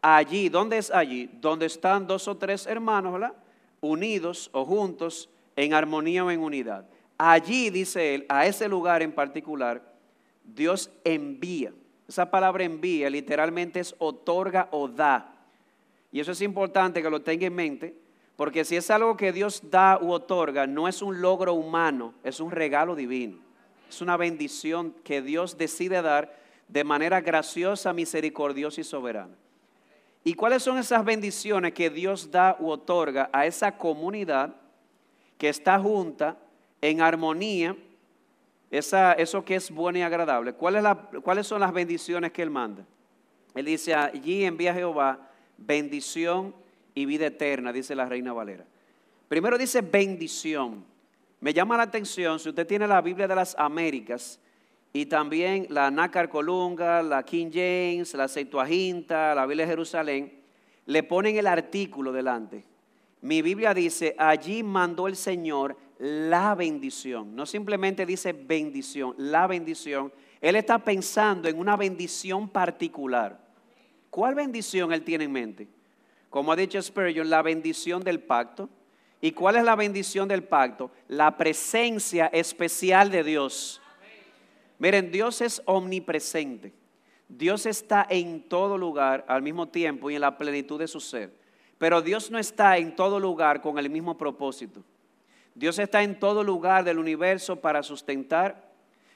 Allí, 0.00 0.48
¿dónde 0.48 0.78
es 0.78 0.90
allí? 0.90 1.28
Donde 1.40 1.66
están 1.66 2.06
dos 2.06 2.28
o 2.28 2.36
tres 2.36 2.66
hermanos, 2.66 3.12
¿verdad? 3.12 3.34
Unidos 3.80 4.48
o 4.52 4.64
juntos 4.64 5.28
en 5.56 5.74
armonía 5.74 6.24
o 6.24 6.30
en 6.30 6.40
unidad. 6.40 6.86
Allí, 7.16 7.70
dice 7.70 8.14
él, 8.14 8.26
a 8.28 8.46
ese 8.46 8.68
lugar 8.68 9.02
en 9.02 9.12
particular, 9.12 9.82
Dios 10.44 10.90
envía. 11.04 11.72
Esa 12.06 12.30
palabra 12.30 12.64
envía 12.64 13.10
literalmente 13.10 13.80
es 13.80 13.94
otorga 13.98 14.68
o 14.70 14.88
da. 14.88 15.34
Y 16.12 16.20
eso 16.20 16.32
es 16.32 16.40
importante 16.40 17.02
que 17.02 17.10
lo 17.10 17.20
tenga 17.20 17.46
en 17.46 17.54
mente, 17.54 17.94
porque 18.36 18.64
si 18.64 18.76
es 18.76 18.90
algo 18.90 19.16
que 19.16 19.32
Dios 19.32 19.62
da 19.68 19.98
u 20.00 20.12
otorga, 20.12 20.66
no 20.66 20.86
es 20.86 21.02
un 21.02 21.20
logro 21.20 21.54
humano, 21.54 22.14
es 22.22 22.40
un 22.40 22.50
regalo 22.50 22.94
divino. 22.94 23.38
Es 23.88 24.00
una 24.00 24.16
bendición 24.16 24.94
que 25.02 25.22
Dios 25.22 25.58
decide 25.58 26.02
dar 26.02 26.38
de 26.68 26.84
manera 26.84 27.20
graciosa, 27.20 27.92
misericordiosa 27.92 28.80
y 28.80 28.84
soberana. 28.84 29.34
¿Y 30.24 30.34
cuáles 30.34 30.62
son 30.62 30.78
esas 30.78 31.04
bendiciones 31.04 31.72
que 31.72 31.90
Dios 31.90 32.30
da 32.30 32.56
u 32.58 32.70
otorga 32.70 33.30
a 33.32 33.46
esa 33.46 33.76
comunidad 33.76 34.54
que 35.38 35.48
está 35.48 35.78
junta 35.78 36.36
en 36.80 37.00
armonía 37.00 37.76
eso 38.70 39.44
que 39.44 39.54
es 39.54 39.70
bueno 39.70 39.98
y 39.98 40.02
agradable. 40.02 40.52
¿Cuáles 40.52 41.46
son 41.46 41.60
las 41.60 41.72
bendiciones 41.72 42.32
que 42.32 42.42
Él 42.42 42.50
manda? 42.50 42.84
Él 43.54 43.64
dice, 43.64 43.94
allí 43.94 44.44
envía 44.44 44.74
Jehová 44.74 45.30
bendición 45.56 46.54
y 46.94 47.06
vida 47.06 47.26
eterna, 47.26 47.72
dice 47.72 47.94
la 47.94 48.04
Reina 48.04 48.32
Valera. 48.32 48.64
Primero 49.28 49.58
dice 49.58 49.80
bendición. 49.80 50.84
Me 51.40 51.54
llama 51.54 51.76
la 51.76 51.84
atención, 51.84 52.38
si 52.38 52.48
usted 52.48 52.66
tiene 52.66 52.86
la 52.86 53.00
Biblia 53.00 53.26
de 53.26 53.34
las 53.34 53.56
Américas 53.58 54.40
y 54.92 55.06
también 55.06 55.66
la 55.70 55.90
Nácar 55.90 56.28
Colunga, 56.28 57.02
la 57.02 57.22
King 57.22 57.50
James, 57.52 58.14
la 58.14 58.28
Septuaginta, 58.28 59.34
la 59.34 59.46
Biblia 59.46 59.66
de 59.66 59.72
Jerusalén, 59.72 60.32
le 60.86 61.02
ponen 61.02 61.36
el 61.36 61.46
artículo 61.46 62.12
delante. 62.12 62.64
Mi 63.20 63.42
Biblia 63.42 63.74
dice, 63.74 64.14
allí 64.18 64.62
mandó 64.62 65.06
el 65.06 65.16
Señor 65.16 65.76
la 65.98 66.54
bendición. 66.54 67.34
No 67.34 67.46
simplemente 67.46 68.06
dice 68.06 68.32
bendición, 68.32 69.14
la 69.18 69.46
bendición. 69.46 70.12
Él 70.40 70.56
está 70.56 70.78
pensando 70.78 71.48
en 71.48 71.58
una 71.58 71.76
bendición 71.76 72.48
particular. 72.48 73.38
¿Cuál 74.10 74.34
bendición 74.34 74.92
él 74.92 75.02
tiene 75.02 75.24
en 75.24 75.32
mente? 75.32 75.68
Como 76.30 76.52
ha 76.52 76.56
dicho 76.56 76.80
Spurgeon, 76.80 77.28
la 77.28 77.42
bendición 77.42 78.02
del 78.02 78.20
pacto. 78.20 78.68
¿Y 79.20 79.32
cuál 79.32 79.56
es 79.56 79.64
la 79.64 79.74
bendición 79.74 80.28
del 80.28 80.44
pacto? 80.44 80.90
La 81.08 81.36
presencia 81.36 82.26
especial 82.26 83.10
de 83.10 83.24
Dios. 83.24 83.82
Miren, 84.78 85.10
Dios 85.10 85.40
es 85.40 85.62
omnipresente. 85.64 86.72
Dios 87.28 87.66
está 87.66 88.06
en 88.08 88.48
todo 88.48 88.78
lugar 88.78 89.24
al 89.28 89.42
mismo 89.42 89.68
tiempo 89.68 90.10
y 90.10 90.14
en 90.14 90.22
la 90.22 90.38
plenitud 90.38 90.78
de 90.78 90.88
su 90.88 91.00
ser. 91.00 91.32
Pero 91.76 92.00
Dios 92.00 92.30
no 92.30 92.38
está 92.38 92.78
en 92.78 92.96
todo 92.96 93.20
lugar 93.20 93.60
con 93.60 93.78
el 93.78 93.90
mismo 93.90 94.16
propósito. 94.16 94.82
Dios 95.54 95.78
está 95.78 96.02
en 96.02 96.18
todo 96.18 96.42
lugar 96.42 96.84
del 96.84 96.98
universo 96.98 97.56
para 97.56 97.82
sustentar. 97.82 98.72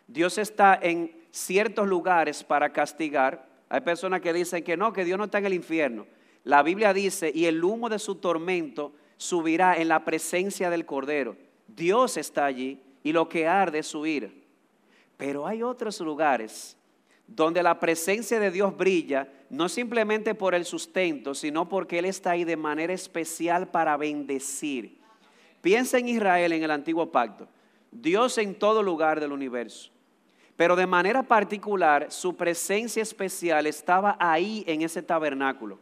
Dios 0.07 0.39
está 0.39 0.79
en 0.81 1.17
ciertos 1.31 1.87
lugares 1.87 2.45
para 2.45 2.73
castigar. 2.73 3.49
Hay 3.69 3.81
personas 3.81 4.21
que 4.21 4.33
dicen 4.33 4.63
que 4.63 4.77
no, 4.77 4.93
que 4.93 5.05
Dios 5.05 5.17
no 5.17 5.25
está 5.25 5.39
en 5.39 5.47
el 5.47 5.55
infierno. 5.55 6.07
La 6.45 6.63
Biblia 6.63 6.93
dice, 6.93 7.31
y 7.35 7.47
el 7.47 7.63
humo 7.63 7.89
de 7.89 7.99
su 7.99 8.17
tormento 8.17 8.93
subirá 9.17 9.77
en 9.77 9.89
la 9.89 10.05
presencia 10.05 10.69
del 10.69 10.85
Cordero. 10.85 11.37
Dios 11.69 12.17
está 12.17 12.45
allí 12.45 12.83
y 13.03 13.13
lo 13.13 13.29
que 13.29 13.47
arde 13.47 13.79
es 13.79 13.87
su 13.87 14.05
ira. 14.05 14.29
Pero 15.23 15.47
hay 15.47 15.63
otros 15.63 16.01
lugares 16.01 16.77
donde 17.29 17.63
la 17.63 17.79
presencia 17.79 18.41
de 18.41 18.51
Dios 18.51 18.77
brilla, 18.77 19.29
no 19.51 19.69
simplemente 19.69 20.35
por 20.35 20.53
el 20.53 20.65
sustento, 20.65 21.33
sino 21.33 21.69
porque 21.69 22.01
Él 22.01 22.07
está 22.07 22.33
ahí 22.33 22.43
de 22.43 22.57
manera 22.57 22.93
especial 22.93 23.69
para 23.69 23.97
bendecir. 23.97 24.99
Piensa 25.61 25.99
en 25.99 26.09
Israel 26.09 26.53
en 26.53 26.65
el 26.65 26.73
antiguo 26.73 27.13
pacto. 27.13 27.47
Dios 27.93 28.37
en 28.37 28.57
todo 28.57 28.83
lugar 28.83 29.21
del 29.21 29.31
universo. 29.31 29.93
Pero 30.57 30.75
de 30.75 30.89
manera 30.89 31.23
particular, 31.23 32.11
su 32.11 32.35
presencia 32.35 33.01
especial 33.01 33.69
estaba 33.69 34.17
ahí 34.19 34.65
en 34.67 34.83
ese 34.83 35.03
tabernáculo. 35.03 35.79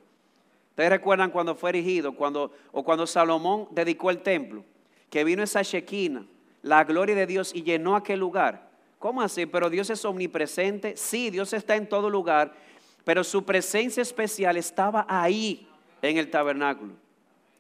Ustedes 0.68 0.90
recuerdan 0.90 1.30
cuando 1.30 1.54
fue 1.54 1.70
erigido, 1.70 2.14
cuando, 2.14 2.52
o 2.72 2.84
cuando 2.84 3.06
Salomón 3.06 3.68
dedicó 3.70 4.10
el 4.10 4.18
templo, 4.18 4.66
que 5.08 5.24
vino 5.24 5.42
esa 5.42 5.62
Shequina, 5.62 6.26
la 6.60 6.84
gloria 6.84 7.14
de 7.14 7.26
Dios 7.26 7.54
y 7.54 7.62
llenó 7.62 7.96
aquel 7.96 8.20
lugar. 8.20 8.68
¿Cómo 9.00 9.22
así? 9.22 9.46
Pero 9.46 9.70
Dios 9.70 9.88
es 9.88 10.04
omnipresente. 10.04 10.94
Sí, 10.94 11.30
Dios 11.30 11.54
está 11.54 11.74
en 11.74 11.88
todo 11.88 12.10
lugar, 12.10 12.54
pero 13.02 13.24
su 13.24 13.42
presencia 13.44 14.02
especial 14.02 14.58
estaba 14.58 15.06
ahí 15.08 15.66
en 16.02 16.18
el 16.18 16.30
tabernáculo. 16.30 16.92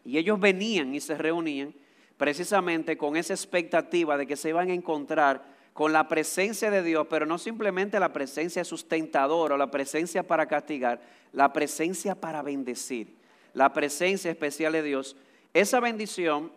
Y 0.04 0.18
ellos 0.18 0.38
venían 0.38 0.94
y 0.94 1.00
se 1.00 1.16
reunían 1.16 1.74
precisamente 2.18 2.98
con 2.98 3.16
esa 3.16 3.32
expectativa 3.32 4.18
de 4.18 4.26
que 4.26 4.36
se 4.36 4.50
iban 4.50 4.68
a 4.68 4.74
encontrar 4.74 5.42
con 5.72 5.94
la 5.94 6.08
presencia 6.08 6.70
de 6.70 6.82
Dios, 6.82 7.06
pero 7.08 7.24
no 7.24 7.38
simplemente 7.38 7.98
la 7.98 8.12
presencia 8.12 8.62
sustentadora 8.62 9.54
o 9.54 9.58
la 9.58 9.70
presencia 9.70 10.22
para 10.22 10.44
castigar, 10.44 11.00
la 11.32 11.54
presencia 11.54 12.14
para 12.14 12.42
bendecir, 12.42 13.14
la 13.54 13.72
presencia 13.72 14.30
especial 14.30 14.74
de 14.74 14.82
Dios. 14.82 15.16
Esa 15.54 15.80
bendición 15.80 16.52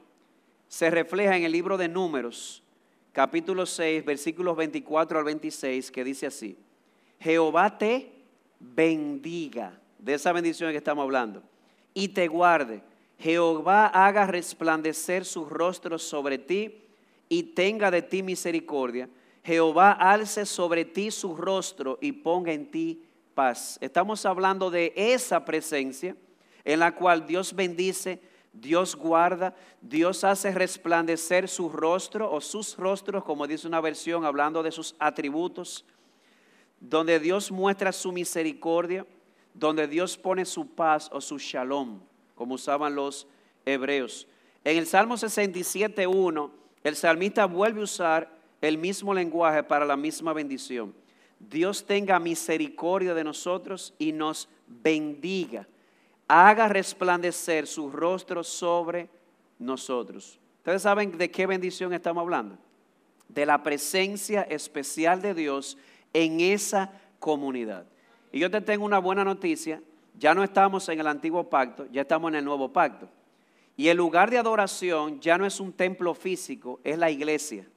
se 0.68 0.90
refleja 0.90 1.38
en 1.38 1.44
el 1.44 1.54
libro 1.54 1.78
de 1.78 1.88
Números, 1.88 2.63
capítulo 3.14 3.66
6, 3.66 4.04
versículos 4.04 4.58
24 4.58 5.20
al 5.20 5.24
26, 5.26 5.92
que 5.92 6.04
dice 6.04 6.26
así, 6.26 6.58
Jehová 7.20 7.78
te 7.78 8.12
bendiga, 8.60 9.80
de 10.00 10.16
esa 10.16 10.34
bendición 10.34 10.72
que 10.72 10.78
estamos 10.78 11.04
hablando, 11.04 11.42
y 11.94 12.10
te 12.10 12.28
guarde. 12.28 12.82
Jehová 13.20 13.88
haga 13.88 14.26
resplandecer 14.26 15.24
su 15.24 15.46
rostro 15.46 15.98
sobre 15.98 16.38
ti 16.38 16.82
y 17.30 17.44
tenga 17.44 17.90
de 17.92 18.02
ti 18.02 18.24
misericordia. 18.24 19.08
Jehová 19.44 19.92
alce 19.92 20.46
sobre 20.46 20.84
ti 20.84 21.12
su 21.12 21.36
rostro 21.36 22.00
y 22.02 22.12
ponga 22.12 22.52
en 22.52 22.70
ti 22.70 23.04
paz. 23.34 23.78
Estamos 23.80 24.26
hablando 24.26 24.70
de 24.72 24.92
esa 24.96 25.46
presencia 25.46 26.16
en 26.66 26.80
la 26.80 26.96
cual 26.96 27.26
Dios 27.26 27.54
bendice, 27.54 28.20
Dios 28.54 28.96
guarda, 28.96 29.56
Dios 29.82 30.24
hace 30.24 30.52
resplandecer 30.52 31.50
su 31.50 31.70
rostro 31.70 32.32
o 32.32 32.40
sus 32.40 32.78
rostros, 32.78 33.24
como 33.24 33.48
dice 33.48 33.68
una 33.68 33.82
versión 33.82 34.26
hablando 34.26 34.62
de 34.62 34.72
sus 34.72 34.96
atributos, 35.00 35.86
donde 36.80 37.20
Dios 37.20 37.52
muestra 37.52 37.92
su 37.92 38.12
misericordia, 38.12 39.08
donde 39.56 39.88
Dios 39.88 40.18
pone 40.18 40.46
su 40.46 40.68
paz 40.68 41.10
o 41.12 41.20
su 41.20 41.40
shalom, 41.40 42.00
como 42.36 42.56
usaban 42.56 42.94
los 42.94 43.28
hebreos. 43.66 44.28
En 44.64 44.78
el 44.78 44.86
Salmo 44.86 45.16
67.1, 45.16 46.52
el 46.84 46.96
salmista 46.96 47.46
vuelve 47.46 47.82
a 47.82 47.86
usar 47.86 48.38
el 48.62 48.78
mismo 48.78 49.14
lenguaje 49.14 49.64
para 49.64 49.86
la 49.86 49.98
misma 49.98 50.32
bendición. 50.32 50.94
Dios 51.40 51.86
tenga 51.86 52.20
misericordia 52.20 53.14
de 53.14 53.24
nosotros 53.24 53.94
y 53.98 54.12
nos 54.12 54.48
bendiga. 54.68 55.68
Haga 56.28 56.68
resplandecer 56.68 57.68
su 57.68 57.92
rostro 57.92 58.44
sobre 58.44 59.10
nosotros. 59.60 60.40
¿Ustedes 60.58 60.82
saben 60.82 61.18
de 61.18 61.30
qué 61.30 61.46
bendición 61.46 61.94
estamos 61.94 62.22
hablando? 62.22 62.58
De 63.28 63.46
la 63.46 63.64
presencia 63.64 64.44
especial 64.44 65.22
de 65.22 65.34
Dios 65.34 65.78
en 66.14 66.40
esa 66.40 66.92
comunidad. 67.20 67.86
Y 68.32 68.40
yo 68.40 68.50
te 68.50 68.62
tengo 68.62 68.86
una 68.86 69.00
buena 69.00 69.24
noticia, 69.24 69.82
ya 70.18 70.34
no 70.34 70.44
estamos 70.44 70.88
en 70.90 71.00
el 71.00 71.08
antiguo 71.08 71.50
pacto, 71.50 71.88
ya 71.92 72.02
estamos 72.02 72.30
en 72.30 72.36
el 72.36 72.46
nuevo 72.46 72.72
pacto. 72.72 73.10
Y 73.76 73.88
el 73.88 73.98
lugar 73.98 74.30
de 74.30 74.38
adoración 74.38 75.20
ya 75.20 75.38
no 75.38 75.46
es 75.46 75.60
un 75.60 75.74
templo 75.74 76.14
físico, 76.14 76.80
es 76.84 76.98
la 76.98 77.10
iglesia. 77.10 77.68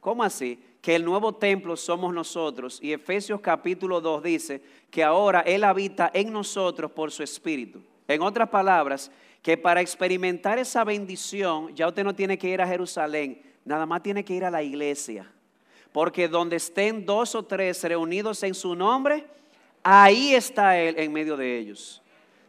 ¿Cómo 0.00 0.22
así? 0.22 0.62
Que 0.82 0.96
el 0.96 1.04
nuevo 1.04 1.32
templo 1.32 1.76
somos 1.76 2.12
nosotros. 2.12 2.78
Y 2.82 2.92
Efesios 2.92 3.40
capítulo 3.40 4.02
2 4.02 4.22
dice 4.22 4.62
que 4.90 5.02
ahora 5.02 5.40
Él 5.40 5.64
habita 5.64 6.10
en 6.12 6.30
nosotros 6.30 6.90
por 6.90 7.10
su 7.10 7.22
Espíritu. 7.22 7.80
En 8.06 8.20
otras 8.20 8.50
palabras, 8.50 9.10
que 9.42 9.56
para 9.56 9.80
experimentar 9.80 10.58
esa 10.58 10.84
bendición 10.84 11.74
ya 11.74 11.88
usted 11.88 12.04
no 12.04 12.14
tiene 12.14 12.36
que 12.36 12.48
ir 12.48 12.60
a 12.60 12.66
Jerusalén, 12.66 13.40
nada 13.64 13.86
más 13.86 14.02
tiene 14.02 14.24
que 14.24 14.34
ir 14.34 14.44
a 14.44 14.50
la 14.50 14.62
iglesia. 14.62 15.32
Porque 15.92 16.28
donde 16.28 16.56
estén 16.56 17.06
dos 17.06 17.34
o 17.34 17.44
tres 17.44 17.82
reunidos 17.84 18.42
en 18.42 18.54
su 18.54 18.74
nombre, 18.74 19.24
ahí 19.82 20.34
está 20.34 20.78
Él 20.78 20.96
en 20.98 21.12
medio 21.12 21.36
de 21.36 21.58
ellos. 21.58 22.02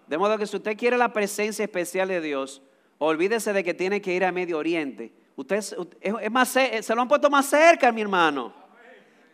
De 0.08 0.18
modo 0.18 0.38
que 0.38 0.48
si 0.48 0.56
usted 0.56 0.78
quiere 0.78 0.98
la 0.98 1.14
presencia 1.14 1.64
especial 1.64 2.08
de 2.08 2.20
Dios, 2.20 2.62
olvídese 2.98 3.54
de 3.54 3.64
que 3.64 3.74
tiene 3.74 4.02
que 4.02 4.14
ir 4.14 4.26
a 4.26 4.32
Medio 4.32 4.58
Oriente. 4.58 5.12
Usted 5.36 5.58
es, 5.58 6.32
más, 6.32 6.50
se 6.50 6.96
lo 6.96 7.02
han 7.02 7.08
puesto 7.08 7.30
más 7.30 7.46
cerca, 7.46 7.92
mi 7.92 8.02
hermano. 8.02 8.54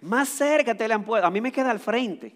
Más 0.01 0.29
cerca 0.29 0.73
te 0.75 0.87
le 0.87 0.93
han 0.93 1.03
puesto. 1.03 1.27
A 1.27 1.31
mí 1.31 1.41
me 1.41 1.51
queda 1.51 1.71
al 1.71 1.79
frente. 1.79 2.35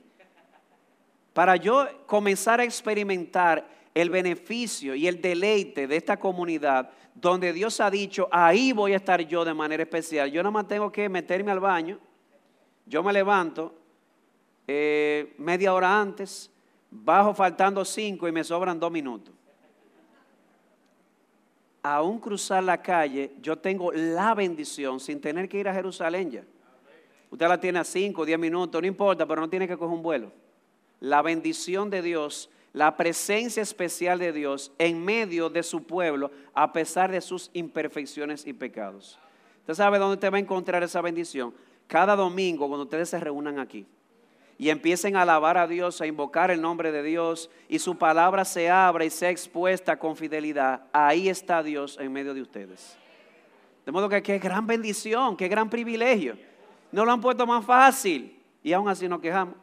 Para 1.33 1.55
yo 1.55 1.87
comenzar 2.05 2.59
a 2.59 2.63
experimentar 2.63 3.65
el 3.93 4.09
beneficio 4.09 4.95
y 4.95 5.07
el 5.07 5.21
deleite 5.21 5.87
de 5.87 5.95
esta 5.95 6.17
comunidad, 6.17 6.89
donde 7.15 7.53
Dios 7.53 7.79
ha 7.79 7.89
dicho, 7.89 8.27
ahí 8.31 8.71
voy 8.71 8.93
a 8.93 8.97
estar 8.97 9.21
yo 9.21 9.45
de 9.45 9.53
manera 9.53 9.83
especial. 9.83 10.31
Yo 10.31 10.41
nada 10.41 10.51
más 10.51 10.67
tengo 10.67 10.91
que 10.91 11.07
meterme 11.09 11.51
al 11.51 11.59
baño, 11.59 11.99
yo 12.85 13.01
me 13.03 13.13
levanto 13.13 13.73
eh, 14.67 15.33
media 15.37 15.73
hora 15.73 15.99
antes, 15.99 16.51
bajo 16.89 17.33
faltando 17.33 17.85
cinco 17.85 18.27
y 18.27 18.31
me 18.31 18.43
sobran 18.43 18.79
dos 18.79 18.91
minutos. 18.91 19.33
Aún 21.83 22.17
cruzar 22.17 22.63
la 22.63 22.81
calle, 22.81 23.31
yo 23.41 23.57
tengo 23.57 23.91
la 23.91 24.33
bendición 24.33 25.01
sin 25.01 25.19
tener 25.19 25.49
que 25.49 25.59
ir 25.59 25.67
a 25.67 25.73
Jerusalén 25.73 26.31
ya. 26.31 26.43
Usted 27.29 27.47
la 27.47 27.59
tiene 27.59 27.79
a 27.79 27.83
cinco, 27.83 28.21
o 28.21 28.25
diez 28.25 28.39
minutos, 28.39 28.81
no 28.81 28.87
importa, 28.87 29.25
pero 29.25 29.41
no 29.41 29.49
tiene 29.49 29.67
que 29.67 29.75
coger 29.75 29.93
un 29.93 30.01
vuelo. 30.01 30.31
La 31.01 31.21
bendición 31.21 31.89
de 31.89 32.01
Dios, 32.01 32.49
la 32.71 32.95
presencia 32.95 33.61
especial 33.61 34.17
de 34.17 34.31
Dios 34.31 34.71
en 34.77 35.03
medio 35.03 35.49
de 35.49 35.61
su 35.61 35.83
pueblo, 35.83 36.31
a 36.53 36.71
pesar 36.71 37.11
de 37.11 37.19
sus 37.19 37.49
imperfecciones 37.53 38.47
y 38.47 38.53
pecados. 38.53 39.19
¿Usted 39.59 39.73
sabe 39.73 39.99
dónde 39.99 40.13
usted 40.13 40.31
va 40.31 40.37
a 40.37 40.39
encontrar 40.39 40.83
esa 40.83 41.01
bendición? 41.01 41.53
Cada 41.87 42.15
domingo, 42.15 42.67
cuando 42.67 42.83
ustedes 42.83 43.09
se 43.09 43.19
reúnan 43.19 43.59
aquí 43.59 43.85
y 44.63 44.69
empiecen 44.69 45.17
a 45.17 45.23
alabar 45.23 45.57
a 45.57 45.67
Dios, 45.67 45.99
a 45.99 46.07
invocar 46.07 46.49
el 46.49 46.61
nombre 46.61 46.93
de 46.93 47.03
Dios 47.03 47.49
y 47.67 47.79
su 47.79 47.97
palabra 47.97 48.45
se 48.45 48.69
abra 48.69 49.03
y 49.03 49.09
sea 49.09 49.29
expuesta 49.29 49.99
con 49.99 50.15
fidelidad, 50.15 50.83
ahí 50.93 51.27
está 51.27 51.61
Dios 51.61 51.97
en 51.99 52.13
medio 52.13 52.33
de 52.33 52.41
ustedes. 52.41 52.97
De 53.85 53.91
modo 53.91 54.07
que 54.07 54.23
qué 54.23 54.39
gran 54.39 54.65
bendición, 54.65 55.35
qué 55.35 55.49
gran 55.49 55.69
privilegio. 55.69 56.37
No 56.93 57.03
lo 57.03 57.11
han 57.11 57.19
puesto 57.19 57.45
más 57.45 57.65
fácil 57.65 58.41
y 58.63 58.71
aún 58.71 58.87
así 58.87 59.05
nos 59.09 59.19
quejamos. 59.19 59.55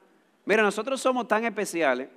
Mira, 0.45 0.63
nosotros 0.63 1.01
somos 1.01 1.27
tan 1.27 1.47
especiales 1.47 2.11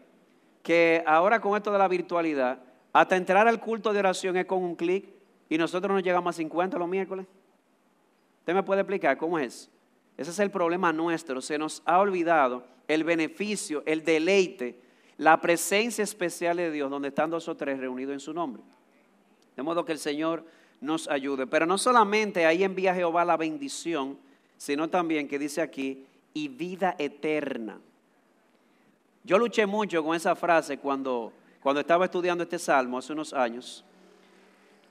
que 0.61 1.05
ahora 1.07 1.39
con 1.39 1.55
esto 1.55 1.71
de 1.71 1.77
la 1.77 1.88
virtualidad, 1.88 2.59
hasta 2.91 3.15
entrar 3.15 3.47
al 3.47 3.61
culto 3.61 3.93
de 3.93 3.99
oración 3.99 4.36
es 4.36 4.45
con 4.45 4.61
un 4.61 4.75
clic 4.75 5.07
y 5.47 5.57
nosotros 5.57 5.93
nos 5.93 6.03
llegamos 6.03 6.36
a 6.36 6.38
50 6.38 6.77
los 6.77 6.89
miércoles. 6.89 7.27
¿Usted 8.39 8.53
me 8.53 8.63
puede 8.63 8.81
explicar 8.81 9.15
cómo 9.15 9.39
es? 9.39 9.69
Ese 10.17 10.31
es 10.31 10.39
el 10.39 10.51
problema 10.51 10.91
nuestro. 10.91 11.39
Se 11.39 11.57
nos 11.57 11.81
ha 11.86 11.99
olvidado 11.99 12.72
el 12.88 13.03
beneficio, 13.03 13.84
el 13.86 14.03
deleite, 14.03 14.79
la 15.17 15.39
presencia 15.39 16.03
especial 16.03 16.57
de 16.57 16.71
Dios 16.71 16.89
donde 16.89 17.09
están 17.09 17.29
dos 17.29 17.47
o 17.47 17.55
tres 17.55 17.79
reunidos 17.79 18.13
en 18.13 18.19
su 18.19 18.34
nombre. 18.34 18.63
De 19.55 19.63
modo 19.63 19.86
que 19.86 19.91
el 19.91 19.99
Señor 19.99 20.43
nos 20.81 21.07
ayude. 21.07 21.47
Pero 21.47 21.65
no 21.65 21.77
solamente 21.77 22.45
ahí 22.45 22.63
envía 22.63 22.93
Jehová 22.93 23.23
la 23.23 23.38
bendición, 23.38 24.17
sino 24.57 24.89
también 24.89 25.27
que 25.27 25.39
dice 25.39 25.61
aquí, 25.61 26.05
y 26.34 26.47
vida 26.47 26.95
eterna. 26.97 27.79
Yo 29.23 29.38
luché 29.38 29.65
mucho 29.65 30.03
con 30.03 30.15
esa 30.15 30.36
frase 30.36 30.77
cuando, 30.77 31.31
cuando 31.61 31.79
estaba 31.79 32.05
estudiando 32.05 32.43
este 32.43 32.59
salmo 32.59 32.97
hace 32.97 33.13
unos 33.13 33.34
años. 33.34 33.86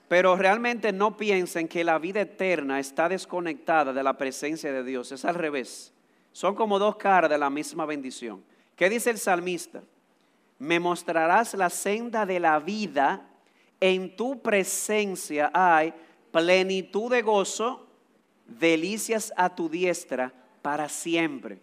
Pero 0.09 0.36
realmente 0.36 0.93
no 0.93 1.16
piensen 1.16 1.68
que 1.68 1.84
la 1.84 1.99
vida 1.99 2.22
eterna 2.22 2.78
está 2.78 3.09
desconectada 3.09 3.93
de 3.93 4.03
la 4.03 4.16
presencia 4.16 4.72
de 4.72 4.84
Dios. 4.84 5.12
Es 5.12 5.24
al 5.24 5.34
revés. 5.34 5.93
Son 6.33 6.55
como 6.55 6.78
dos 6.78 6.97
caras 6.97 7.30
de 7.30 7.39
la 7.39 7.51
misma 7.51 7.87
bendición. 7.87 8.43
¿Qué 8.76 8.89
dice 8.89 9.11
el 9.11 9.18
salmista? 9.18 9.83
Me 10.59 10.80
mostrarás 10.80 11.55
la 11.55 11.70
senda 11.70 12.24
de 12.24 12.41
la 12.41 12.59
vida. 12.59 13.28
En 13.80 14.16
tu 14.16 14.41
presencia 14.41 15.51
hay 15.53 15.93
plenitud 16.30 17.11
de 17.11 17.22
gozo, 17.22 17.87
delicias 18.47 19.33
a 19.37 19.55
tu 19.55 19.68
diestra 19.68 20.33
para 20.62 20.89
siempre. 20.89 21.59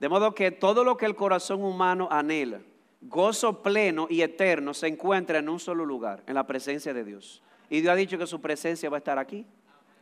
De 0.00 0.08
modo 0.08 0.34
que 0.34 0.50
todo 0.50 0.84
lo 0.84 0.96
que 0.96 1.06
el 1.06 1.16
corazón 1.16 1.62
humano 1.62 2.08
anhela, 2.10 2.60
gozo 3.00 3.62
pleno 3.62 4.06
y 4.08 4.22
eterno, 4.22 4.72
se 4.72 4.86
encuentra 4.86 5.38
en 5.38 5.48
un 5.48 5.58
solo 5.58 5.84
lugar, 5.84 6.22
en 6.26 6.34
la 6.34 6.46
presencia 6.46 6.94
de 6.94 7.04
Dios. 7.04 7.42
Y 7.68 7.80
Dios 7.80 7.92
ha 7.92 7.96
dicho 7.96 8.16
que 8.16 8.26
su 8.26 8.40
presencia 8.40 8.88
va 8.88 8.96
a 8.96 8.98
estar 8.98 9.18
aquí, 9.18 9.44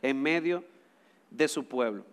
en 0.01 0.21
medio 0.21 0.63
de 1.31 1.47
su 1.47 1.65
pueblo. 1.65 2.05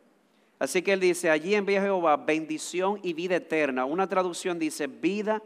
Así 0.65 0.81
que 0.81 0.95
él 0.95 1.01
dice, 1.01 1.29
allí 1.29 1.55
envía 1.55 1.83
Jehová 1.83 2.17
bendición 2.17 2.99
y 3.03 3.12
vida 3.12 3.37
eterna. 3.37 3.85
Una 3.85 4.09
traducción 4.09 4.59
dice 4.59 4.87
vida 4.87 5.43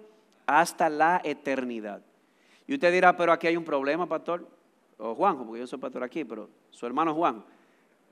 hasta 0.46 0.88
la 0.88 1.20
eternidad. 1.24 2.02
Y 2.68 2.74
usted 2.74 2.92
dirá, 2.92 3.16
pero 3.16 3.32
aquí 3.32 3.48
hay 3.48 3.56
un 3.56 3.64
problema, 3.64 4.06
pastor. 4.06 4.46
O 4.96 5.16
Juanjo, 5.16 5.44
porque 5.44 5.58
yo 5.58 5.66
soy 5.66 5.80
pastor 5.80 6.04
aquí, 6.04 6.24
pero 6.24 6.48
su 6.70 6.86
hermano 6.86 7.16
Juan. 7.16 7.44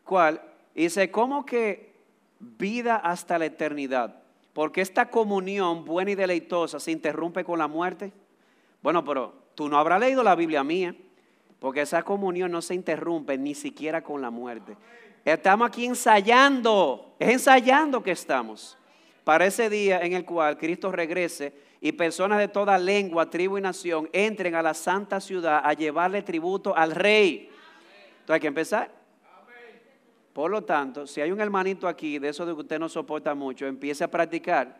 ¿Cuál? 0.03 0.43
dice, 0.75 1.09
¿cómo 1.13 1.47
que 1.47 1.93
vida 2.41 2.97
hasta 2.97 3.39
la 3.39 3.47
eternidad? 3.47 4.17
Porque 4.53 4.81
esta 4.81 5.09
comunión 5.09 5.85
buena 5.85 6.11
y 6.11 6.17
deleitosa 6.17 6.81
se 6.81 6.91
interrumpe 6.91 7.45
con 7.45 7.61
la 7.61 7.69
muerte. 7.69 8.13
Bueno, 8.83 9.05
pero 9.05 9.33
tú 9.55 9.69
no 9.69 9.79
habrás 9.79 10.01
leído 10.01 10.25
la 10.25 10.35
Biblia 10.35 10.65
mía. 10.65 10.97
Porque 11.61 11.83
esa 11.83 12.03
comunión 12.03 12.51
no 12.51 12.63
se 12.63 12.75
interrumpe 12.75 13.39
ni 13.39 13.55
siquiera 13.55 14.03
con 14.03 14.21
la 14.21 14.31
muerte. 14.31 14.77
Estamos 15.27 15.67
aquí 15.67 15.85
ensayando, 15.85 17.17
es 17.19 17.31
ensayando 17.31 18.01
que 18.01 18.13
estamos 18.13 18.79
para 19.25 19.45
ese 19.45 19.69
día 19.69 19.99
en 20.03 20.13
el 20.13 20.25
cual 20.25 20.57
Cristo 20.57 20.93
regrese 20.93 21.53
y 21.81 21.91
personas 21.91 22.39
de 22.39 22.47
toda 22.47 22.79
lengua, 22.79 23.29
tribu 23.29 23.59
y 23.59 23.61
nación 23.61 24.09
entren 24.13 24.55
a 24.55 24.63
la 24.63 24.73
santa 24.73 25.21
ciudad 25.21 25.63
a 25.65 25.73
llevarle 25.73 26.23
tributo 26.23 26.77
al 26.77 26.93
rey. 26.93 27.51
Entonces 28.21 28.35
hay 28.35 28.41
que 28.41 28.47
empezar. 28.47 28.91
Por 30.33 30.49
lo 30.49 30.63
tanto, 30.63 31.09
si 31.09 31.21
hay 31.21 31.33
un 31.33 31.41
hermanito 31.41 31.89
aquí 31.89 32.21
de 32.21 32.29
eso 32.29 32.47
de 32.47 32.55
que 32.55 32.61
usted 32.61 32.79
no 32.79 32.89
soporta 32.89 33.35
mucho, 33.35 33.67
empiece 33.67 34.05
a 34.05 34.09
practicar, 34.09 34.77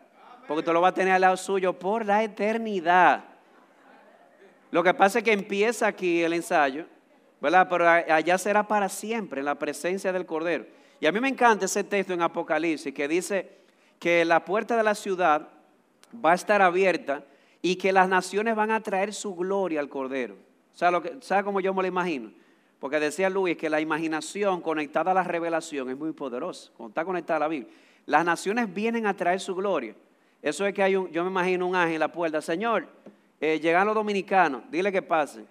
porque 0.47 0.59
usted 0.59 0.71
lo 0.71 0.79
va 0.79 0.87
a 0.87 0.93
tener 0.93 1.13
al 1.15 1.21
lado 1.21 1.35
suyo 1.35 1.77
por 1.77 2.05
la 2.05 2.23
eternidad. 2.23 3.25
Lo 4.71 4.81
que 4.81 4.93
pasa 4.93 5.19
es 5.19 5.25
que 5.25 5.33
empieza 5.33 5.87
aquí 5.87 6.23
el 6.23 6.31
ensayo, 6.31 6.85
¿verdad? 7.41 7.67
Pero 7.69 7.87
allá 7.87 8.37
será 8.37 8.67
para 8.67 8.89
siempre, 8.89 9.39
en 9.39 9.45
la 9.45 9.55
presencia 9.55 10.11
del 10.11 10.25
Cordero. 10.25 10.65
Y 10.99 11.05
a 11.05 11.11
mí 11.11 11.19
me 11.19 11.29
encanta 11.29 11.65
ese 11.65 11.83
texto 11.83 12.13
en 12.13 12.21
Apocalipsis 12.21 12.93
que 12.93 13.07
dice 13.07 13.57
que 13.99 14.25
la 14.25 14.43
puerta 14.43 14.75
de 14.75 14.83
la 14.83 14.95
ciudad 14.95 15.49
va 16.13 16.31
a 16.31 16.35
estar 16.35 16.61
abierta 16.61 17.23
y 17.61 17.75
que 17.75 17.91
las 17.91 18.07
naciones 18.09 18.55
van 18.55 18.71
a 18.71 18.81
traer 18.81 19.13
su 19.13 19.35
gloria 19.35 19.79
al 19.79 19.89
Cordero. 19.89 20.35
¿Sabe, 20.73 21.17
¿Sabe 21.21 21.43
cómo 21.43 21.59
yo 21.59 21.73
me 21.73 21.81
lo 21.81 21.87
imagino? 21.87 22.31
Porque 22.79 22.99
decía 22.99 23.29
Luis 23.29 23.57
que 23.57 23.69
la 23.69 23.81
imaginación 23.81 24.61
conectada 24.61 25.11
a 25.11 25.13
la 25.13 25.23
revelación 25.23 25.89
es 25.89 25.97
muy 25.97 26.11
poderosa, 26.11 26.71
cuando 26.77 26.91
está 26.91 27.05
conectada 27.05 27.37
a 27.37 27.39
la 27.41 27.47
Biblia. 27.47 27.71
Las 28.05 28.23
naciones 28.23 28.73
vienen 28.73 29.05
a 29.05 29.15
traer 29.15 29.39
su 29.39 29.55
gloria. 29.55 29.95
Eso 30.41 30.65
es 30.65 30.73
que 30.73 30.83
hay 30.83 30.95
un, 30.95 31.09
yo 31.11 31.23
me 31.23 31.29
imagino 31.29 31.67
un 31.67 31.75
ángel 31.75 31.95
en 31.95 31.99
la 31.99 32.11
puerta. 32.11 32.41
Señor, 32.41 32.87
eh, 33.41 33.59
llegan 33.59 33.85
los 33.85 33.95
dominicanos, 33.95 34.63
dile 34.69 34.91
que 34.91 35.01
pase. 35.01 35.43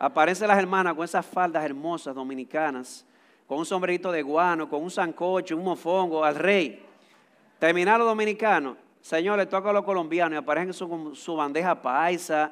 Aparecen 0.00 0.48
las 0.48 0.58
hermanas 0.58 0.94
con 0.94 1.04
esas 1.04 1.24
faldas 1.24 1.64
hermosas 1.64 2.14
dominicanas, 2.14 3.06
con 3.46 3.58
un 3.58 3.66
sombrerito 3.66 4.10
de 4.10 4.22
guano, 4.22 4.68
con 4.68 4.82
un 4.82 4.90
sancocho, 4.90 5.56
un 5.56 5.62
mofongo, 5.62 6.24
al 6.24 6.34
rey. 6.34 6.82
Terminar 7.58 7.98
los 7.98 8.08
dominicanos, 8.08 8.78
Señor, 9.02 9.38
le 9.38 9.44
toca 9.44 9.70
a 9.70 9.72
los 9.74 9.84
colombianos 9.84 10.34
y 10.34 10.38
aparecen 10.38 10.72
su, 10.72 11.14
su 11.14 11.36
bandeja 11.36 11.80
paisa. 11.80 12.50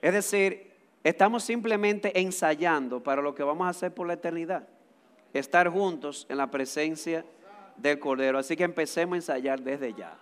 Es 0.00 0.14
decir, 0.14 0.72
estamos 1.04 1.44
simplemente 1.44 2.18
ensayando 2.18 3.02
para 3.02 3.20
lo 3.20 3.34
que 3.34 3.42
vamos 3.42 3.66
a 3.66 3.70
hacer 3.70 3.92
por 3.92 4.06
la 4.06 4.14
eternidad. 4.14 4.66
Estar 5.34 5.68
juntos 5.68 6.26
en 6.30 6.38
la 6.38 6.50
presencia 6.50 7.24
del 7.76 7.98
Cordero. 7.98 8.38
Así 8.38 8.56
que 8.56 8.64
empecemos 8.64 9.12
a 9.12 9.16
ensayar 9.16 9.60
desde 9.60 9.92
ya. 9.92 10.16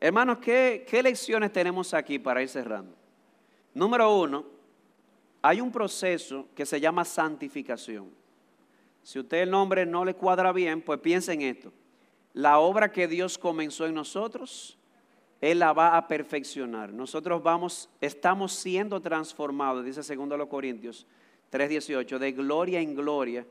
Hermanos, 0.00 0.38
¿qué, 0.38 1.00
lecciones 1.02 1.52
tenemos 1.52 1.92
aquí 1.92 2.18
para 2.18 2.42
ir 2.42 2.48
cerrando? 2.48 2.94
Número 3.74 4.14
uno, 4.16 4.55
hay 5.46 5.60
un 5.60 5.70
proceso 5.70 6.48
que 6.56 6.66
se 6.66 6.80
llama 6.80 7.04
santificación. 7.04 8.10
Si 9.04 9.20
usted 9.20 9.42
el 9.42 9.50
nombre 9.50 9.86
no 9.86 10.04
le 10.04 10.14
cuadra 10.14 10.50
bien, 10.50 10.82
pues 10.82 10.98
piense 10.98 11.32
en 11.34 11.42
esto. 11.42 11.72
La 12.32 12.58
obra 12.58 12.90
que 12.90 13.06
Dios 13.06 13.38
comenzó 13.38 13.86
en 13.86 13.94
nosotros, 13.94 14.76
Él 15.40 15.60
la 15.60 15.72
va 15.72 15.96
a 15.96 16.08
perfeccionar. 16.08 16.92
Nosotros 16.92 17.44
vamos, 17.44 17.88
estamos 18.00 18.54
siendo 18.54 19.00
transformados, 19.00 19.84
dice 19.84 20.02
2 20.16 20.48
Corintios 20.48 21.06
3:18, 21.52 22.18
de 22.18 22.32
gloria 22.32 22.80
en 22.80 22.96
gloria, 22.96 23.46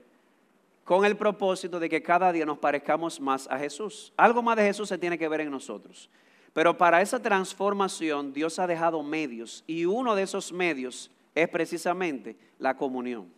con 0.83 1.05
el 1.05 1.15
propósito 1.15 1.79
de 1.79 1.87
que 1.87 2.03
cada 2.03 2.33
día 2.33 2.45
nos 2.45 2.57
parezcamos 2.57 3.21
más 3.21 3.47
a 3.49 3.57
Jesús. 3.57 4.11
Algo 4.17 4.43
más 4.43 4.57
de 4.57 4.63
Jesús 4.63 4.89
se 4.89 4.97
tiene 4.97 5.17
que 5.17 5.29
ver 5.29 5.39
en 5.39 5.49
nosotros. 5.49 6.09
Pero 6.51 6.77
para 6.77 7.01
esa 7.01 7.21
transformación 7.21 8.33
Dios 8.33 8.59
ha 8.59 8.67
dejado 8.67 9.01
medios 9.01 9.63
y 9.65 9.85
uno 9.85 10.13
de 10.13 10.23
esos 10.23 10.51
medios 10.51 11.09
es 11.35 11.47
precisamente 11.49 12.35
la 12.57 12.75
comunión. 12.75 13.31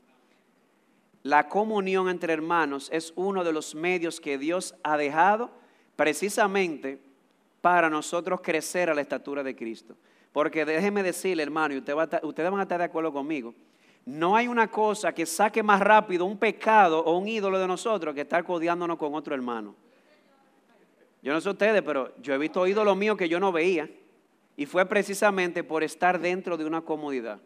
La 1.23 1.49
comunión 1.49 2.07
entre 2.07 2.31
hermanos 2.31 2.89
es 2.93 3.11
uno 3.15 3.43
de 3.43 3.51
los 3.51 3.75
medios 3.75 4.21
que 4.21 4.37
Dios 4.37 4.75
ha 4.83 4.95
dejado 4.95 5.49
precisamente 5.97 7.01
para 7.59 7.89
nosotros 7.89 8.39
crecer 8.41 8.89
a 8.89 8.93
la 8.93 9.01
estatura 9.01 9.43
de 9.43 9.55
Cristo. 9.55 9.97
Porque 10.31 10.63
déjeme 10.63 11.03
decirle, 11.03 11.43
hermano, 11.43 11.73
y 11.73 11.79
ustedes 11.79 12.51
van 12.51 12.59
a 12.59 12.63
estar 12.63 12.77
de 12.77 12.85
acuerdo 12.85 13.11
conmigo, 13.11 13.53
no 14.05 14.37
hay 14.37 14.47
una 14.47 14.71
cosa 14.71 15.11
que 15.11 15.25
saque 15.25 15.61
más 15.61 15.81
rápido 15.81 16.23
un 16.23 16.37
pecado 16.37 17.03
o 17.03 17.17
un 17.17 17.27
ídolo 17.27 17.59
de 17.59 17.67
nosotros 17.67 18.15
que 18.15 18.21
estar 18.21 18.45
codiándonos 18.45 18.97
con 18.97 19.13
otro 19.15 19.35
hermano. 19.35 19.75
Yo 21.21 21.33
no 21.33 21.41
sé 21.41 21.49
ustedes, 21.49 21.81
pero 21.81 22.15
yo 22.21 22.33
he 22.33 22.37
visto 22.37 22.65
ídolos 22.65 22.95
míos 22.95 23.17
que 23.17 23.27
yo 23.27 23.37
no 23.37 23.51
veía. 23.51 23.89
Y 24.55 24.65
fue 24.65 24.85
precisamente 24.85 25.61
por 25.63 25.83
estar 25.83 26.19
dentro 26.19 26.55
de 26.55 26.63
una 26.63 26.81
comunidad, 26.81 27.39
eh, 27.39 27.41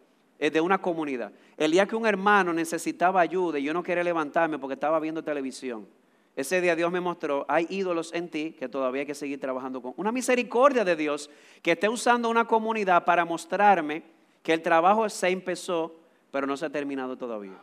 de 0.50 0.62
una 0.62 0.82
comunidad. 0.82 1.32
El 1.56 1.72
día 1.72 1.86
que 1.86 1.96
un 1.96 2.08
hermano 2.08 2.52
necesitaba 2.52 3.22
ayuda 3.22 3.60
y 3.60 3.64
yo 3.64 3.74
no 3.74 3.84
quería 3.84 4.04
levantarme 4.04 4.58
porque 4.58 4.74
estaba 4.74 5.00
viendo 5.00 5.24
televisión. 5.24 5.88
Ese 6.36 6.62
día 6.62 6.76
Dios 6.76 6.92
me 6.92 7.02
mostró, 7.02 7.46
hay 7.48 7.68
ídolos 7.70 8.14
en 8.14 8.30
ti 8.30 8.56
que 8.58 8.70
todavía 8.70 9.02
hay 9.02 9.06
que 9.06 9.14
seguir 9.14 9.39
trabajando 9.39 9.82
con. 9.82 9.94
Una 9.98 10.12
misericordia 10.12 10.84
de 10.84 10.96
Dios 10.96 11.30
que 11.62 11.74
esté 11.74 11.89
usando 11.89 12.30
una 12.30 12.46
comunidad 12.46 13.06
para 13.06 13.26
mostrarme 13.26 14.04
que 14.42 14.54
el 14.54 14.62
trabajo 14.62 15.08
se 15.10 15.28
empezó, 15.30 15.96
pero 16.32 16.48
no 16.48 16.58
se 16.58 16.66
ha 16.66 16.70
terminado 16.70 17.18
todavía. 17.18 17.60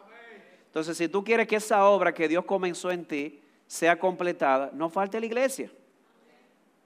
Entonces, 0.66 0.96
si 0.96 1.08
tú 1.08 1.24
quieres 1.24 1.48
que 1.48 1.56
esa 1.56 1.88
obra 1.88 2.12
que 2.12 2.28
Dios 2.28 2.44
comenzó 2.44 2.90
en 2.90 3.06
ti 3.06 3.40
sea 3.66 3.98
completada, 3.98 4.70
no 4.74 4.90
falte 4.90 5.18
la 5.18 5.26
iglesia. 5.26 5.72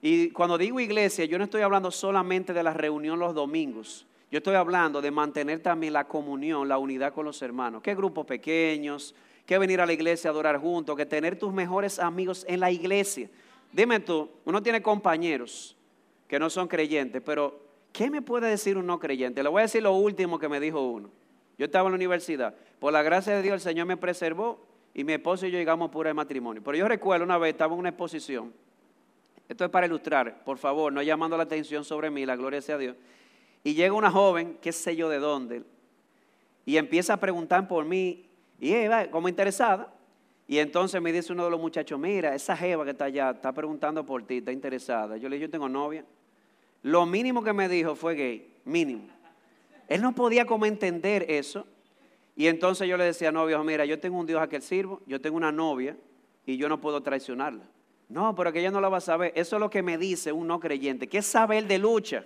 Y 0.01 0.31
cuando 0.31 0.57
digo 0.57 0.81
iglesia, 0.81 1.25
yo 1.25 1.37
no 1.37 1.45
estoy 1.45 1.63
hablando 1.63 1.91
solamente 1.91 2.53
de 2.53 2.63
la 2.63 2.73
reunión 2.73 3.19
los 3.19 3.35
domingos. 3.35 4.07
Yo 4.33 4.39
estoy 4.39 4.55
hablando 4.55 5.03
de 5.03 5.11
mantener 5.11 5.61
también 5.61 5.93
la 5.93 6.09
comunión, 6.09 6.67
la 6.67 6.79
unidad 6.79 7.13
con 7.13 7.27
los 7.27 7.43
hermanos. 7.43 7.83
¿Qué 7.83 7.95
grupos 7.95 8.25
pequeños? 8.25 9.15
¿Qué 9.45 9.59
venir 9.59 9.79
a 9.83 9.85
la 9.85 9.93
iglesia 9.93 10.31
a 10.31 10.33
adorar 10.33 10.57
juntos? 10.57 10.97
Que 10.97 11.05
tener 11.05 11.39
tus 11.39 11.53
mejores 11.53 11.99
amigos 11.99 12.47
en 12.49 12.59
la 12.59 12.71
iglesia. 12.71 13.29
Dime 13.73 14.01
tú, 14.01 14.31
uno 14.47 14.63
tiene 14.63 14.81
compañeros 14.81 15.77
que 16.29 16.39
no 16.39 16.49
son 16.49 16.67
creyentes, 16.67 17.21
pero 17.23 17.61
¿qué 17.93 18.09
me 18.09 18.23
puede 18.23 18.49
decir 18.49 18.79
un 18.79 18.87
no 18.87 18.99
creyente? 18.99 19.43
Le 19.43 19.51
voy 19.51 19.59
a 19.61 19.63
decir 19.65 19.83
lo 19.83 19.93
último 19.93 20.39
que 20.39 20.49
me 20.49 20.61
dijo 20.61 20.81
uno. 20.81 21.11
Yo 21.59 21.67
estaba 21.67 21.89
en 21.89 21.93
la 21.93 21.97
universidad. 21.97 22.55
Por 22.81 22.95
la 22.95 23.03
gracia 23.03 23.37
de 23.37 23.43
Dios, 23.43 23.57
el 23.57 23.61
Señor 23.61 23.87
me 23.87 23.99
preservó 23.99 24.65
y 24.95 25.05
mi 25.05 25.13
esposo 25.13 25.47
y 25.47 25.51
yo 25.51 25.59
llegamos 25.59 25.91
pura 25.91 26.09
de 26.09 26.15
matrimonio. 26.15 26.63
Pero 26.65 26.79
yo 26.79 26.89
recuerdo 26.89 27.27
una 27.27 27.37
vez, 27.37 27.53
estaba 27.53 27.75
en 27.75 27.81
una 27.81 27.91
exposición 27.91 28.55
esto 29.53 29.67
es 29.67 29.71
para 29.71 29.87
ilustrar, 29.87 30.45
por 30.45 30.57
favor, 30.57 30.91
no 30.93 31.03
llamando 31.03 31.37
la 31.37 31.43
atención 31.43 31.85
sobre 31.85 32.11
mí, 32.11 32.25
la 32.25 32.37
gloria 32.37 32.63
sea 32.63 32.77
a 32.77 32.79
Dios. 32.79 32.97
Y 33.65 33.75
llega 33.75 33.95
una 33.95 34.11
joven, 34.11 34.59
qué 34.61 34.73
sé 34.73 34.97
yo 34.97 35.09
de 35.09 35.19
dónde, 35.19 35.63
y 36.65 36.77
empieza 36.77 37.15
a 37.15 37.17
preguntar 37.17 37.69
por 37.69 37.85
mí, 37.85 38.27
y 38.61 38.75
ella 38.75 39.11
como 39.11 39.29
interesada. 39.29 39.93
Y 40.47 40.59
entonces 40.59 41.01
me 41.01 41.13
dice 41.13 41.33
uno 41.33 41.45
de 41.45 41.51
los 41.51 41.61
muchachos, 41.61 41.99
mira, 41.99 42.35
esa 42.35 42.57
jeva 42.57 42.85
que 42.85 42.91
está 42.91 43.07
allá 43.07 43.31
está 43.31 43.53
preguntando 43.53 44.05
por 44.05 44.25
ti, 44.25 44.39
está 44.39 44.53
interesada. 44.53 45.17
Yo 45.17 45.29
le 45.29 45.37
dije, 45.37 45.47
yo 45.47 45.51
tengo 45.51 45.69
novia. 45.69 46.05
Lo 46.83 47.07
mínimo 47.07 47.43
que 47.43 47.53
me 47.53 47.69
dijo 47.69 47.95
fue 47.95 48.15
gay, 48.15 48.55
mínimo. 48.65 49.09
Él 49.89 50.03
no 50.03 50.15
podía 50.15 50.45
como 50.45 50.67
entender 50.67 51.27
eso. 51.29 51.67
Y 52.35 52.47
entonces 52.47 52.89
yo 52.89 52.97
le 52.97 53.05
decía, 53.05 53.31
novio, 53.31 53.63
mira, 53.63 53.85
yo 53.85 53.99
tengo 53.99 54.19
un 54.19 54.27
Dios 54.27 54.41
a 54.41 54.49
que 54.49 54.61
sirvo, 54.61 55.01
yo 55.07 55.21
tengo 55.21 55.37
una 55.37 55.53
novia 55.53 55.97
y 56.47 56.57
yo 56.57 56.69
no 56.69 56.81
puedo 56.81 57.03
traicionarla. 57.03 57.65
No, 58.09 58.35
pero 58.35 58.53
que 58.53 58.61
ella 58.61 58.71
no 58.71 58.81
la 58.81 58.89
va 58.89 58.99
a 58.99 59.03
saber. 59.03 59.33
Eso 59.35 59.57
es 59.57 59.61
lo 59.61 59.71
que 59.71 59.83
me 59.83 59.97
dice 59.97 60.33
un 60.33 60.47
no 60.47 60.61
creyente. 60.61 61.09
¿Qué 61.09 61.19
es 61.19 61.27
saber 61.27 61.67
de 61.67 61.79
lucha? 61.79 62.25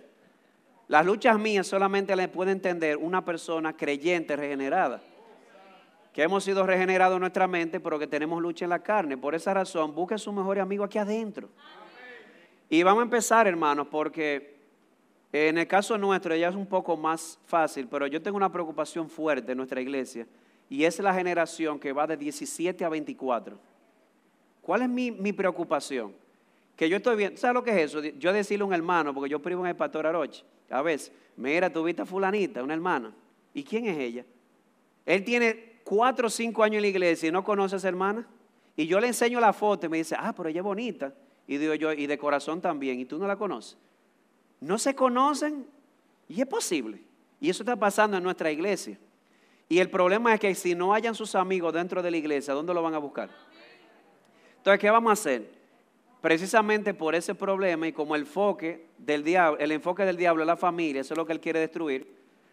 Las 0.88 1.04
luchas 1.04 1.38
mías 1.38 1.66
solamente 1.66 2.14
las 2.14 2.28
puede 2.28 2.52
entender 2.52 2.96
una 2.96 3.24
persona 3.24 3.76
creyente, 3.76 4.36
regenerada. 4.36 5.02
Que 6.12 6.22
hemos 6.22 6.44
sido 6.44 6.64
regenerados 6.64 7.16
en 7.16 7.20
nuestra 7.20 7.46
mente, 7.46 7.80
pero 7.80 7.98
que 7.98 8.06
tenemos 8.06 8.40
lucha 8.40 8.64
en 8.64 8.70
la 8.70 8.78
carne. 8.78 9.18
Por 9.18 9.34
esa 9.34 9.52
razón, 9.52 9.94
busque 9.94 10.14
a 10.14 10.18
su 10.18 10.32
mejor 10.32 10.58
amigo 10.58 10.84
aquí 10.84 10.98
adentro. 10.98 11.48
Y 12.68 12.82
vamos 12.82 13.00
a 13.00 13.04
empezar, 13.04 13.46
hermanos, 13.46 13.88
porque 13.90 14.56
en 15.32 15.58
el 15.58 15.66
caso 15.66 15.98
nuestro 15.98 16.34
ya 16.34 16.48
es 16.48 16.54
un 16.54 16.66
poco 16.66 16.96
más 16.96 17.38
fácil, 17.46 17.88
pero 17.88 18.06
yo 18.06 18.22
tengo 18.22 18.36
una 18.36 18.50
preocupación 18.50 19.10
fuerte 19.10 19.52
en 19.52 19.58
nuestra 19.58 19.80
iglesia 19.80 20.26
y 20.68 20.84
es 20.84 20.98
la 20.98 21.12
generación 21.12 21.78
que 21.78 21.92
va 21.92 22.06
de 22.06 22.16
17 22.16 22.84
a 22.84 22.88
24. 22.88 23.58
¿Cuál 24.62 24.82
es 24.82 24.88
mi, 24.88 25.32
preocupación? 25.32 26.14
Que 26.74 26.88
yo 26.88 26.96
estoy 26.96 27.16
viendo, 27.16 27.38
¿sabes 27.38 27.54
lo 27.54 27.62
que 27.62 27.70
es 27.70 27.94
eso? 27.94 28.02
Yo 28.02 28.32
decirle 28.32 28.62
a 28.62 28.66
un 28.66 28.74
hermano, 28.74 29.14
porque 29.14 29.30
yo 29.30 29.40
privo 29.40 29.62
en 29.62 29.68
el 29.68 29.76
pastor 29.76 30.06
Aroche, 30.06 30.44
a 30.70 30.82
veces, 30.82 31.12
mira, 31.36 31.72
tú 31.72 31.84
viste 31.84 32.02
a 32.02 32.06
fulanita, 32.06 32.62
una 32.62 32.74
hermana. 32.74 33.12
¿Y 33.54 33.62
quién 33.62 33.86
es 33.86 33.98
ella? 33.98 34.24
Él 35.04 35.24
tiene 35.24 35.76
cuatro 35.84 36.26
o 36.26 36.30
cinco 36.30 36.62
años 36.62 36.76
en 36.76 36.82
la 36.82 36.88
iglesia 36.88 37.28
y 37.28 37.32
no 37.32 37.44
conoce 37.44 37.76
a 37.76 37.78
esa 37.78 37.88
hermana. 37.88 38.26
Y 38.76 38.86
yo 38.86 39.00
le 39.00 39.06
enseño 39.06 39.40
la 39.40 39.52
foto 39.52 39.86
y 39.86 39.88
me 39.88 39.98
dice, 39.98 40.16
ah, 40.18 40.34
pero 40.36 40.48
ella 40.48 40.60
es 40.60 40.64
bonita. 40.64 41.14
Y 41.46 41.56
digo 41.58 41.74
yo, 41.74 41.92
y 41.92 42.06
de 42.06 42.18
corazón 42.18 42.60
también, 42.60 42.98
y 42.98 43.04
tú 43.04 43.18
no 43.18 43.26
la 43.26 43.36
conoces. 43.36 43.78
No 44.60 44.78
se 44.78 44.94
conocen 44.94 45.66
y 46.28 46.40
es 46.40 46.46
posible. 46.46 47.00
Y 47.40 47.50
eso 47.50 47.62
está 47.62 47.76
pasando 47.76 48.16
en 48.16 48.22
nuestra 48.22 48.50
iglesia. 48.50 48.98
Y 49.68 49.78
el 49.78 49.90
problema 49.90 50.34
es 50.34 50.40
que 50.40 50.54
si 50.54 50.74
no 50.74 50.92
hayan 50.92 51.14
sus 51.14 51.34
amigos 51.34 51.72
dentro 51.72 52.02
de 52.02 52.10
la 52.10 52.16
iglesia, 52.16 52.54
¿dónde 52.54 52.74
lo 52.74 52.82
van 52.82 52.94
a 52.94 52.98
buscar? 52.98 53.30
Entonces, 54.58 54.80
¿qué 54.80 54.90
vamos 54.90 55.10
a 55.10 55.12
hacer? 55.12 55.55
Precisamente 56.26 56.92
por 56.92 57.14
ese 57.14 57.36
problema 57.36 57.86
y 57.86 57.92
como 57.92 58.16
el 58.16 58.22
enfoque 58.22 58.88
del 58.98 59.22
diablo, 59.22 59.60
el 59.60 59.70
enfoque 59.70 60.04
del 60.04 60.16
diablo 60.16 60.42
es 60.42 60.46
la 60.48 60.56
familia, 60.56 61.02
eso 61.02 61.14
es 61.14 61.18
lo 61.18 61.24
que 61.24 61.32
él 61.32 61.38
quiere 61.38 61.60
destruir, 61.60 62.04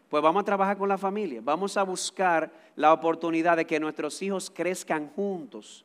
pues 0.10 0.22
vamos 0.22 0.42
a 0.42 0.46
trabajar 0.46 0.78
con 0.78 0.88
la 0.88 1.00
familia, 1.00 1.42
vamos 1.44 1.76
a 1.76 1.82
buscar 1.82 2.52
la 2.76 2.94
oportunidad 2.94 3.58
de 3.58 3.66
que 3.66 3.80
nuestros 3.80 4.22
hijos 4.22 4.52
crezcan 4.52 5.10
juntos. 5.16 5.84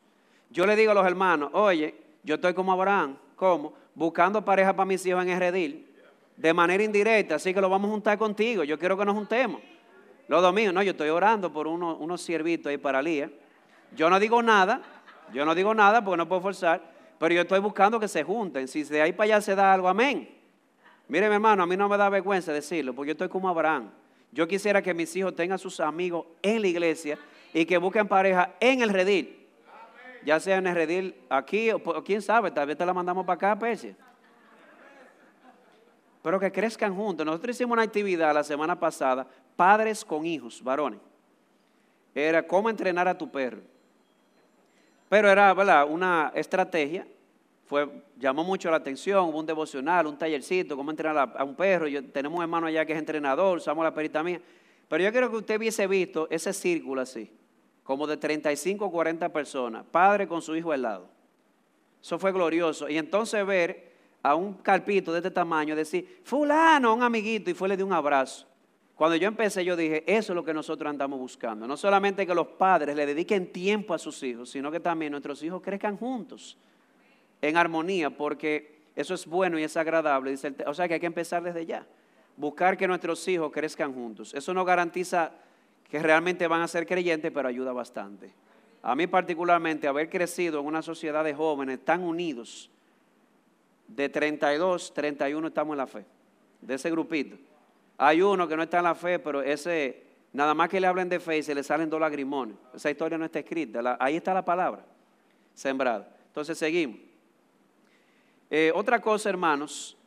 Yo 0.51 0.67
le 0.67 0.75
digo 0.75 0.91
a 0.91 0.93
los 0.93 1.07
hermanos, 1.07 1.49
oye, 1.53 1.95
yo 2.21 2.35
estoy 2.35 2.53
como 2.53 2.73
Abraham, 2.73 3.17
¿cómo? 3.35 3.73
Buscando 3.95 4.45
pareja 4.45 4.71
para 4.71 4.85
mis 4.85 5.03
hijos 5.07 5.25
en 5.25 5.39
Redil, 5.39 5.87
de 6.37 6.53
manera 6.53 6.83
indirecta, 6.83 7.37
así 7.37 7.55
que 7.55 7.59
lo 7.59 7.71
vamos 7.71 7.89
a 7.89 7.93
juntar 7.93 8.19
contigo, 8.19 8.63
yo 8.63 8.77
quiero 8.77 8.99
que 8.99 9.05
nos 9.05 9.15
juntemos. 9.15 9.61
Los 10.27 10.43
domingos, 10.43 10.75
no, 10.75 10.83
yo 10.83 10.91
estoy 10.91 11.09
orando 11.09 11.51
por 11.51 11.65
unos, 11.65 11.97
unos 11.99 12.21
siervitos 12.21 12.69
ahí 12.69 12.77
para 12.77 13.01
Lía. 13.01 13.31
Yo 13.95 14.11
no 14.11 14.19
digo 14.19 14.43
nada, 14.43 14.79
yo 15.33 15.43
no 15.43 15.55
digo 15.55 15.73
nada 15.73 16.03
porque 16.03 16.17
no 16.17 16.29
puedo 16.29 16.41
forzar, 16.41 16.98
pero 17.19 17.35
yo 17.35 17.41
estoy 17.41 17.59
buscando 17.59 17.99
que 17.99 18.07
se 18.07 18.23
junten. 18.23 18.67
Si 18.67 18.83
de 18.83 19.01
ahí 19.01 19.11
para 19.11 19.25
allá 19.25 19.41
se 19.41 19.53
da 19.53 19.73
algo, 19.73 19.87
amén. 19.87 20.27
Mire, 21.09 21.27
mi 21.27 21.35
hermano, 21.35 21.63
a 21.63 21.65
mí 21.65 21.75
no 21.75 21.89
me 21.89 21.97
da 21.97 22.07
vergüenza 22.09 22.53
decirlo, 22.53 22.95
porque 22.95 23.09
yo 23.09 23.11
estoy 23.11 23.27
como 23.29 23.49
Abraham. 23.49 23.91
Yo 24.31 24.47
quisiera 24.47 24.81
que 24.81 24.93
mis 24.93 25.13
hijos 25.15 25.35
tengan 25.35 25.59
sus 25.59 25.79
amigos 25.79 26.25
en 26.41 26.61
la 26.61 26.67
iglesia 26.67 27.17
y 27.53 27.65
que 27.65 27.77
busquen 27.77 28.07
pareja 28.07 28.55
en 28.59 28.81
el 28.81 28.89
redil. 28.89 29.35
Ya 30.23 30.39
sea 30.39 30.57
en 30.57 30.67
el 30.67 30.75
redil 30.75 31.15
aquí 31.29 31.71
o 31.71 32.03
quién 32.03 32.21
sabe, 32.21 32.51
tal 32.51 32.67
vez 32.67 32.77
te 32.77 32.85
la 32.85 32.93
mandamos 32.93 33.25
para 33.25 33.35
acá, 33.35 33.59
Peche. 33.59 33.95
Pero 36.21 36.39
que 36.39 36.51
crezcan 36.51 36.95
juntos. 36.95 37.25
Nosotros 37.25 37.55
hicimos 37.55 37.73
una 37.73 37.83
actividad 37.83 38.33
la 38.33 38.43
semana 38.43 38.79
pasada, 38.79 39.27
padres 39.55 40.05
con 40.05 40.25
hijos, 40.25 40.63
varones. 40.63 40.99
Era 42.13 42.45
cómo 42.45 42.69
entrenar 42.69 43.07
a 43.07 43.17
tu 43.17 43.29
perro. 43.29 43.61
Pero 45.09 45.29
era 45.29 45.53
¿verdad? 45.53 45.87
una 45.89 46.31
estrategia 46.35 47.05
fue, 47.69 47.87
llamó 48.17 48.43
mucho 48.43 48.71
la 48.71 48.77
atención, 48.77 49.29
hubo 49.29 49.37
un 49.37 49.45
devocional, 49.45 50.07
un 50.07 50.17
tallercito, 50.17 50.75
cómo 50.75 50.89
entrenar 50.89 51.31
a, 51.37 51.43
un 51.43 51.55
perro. 51.55 51.87
Yo, 51.87 52.03
tenemos 52.03 52.37
un 52.37 52.41
hermano 52.41 52.65
allá 52.65 52.83
que 52.83 52.93
es 52.93 52.99
entrenador, 52.99 53.59
usamos 53.59 53.83
la 53.83 53.93
perita 53.93 54.23
mía. 54.23 54.41
Pero 54.87 55.03
yo 55.03 55.11
quiero 55.11 55.29
que 55.29 55.37
usted 55.37 55.57
hubiese 55.57 55.85
visto 55.85 56.27
ese 56.31 56.51
círculo 56.51 57.01
así, 57.01 57.31
como 57.83 58.07
de 58.07 58.17
35 58.17 58.83
o 58.83 58.91
40 58.91 59.29
personas, 59.29 59.85
padre 59.91 60.27
con 60.27 60.41
su 60.41 60.55
hijo 60.55 60.71
al 60.71 60.81
lado. 60.81 61.09
Eso 62.01 62.17
fue 62.17 62.31
glorioso. 62.31 62.89
Y 62.89 62.97
entonces 62.97 63.45
ver 63.45 63.91
a 64.23 64.33
un 64.33 64.55
carpito 64.55 65.11
de 65.11 65.19
este 65.19 65.29
tamaño 65.29 65.75
decir, 65.75 66.21
fulano, 66.23 66.95
un 66.95 67.03
amiguito, 67.03 67.51
y 67.51 67.53
fue 67.53 67.69
le 67.69 67.77
dio 67.77 67.85
un 67.85 67.93
abrazo. 67.93 68.48
Cuando 68.99 69.15
yo 69.15 69.29
empecé, 69.29 69.63
yo 69.63 69.77
dije, 69.77 70.03
eso 70.05 70.33
es 70.33 70.35
lo 70.35 70.43
que 70.43 70.53
nosotros 70.53 70.89
andamos 70.89 71.17
buscando. 71.17 71.65
No 71.65 71.77
solamente 71.77 72.27
que 72.27 72.35
los 72.35 72.47
padres 72.47 72.97
le 72.97 73.05
dediquen 73.05 73.49
tiempo 73.53 73.93
a 73.93 73.97
sus 73.97 74.21
hijos, 74.23 74.49
sino 74.49 74.69
que 74.69 74.81
también 74.81 75.11
nuestros 75.11 75.41
hijos 75.41 75.61
crezcan 75.61 75.95
juntos 75.95 76.57
en 77.41 77.55
armonía, 77.55 78.09
porque 78.09 78.81
eso 78.97 79.13
es 79.13 79.25
bueno 79.25 79.57
y 79.57 79.63
es 79.63 79.77
agradable. 79.77 80.35
O 80.65 80.73
sea 80.73 80.89
que 80.89 80.95
hay 80.95 80.99
que 80.99 81.05
empezar 81.05 81.41
desde 81.41 81.65
ya. 81.65 81.87
Buscar 82.35 82.75
que 82.75 82.89
nuestros 82.89 83.25
hijos 83.29 83.53
crezcan 83.53 83.93
juntos. 83.93 84.33
Eso 84.33 84.53
no 84.53 84.65
garantiza 84.65 85.31
que 85.89 85.99
realmente 85.99 86.45
van 86.49 86.59
a 86.59 86.67
ser 86.67 86.85
creyentes, 86.85 87.31
pero 87.33 87.47
ayuda 87.47 87.71
bastante. 87.71 88.33
A 88.81 88.97
mí 88.97 89.07
particularmente, 89.07 89.87
haber 89.87 90.09
crecido 90.09 90.59
en 90.59 90.65
una 90.65 90.81
sociedad 90.81 91.23
de 91.23 91.33
jóvenes 91.33 91.79
tan 91.85 92.03
unidos, 92.03 92.69
de 93.87 94.09
32, 94.09 94.93
31 94.93 95.47
estamos 95.47 95.73
en 95.73 95.77
la 95.77 95.87
fe, 95.87 96.05
de 96.59 96.73
ese 96.73 96.91
grupito. 96.91 97.37
Hay 98.01 98.21
uno 98.21 98.47
que 98.47 98.55
no 98.55 98.63
está 98.63 98.77
en 98.77 98.85
la 98.85 98.95
fe, 98.95 99.19
pero 99.19 99.41
ese, 99.41 100.01
nada 100.31 100.53
más 100.53 100.69
que 100.69 100.79
le 100.79 100.87
hablen 100.87 101.09
de 101.09 101.19
fe 101.19 101.39
y 101.39 101.43
se 101.43 101.53
le 101.53 101.63
salen 101.63 101.89
dos 101.89 101.99
lagrimones. 101.99 102.55
Esa 102.73 102.89
historia 102.89 103.17
no 103.17 103.25
está 103.25 103.39
escrita, 103.39 103.97
ahí 103.99 104.15
está 104.15 104.33
la 104.33 104.43
palabra, 104.43 104.85
sembrada. 105.53 106.09
Entonces 106.27 106.57
seguimos. 106.57 106.97
Eh, 108.49 108.71
otra 108.73 109.01
cosa, 109.01 109.29
hermanos, 109.29 109.97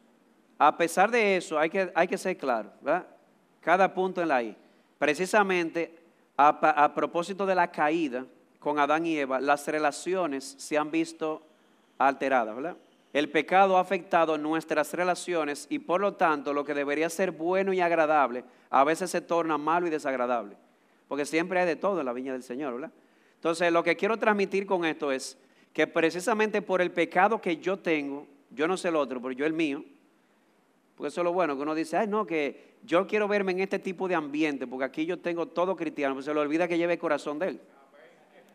a 0.59 0.75
pesar 0.75 1.11
de 1.11 1.37
eso, 1.37 1.59
hay 1.59 1.69
que, 1.69 1.93
hay 1.95 2.09
que 2.09 2.17
ser 2.17 2.39
claro, 2.39 2.73
¿verdad? 2.81 3.07
Cada 3.61 3.93
punto 3.93 4.23
en 4.23 4.29
la 4.29 4.43
I. 4.43 4.57
Precisamente 4.99 5.99
a, 6.35 6.93
propósito 6.95 7.45
de 7.45 7.55
la 7.55 7.71
caída 7.71 8.25
con 8.59 8.79
Adán 8.79 9.05
y 9.05 9.19
Eva, 9.19 9.39
las 9.39 9.69
relaciones 9.69 10.55
se 10.57 10.79
han 10.79 10.91
visto 10.91 11.43
alteradas, 11.99 12.57
¿verdad? 12.57 12.77
El 13.13 13.29
pecado 13.29 13.77
ha 13.77 13.81
afectado 13.81 14.39
nuestras 14.39 14.95
relaciones 14.95 15.67
y 15.69 15.79
por 15.81 16.01
lo 16.01 16.15
tanto 16.15 16.55
lo 16.55 16.65
que 16.65 16.73
debería 16.73 17.11
ser 17.11 17.31
bueno 17.31 17.73
y 17.73 17.81
agradable 17.81 18.45
a 18.71 18.85
veces 18.85 19.11
se 19.11 19.21
torna 19.21 19.59
malo 19.59 19.87
y 19.87 19.91
desagradable. 19.91 20.57
Porque 21.09 21.27
siempre 21.27 21.61
hay 21.61 21.67
de 21.67 21.77
todo 21.77 22.01
en 22.01 22.07
la 22.07 22.15
viña 22.15 22.33
del 22.33 22.43
Señor, 22.43 22.75
¿verdad? 22.75 22.93
Entonces 23.35 23.71
lo 23.71 23.83
que 23.83 23.97
quiero 23.97 24.17
transmitir 24.17 24.65
con 24.65 24.87
esto 24.87 25.13
es 25.13 25.37
que 25.75 25.87
precisamente 25.87 26.63
por 26.63 26.81
el 26.81 26.91
pecado 26.91 27.41
que 27.41 27.59
yo 27.59 27.79
tengo, 27.79 28.27
yo 28.51 28.67
no 28.67 28.77
sé 28.79 28.89
el 28.89 28.97
otro, 28.97 29.21
pero 29.21 29.33
yo 29.33 29.45
el 29.45 29.53
mío. 29.53 29.85
Porque 30.97 31.09
eso 31.09 31.21
es 31.21 31.25
lo 31.25 31.33
bueno, 31.33 31.57
que 31.57 31.63
uno 31.63 31.75
dice, 31.75 31.97
ay, 31.97 32.07
no, 32.07 32.27
que 32.27 32.77
yo 32.85 33.07
quiero 33.07 33.29
verme 33.29 33.53
en 33.53 33.61
este 33.61 33.79
tipo 33.79 34.09
de 34.09 34.15
ambiente, 34.15 34.67
porque 34.67 34.85
aquí 34.85 35.05
yo 35.05 35.19
tengo 35.19 35.47
todo 35.47 35.77
cristiano, 35.77 36.15
pero 36.15 36.23
se 36.23 36.33
le 36.33 36.41
olvida 36.41 36.69
que 36.69 36.79
lleve 36.79 36.95
el 36.95 36.99
corazón 36.99 37.39
de 37.39 37.49
él. 37.49 37.61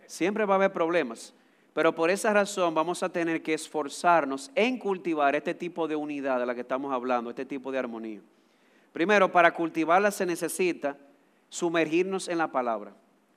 Siempre 0.06 0.46
va 0.46 0.56
a 0.56 0.58
haber 0.58 0.72
problemas. 0.72 1.34
Pero 1.78 1.94
por 1.94 2.10
esa 2.10 2.34
razón 2.34 2.74
vamos 2.74 3.04
a 3.04 3.10
tener 3.10 3.44
que 3.44 3.54
esforzarnos 3.54 4.50
en 4.56 4.80
cultivar 4.80 5.36
este 5.36 5.54
tipo 5.54 5.88
de 5.88 5.96
unidad 5.96 6.40
de 6.40 6.48
la 6.48 6.56
que 6.56 6.62
estamos 6.62 6.92
hablando, 6.92 7.30
este 7.30 7.46
tipo 7.46 7.72
de 7.72 7.78
armonía. 7.78 8.20
Primero, 8.92 9.32
para 9.32 9.54
cultivarla 9.54 10.10
se 10.10 10.26
necesita 10.26 10.98
sumergirnos 11.50 12.30
en 12.30 12.40
la 12.40 12.48
palabra. 12.48 12.96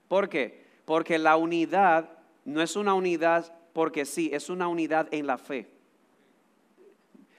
¿Por 0.09 0.31
qué? 0.31 0.65
Porque 0.87 1.19
la 1.19 1.37
unidad 1.37 2.09
no 2.47 2.63
es 2.63 2.77
una 2.77 2.95
unidad 2.95 3.55
porque 3.75 4.07
sí, 4.07 4.31
es 4.33 4.49
una 4.49 4.69
unidad 4.69 5.07
en 5.11 5.27
la 5.27 5.37
fe. 5.37 5.69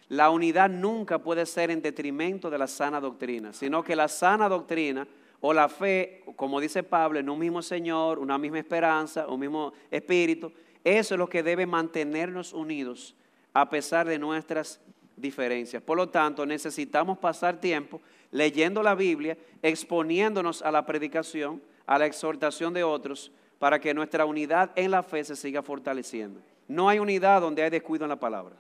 La 0.08 0.30
unidad 0.30 0.70
nunca 0.70 1.18
puede 1.18 1.48
ser 1.48 1.72
en 1.72 1.82
detrimento 1.82 2.52
de 2.52 2.60
la 2.60 2.68
sana 2.68 3.00
doctrina, 3.00 3.54
sino 3.54 3.84
que 3.84 3.96
la 3.96 4.08
sana 4.08 4.48
doctrina 4.48 5.08
o 5.40 5.52
la 5.52 5.68
fe, 5.68 6.24
como 6.36 6.60
dice 6.60 6.84
Pablo, 6.84 7.18
en 7.18 7.28
un 7.28 7.40
mismo 7.40 7.64
Señor, 7.64 8.20
una 8.20 8.38
misma 8.38 8.60
esperanza, 8.60 9.26
un 9.28 9.40
mismo 9.40 9.74
espíritu, 9.90 10.54
eso 10.84 11.16
es 11.16 11.20
lo 11.20 11.30
que 11.30 11.44
debe 11.44 11.66
mantenernos 11.66 12.54
unidos 12.54 13.16
a 13.54 13.70
pesar 13.70 14.08
de 14.08 14.18
nuestras 14.18 14.80
diferencias. 15.16 15.82
Por 15.84 15.98
lo 15.98 16.10
tanto, 16.10 16.46
necesitamos 16.46 17.18
pasar 17.18 17.60
tiempo 17.60 18.02
leyendo 18.32 18.82
la 18.82 18.96
Biblia, 18.96 19.38
exponiéndonos 19.62 20.62
a 20.62 20.72
la 20.72 20.86
predicación, 20.86 21.62
a 21.86 22.00
la 22.00 22.06
exhortación 22.06 22.74
de 22.74 22.84
otros, 22.84 23.32
para 23.60 23.80
que 23.80 23.94
nuestra 23.94 24.26
unidad 24.26 24.72
en 24.76 24.92
la 24.92 25.04
fe 25.04 25.24
se 25.24 25.36
siga 25.36 25.62
fortaleciendo. 25.62 26.40
No 26.68 26.90
hay 26.90 27.00
unidad 27.00 27.42
donde 27.42 27.62
hay 27.62 27.70
descuido 27.70 28.06
en 28.06 28.10
la 28.10 28.20
palabra. 28.20 28.56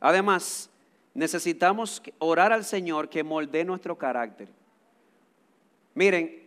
Además, 0.00 0.70
necesitamos 1.12 2.02
orar 2.18 2.52
al 2.52 2.64
Señor 2.64 3.08
que 3.08 3.24
moldee 3.24 3.64
nuestro 3.64 3.98
carácter. 3.98 4.48
Miren, 5.94 6.46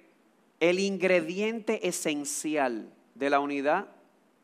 el 0.60 0.80
ingrediente 0.80 1.88
esencial 1.88 2.90
de 3.16 3.30
la 3.30 3.40
unidad 3.40 3.88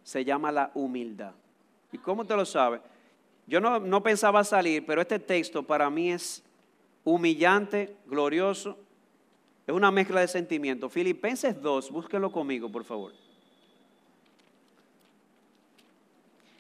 se 0.06 0.24
llama 0.24 0.52
la 0.52 0.72
humildad. 0.76 1.34
¿Y 1.92 1.98
cómo 1.98 2.24
te 2.26 2.36
lo 2.36 2.46
sabe? 2.46 2.80
Yo 3.48 3.60
no, 3.60 3.80
no, 3.80 4.04
pensaba 4.04 4.44
salir, 4.44 4.86
pero 4.86 5.02
este 5.02 5.18
texto 5.18 5.64
para 5.64 5.90
mí 5.90 6.12
es 6.12 6.44
humillante, 7.04 7.96
glorioso. 8.06 8.78
Es 9.66 9.74
una 9.74 9.90
mezcla 9.90 10.22
de 10.22 10.28
sentimientos. 10.28 10.94
Filipenses 10.94 11.60
2, 11.60 11.90
búsquelo 11.90 12.32
conmigo, 12.32 12.72
por 12.72 12.84
favor. 12.84 13.14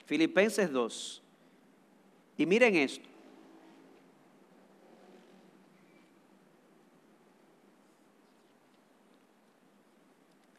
Filipenses 0.07 0.71
2. 0.71 1.21
Y 2.37 2.45
miren 2.47 2.75
esto. 2.75 3.07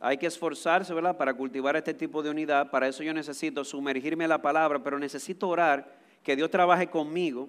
Hay 0.06 0.18
que 0.18 0.26
esforzarse, 0.28 0.94
¿verdad?, 0.94 1.16
para 1.16 1.34
cultivar 1.34 1.74
este 1.74 1.92
tipo 1.92 2.22
de 2.22 2.30
unidad. 2.30 2.70
Para 2.70 2.86
eso 2.86 3.02
yo 3.02 3.12
necesito 3.12 3.64
sumergirme 3.64 4.22
en 4.22 4.30
la 4.30 4.40
palabra, 4.40 4.80
pero 4.80 5.00
necesito 5.00 5.48
orar 5.48 5.98
que 6.22 6.36
Dios 6.36 6.48
trabaje 6.48 6.86
conmigo, 6.86 7.48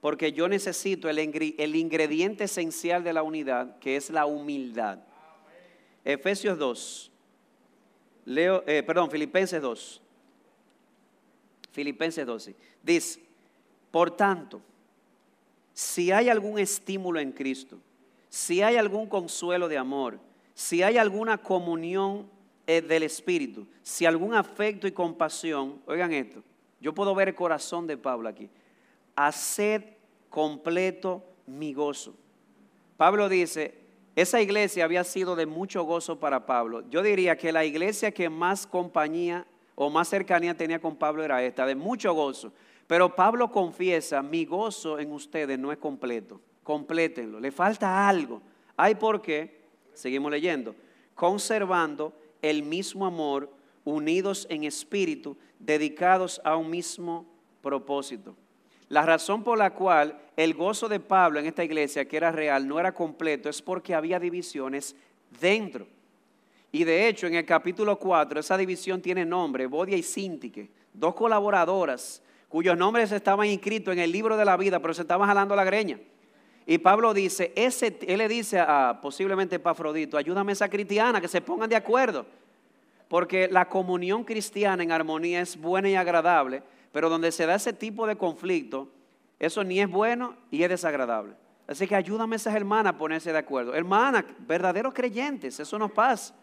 porque 0.00 0.32
yo 0.32 0.48
necesito 0.48 1.10
el, 1.10 1.18
ingrediente 1.76 2.44
esencial 2.44 3.04
de 3.04 3.12
la 3.12 3.22
unidad, 3.22 3.78
que 3.80 3.96
es 3.96 4.08
la 4.08 4.24
humildad. 4.24 5.00
Efesios 6.06 6.58
2. 6.58 7.12
Leo, 8.24 8.64
eh, 8.66 8.82
perdón, 8.82 9.10
Filipenses 9.10 9.60
2. 9.60 10.00
Filipenses 11.70 12.24
2. 12.24 12.50
Dice, 12.82 13.20
por 13.90 14.10
tanto, 14.10 14.62
si 15.74 16.10
hay 16.10 16.30
algún 16.30 16.58
estímulo 16.58 17.20
en 17.20 17.30
Cristo, 17.30 17.78
si 18.30 18.62
hay 18.62 18.78
algún 18.78 19.06
consuelo 19.06 19.68
de 19.68 19.76
amor, 19.76 20.18
si 20.54 20.82
hay 20.82 20.96
alguna 20.96 21.38
comunión 21.38 22.30
eh, 22.66 22.80
del 22.80 23.02
Espíritu, 23.02 23.66
si 23.82 24.06
algún 24.06 24.34
afecto 24.34 24.86
y 24.86 24.92
compasión, 24.92 25.82
oigan 25.86 26.12
esto, 26.12 26.42
yo 26.80 26.94
puedo 26.94 27.14
ver 27.14 27.28
el 27.28 27.34
corazón 27.34 27.86
de 27.86 27.96
Pablo 27.96 28.28
aquí, 28.28 28.48
haced 29.16 29.82
completo 30.30 31.22
mi 31.46 31.74
gozo. 31.74 32.14
Pablo 32.96 33.28
dice, 33.28 33.74
esa 34.16 34.40
iglesia 34.40 34.84
había 34.84 35.02
sido 35.02 35.34
de 35.34 35.46
mucho 35.46 35.82
gozo 35.82 36.20
para 36.20 36.46
Pablo. 36.46 36.88
Yo 36.88 37.02
diría 37.02 37.36
que 37.36 37.52
la 37.52 37.64
iglesia 37.64 38.12
que 38.12 38.30
más 38.30 38.66
compañía 38.66 39.46
o 39.74 39.90
más 39.90 40.08
cercanía 40.08 40.56
tenía 40.56 40.80
con 40.80 40.96
Pablo 40.96 41.24
era 41.24 41.42
esta, 41.42 41.66
de 41.66 41.74
mucho 41.74 42.14
gozo. 42.14 42.52
Pero 42.86 43.16
Pablo 43.16 43.50
confiesa, 43.50 44.22
mi 44.22 44.44
gozo 44.44 44.98
en 45.00 45.10
ustedes 45.10 45.58
no 45.58 45.72
es 45.72 45.78
completo. 45.78 46.40
Complétenlo, 46.62 47.40
le 47.40 47.50
falta 47.50 48.08
algo. 48.08 48.40
¿Hay 48.76 48.94
por 48.94 49.20
qué? 49.20 49.63
Seguimos 49.94 50.30
leyendo. 50.30 50.74
Conservando 51.14 52.12
el 52.42 52.62
mismo 52.62 53.06
amor, 53.06 53.50
unidos 53.84 54.46
en 54.50 54.64
espíritu, 54.64 55.36
dedicados 55.58 56.40
a 56.44 56.56
un 56.56 56.70
mismo 56.70 57.26
propósito. 57.62 58.36
La 58.88 59.06
razón 59.06 59.42
por 59.42 59.56
la 59.56 59.70
cual 59.70 60.20
el 60.36 60.54
gozo 60.54 60.88
de 60.88 61.00
Pablo 61.00 61.40
en 61.40 61.46
esta 61.46 61.64
iglesia, 61.64 62.06
que 62.06 62.16
era 62.16 62.30
real, 62.30 62.68
no 62.68 62.78
era 62.78 62.92
completo, 62.92 63.48
es 63.48 63.62
porque 63.62 63.94
había 63.94 64.20
divisiones 64.20 64.94
dentro. 65.40 65.86
Y 66.70 66.84
de 66.84 67.08
hecho, 67.08 67.26
en 67.26 67.34
el 67.34 67.46
capítulo 67.46 67.98
4, 67.98 68.40
esa 68.40 68.56
división 68.56 69.00
tiene 69.00 69.24
nombre, 69.24 69.66
Bodia 69.66 69.96
y 69.96 70.02
Sintique, 70.02 70.70
dos 70.92 71.14
colaboradoras 71.14 72.22
cuyos 72.54 72.78
nombres 72.78 73.10
estaban 73.10 73.48
inscritos 73.48 73.92
en 73.92 73.98
el 73.98 74.12
libro 74.12 74.36
de 74.36 74.44
la 74.44 74.56
vida, 74.56 74.78
pero 74.78 74.94
se 74.94 75.02
estaban 75.02 75.26
jalando 75.26 75.56
la 75.56 75.64
greña. 75.64 75.98
Y 76.66 76.78
Pablo 76.78 77.12
dice, 77.12 77.52
él 77.56 78.18
le 78.18 78.28
dice 78.28 78.58
a 78.58 78.98
posiblemente 79.02 79.58
Pafrodito, 79.58 80.16
ayúdame 80.16 80.52
a 80.52 80.54
esa 80.54 80.68
cristiana, 80.68 81.20
que 81.20 81.28
se 81.28 81.40
pongan 81.40 81.68
de 81.68 81.76
acuerdo. 81.76 82.24
Porque 83.08 83.48
la 83.48 83.68
comunión 83.68 84.24
cristiana 84.24 84.82
en 84.82 84.90
armonía 84.90 85.42
es 85.42 85.60
buena 85.60 85.90
y 85.90 85.94
agradable, 85.94 86.62
pero 86.90 87.10
donde 87.10 87.32
se 87.32 87.44
da 87.44 87.56
ese 87.56 87.72
tipo 87.72 88.06
de 88.06 88.16
conflicto, 88.16 88.88
eso 89.38 89.62
ni 89.62 89.80
es 89.80 89.90
bueno 89.90 90.36
y 90.50 90.62
es 90.62 90.70
desagradable. 90.70 91.34
Así 91.66 91.86
que 91.86 91.94
ayúdame 91.94 92.34
a 92.34 92.36
esas 92.36 92.54
hermanas 92.54 92.94
a 92.94 92.98
ponerse 92.98 93.32
de 93.32 93.38
acuerdo. 93.38 93.74
Hermanas, 93.74 94.24
verdaderos 94.40 94.94
creyentes, 94.94 95.60
eso 95.60 95.78
nos 95.78 95.92
pasa. 95.92 96.34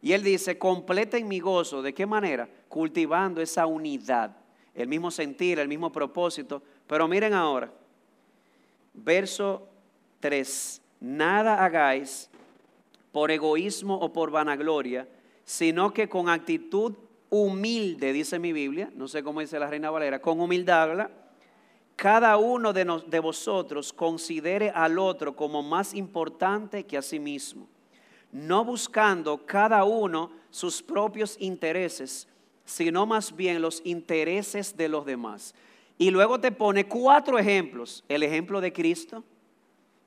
Y 0.00 0.12
él 0.12 0.22
dice, 0.22 0.58
completen 0.58 1.28
mi 1.28 1.38
gozo. 1.38 1.80
¿De 1.80 1.94
qué 1.94 2.06
manera? 2.06 2.48
Cultivando 2.68 3.40
esa 3.40 3.66
unidad, 3.66 4.36
el 4.74 4.88
mismo 4.88 5.10
sentir, 5.10 5.60
el 5.60 5.68
mismo 5.68 5.92
propósito. 5.92 6.62
Pero 6.88 7.06
miren 7.06 7.34
ahora, 7.34 7.72
verso 8.94 9.68
3, 10.20 10.80
nada 11.00 11.64
hagáis 11.64 12.30
por 13.10 13.30
egoísmo 13.30 13.96
o 13.96 14.12
por 14.12 14.30
vanagloria, 14.30 15.08
sino 15.44 15.92
que 15.92 16.08
con 16.08 16.28
actitud 16.28 16.94
humilde, 17.28 18.12
dice 18.12 18.38
mi 18.38 18.52
Biblia, 18.52 18.90
no 18.94 19.08
sé 19.08 19.22
cómo 19.22 19.40
dice 19.40 19.58
la 19.58 19.68
Reina 19.68 19.90
Valera, 19.90 20.20
con 20.20 20.40
humildad, 20.40 21.10
cada 21.96 22.36
uno 22.36 22.72
de, 22.72 22.84
de 23.06 23.20
vosotros 23.20 23.92
considere 23.92 24.70
al 24.70 24.98
otro 24.98 25.34
como 25.36 25.62
más 25.62 25.94
importante 25.94 26.84
que 26.84 26.96
a 26.96 27.02
sí 27.02 27.18
mismo, 27.18 27.68
no 28.32 28.64
buscando 28.64 29.44
cada 29.46 29.84
uno 29.84 30.30
sus 30.50 30.82
propios 30.82 31.36
intereses, 31.38 32.28
sino 32.64 33.06
más 33.06 33.34
bien 33.34 33.60
los 33.60 33.80
intereses 33.84 34.76
de 34.76 34.88
los 34.88 35.04
demás. 35.04 35.54
Y 35.98 36.10
luego 36.10 36.40
te 36.40 36.52
pone 36.52 36.86
cuatro 36.86 37.38
ejemplos. 37.38 38.04
El 38.08 38.22
ejemplo 38.22 38.60
de 38.60 38.72
Cristo, 38.72 39.24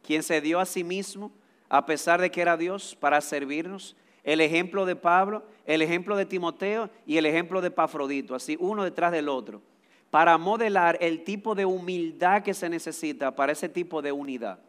quien 0.03 0.23
se 0.23 0.41
dio 0.41 0.59
a 0.59 0.65
sí 0.65 0.83
mismo, 0.83 1.31
a 1.69 1.85
pesar 1.85 2.21
de 2.21 2.31
que 2.31 2.41
era 2.41 2.57
Dios, 2.57 2.95
para 2.99 3.21
servirnos. 3.21 3.95
El 4.23 4.41
ejemplo 4.41 4.85
de 4.85 4.95
Pablo, 4.95 5.43
el 5.65 5.81
ejemplo 5.81 6.15
de 6.15 6.25
Timoteo 6.25 6.89
y 7.05 7.17
el 7.17 7.25
ejemplo 7.25 7.61
de 7.61 7.71
Pafrodito, 7.71 8.33
así 8.33 8.57
uno 8.59 8.83
detrás 8.83 9.11
del 9.11 9.29
otro, 9.29 9.61
para 10.09 10.37
modelar 10.37 10.97
el 10.99 11.23
tipo 11.23 11.53
de 11.53 11.65
humildad 11.65 12.41
que 12.41 12.53
se 12.53 12.69
necesita 12.69 13.35
para 13.35 13.51
ese 13.51 13.69
tipo 13.69 14.01
de 14.01 14.11
unidad. 14.11 14.59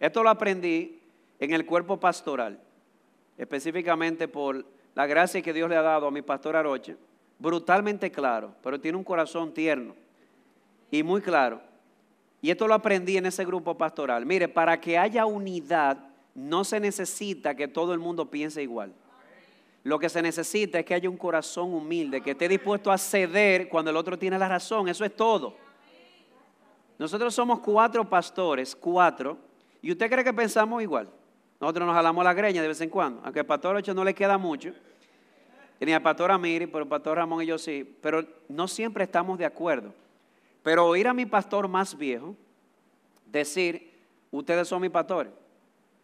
Esto 0.00 0.22
lo 0.22 0.30
aprendí 0.30 1.00
en 1.38 1.52
el 1.52 1.66
cuerpo 1.66 2.00
pastoral, 2.00 2.58
específicamente 3.36 4.26
por 4.26 4.64
la 4.94 5.06
gracia 5.06 5.42
que 5.42 5.52
Dios 5.52 5.68
le 5.68 5.76
ha 5.76 5.82
dado 5.82 6.06
a 6.06 6.10
mi 6.10 6.22
pastor 6.22 6.56
Aroche, 6.56 6.96
brutalmente 7.38 8.10
claro, 8.10 8.54
pero 8.62 8.80
tiene 8.80 8.96
un 8.96 9.04
corazón 9.04 9.52
tierno 9.52 9.94
y 10.90 11.02
muy 11.02 11.20
claro. 11.20 11.60
Y 12.40 12.50
esto 12.50 12.68
lo 12.68 12.74
aprendí 12.74 13.16
en 13.16 13.26
ese 13.26 13.44
grupo 13.44 13.76
pastoral. 13.76 14.26
Mire, 14.26 14.48
para 14.48 14.80
que 14.80 14.98
haya 14.98 15.24
unidad 15.24 15.98
no 16.34 16.64
se 16.64 16.80
necesita 16.80 17.54
que 17.54 17.68
todo 17.68 17.92
el 17.92 17.98
mundo 17.98 18.30
piense 18.30 18.62
igual. 18.62 18.92
Lo 19.82 19.98
que 19.98 20.08
se 20.08 20.22
necesita 20.22 20.78
es 20.78 20.84
que 20.84 20.94
haya 20.94 21.08
un 21.08 21.16
corazón 21.16 21.72
humilde, 21.74 22.20
que 22.20 22.32
esté 22.32 22.48
dispuesto 22.48 22.90
a 22.90 22.98
ceder 22.98 23.68
cuando 23.68 23.90
el 23.90 23.96
otro 23.96 24.18
tiene 24.18 24.38
la 24.38 24.48
razón. 24.48 24.88
Eso 24.88 25.04
es 25.04 25.14
todo. 25.14 25.54
Nosotros 26.98 27.34
somos 27.34 27.60
cuatro 27.60 28.08
pastores, 28.08 28.74
cuatro, 28.74 29.36
y 29.82 29.92
usted 29.92 30.10
cree 30.10 30.24
que 30.24 30.32
pensamos 30.32 30.82
igual. 30.82 31.08
Nosotros 31.60 31.86
nos 31.86 31.94
jalamos 31.94 32.24
la 32.24 32.34
greña 32.34 32.62
de 32.62 32.68
vez 32.68 32.80
en 32.80 32.88
cuando, 32.88 33.20
aunque 33.24 33.40
al 33.40 33.46
pastor 33.46 33.76
Ocho 33.76 33.94
no 33.94 34.04
le 34.04 34.14
queda 34.14 34.38
mucho, 34.38 34.72
ni 35.80 35.92
al 35.92 36.02
pastor 36.02 36.30
Amiri, 36.30 36.66
pero 36.66 36.84
el 36.84 36.88
pastor 36.88 37.18
Ramón 37.18 37.42
y 37.42 37.46
yo 37.46 37.58
sí, 37.58 37.96
pero 38.00 38.24
no 38.48 38.66
siempre 38.68 39.04
estamos 39.04 39.38
de 39.38 39.44
acuerdo. 39.44 39.92
Pero 40.64 40.86
oír 40.86 41.06
a 41.06 41.14
mi 41.14 41.26
pastor 41.26 41.68
más 41.68 41.96
viejo 41.96 42.34
decir, 43.26 43.92
ustedes 44.30 44.66
son 44.66 44.80
mi 44.80 44.88
pastor. 44.88 45.30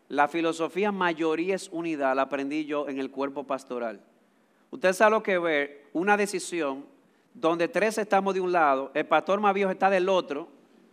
La 0.08 0.28
filosofía 0.28 0.92
mayoría 0.92 1.54
es 1.54 1.70
unidad, 1.72 2.14
la 2.14 2.22
aprendí 2.22 2.66
yo 2.66 2.86
en 2.86 2.98
el 2.98 3.10
cuerpo 3.10 3.44
pastoral. 3.44 4.02
Usted 4.70 4.92
sabe 4.92 5.12
lo 5.12 5.22
que 5.22 5.38
ver, 5.38 5.88
una 5.94 6.16
decisión 6.16 6.84
donde 7.32 7.68
tres 7.68 7.96
estamos 7.96 8.34
de 8.34 8.40
un 8.40 8.52
lado, 8.52 8.90
el 8.92 9.06
pastor 9.06 9.40
más 9.40 9.54
viejo 9.54 9.70
está 9.70 9.88
del 9.88 10.10
otro, 10.10 10.48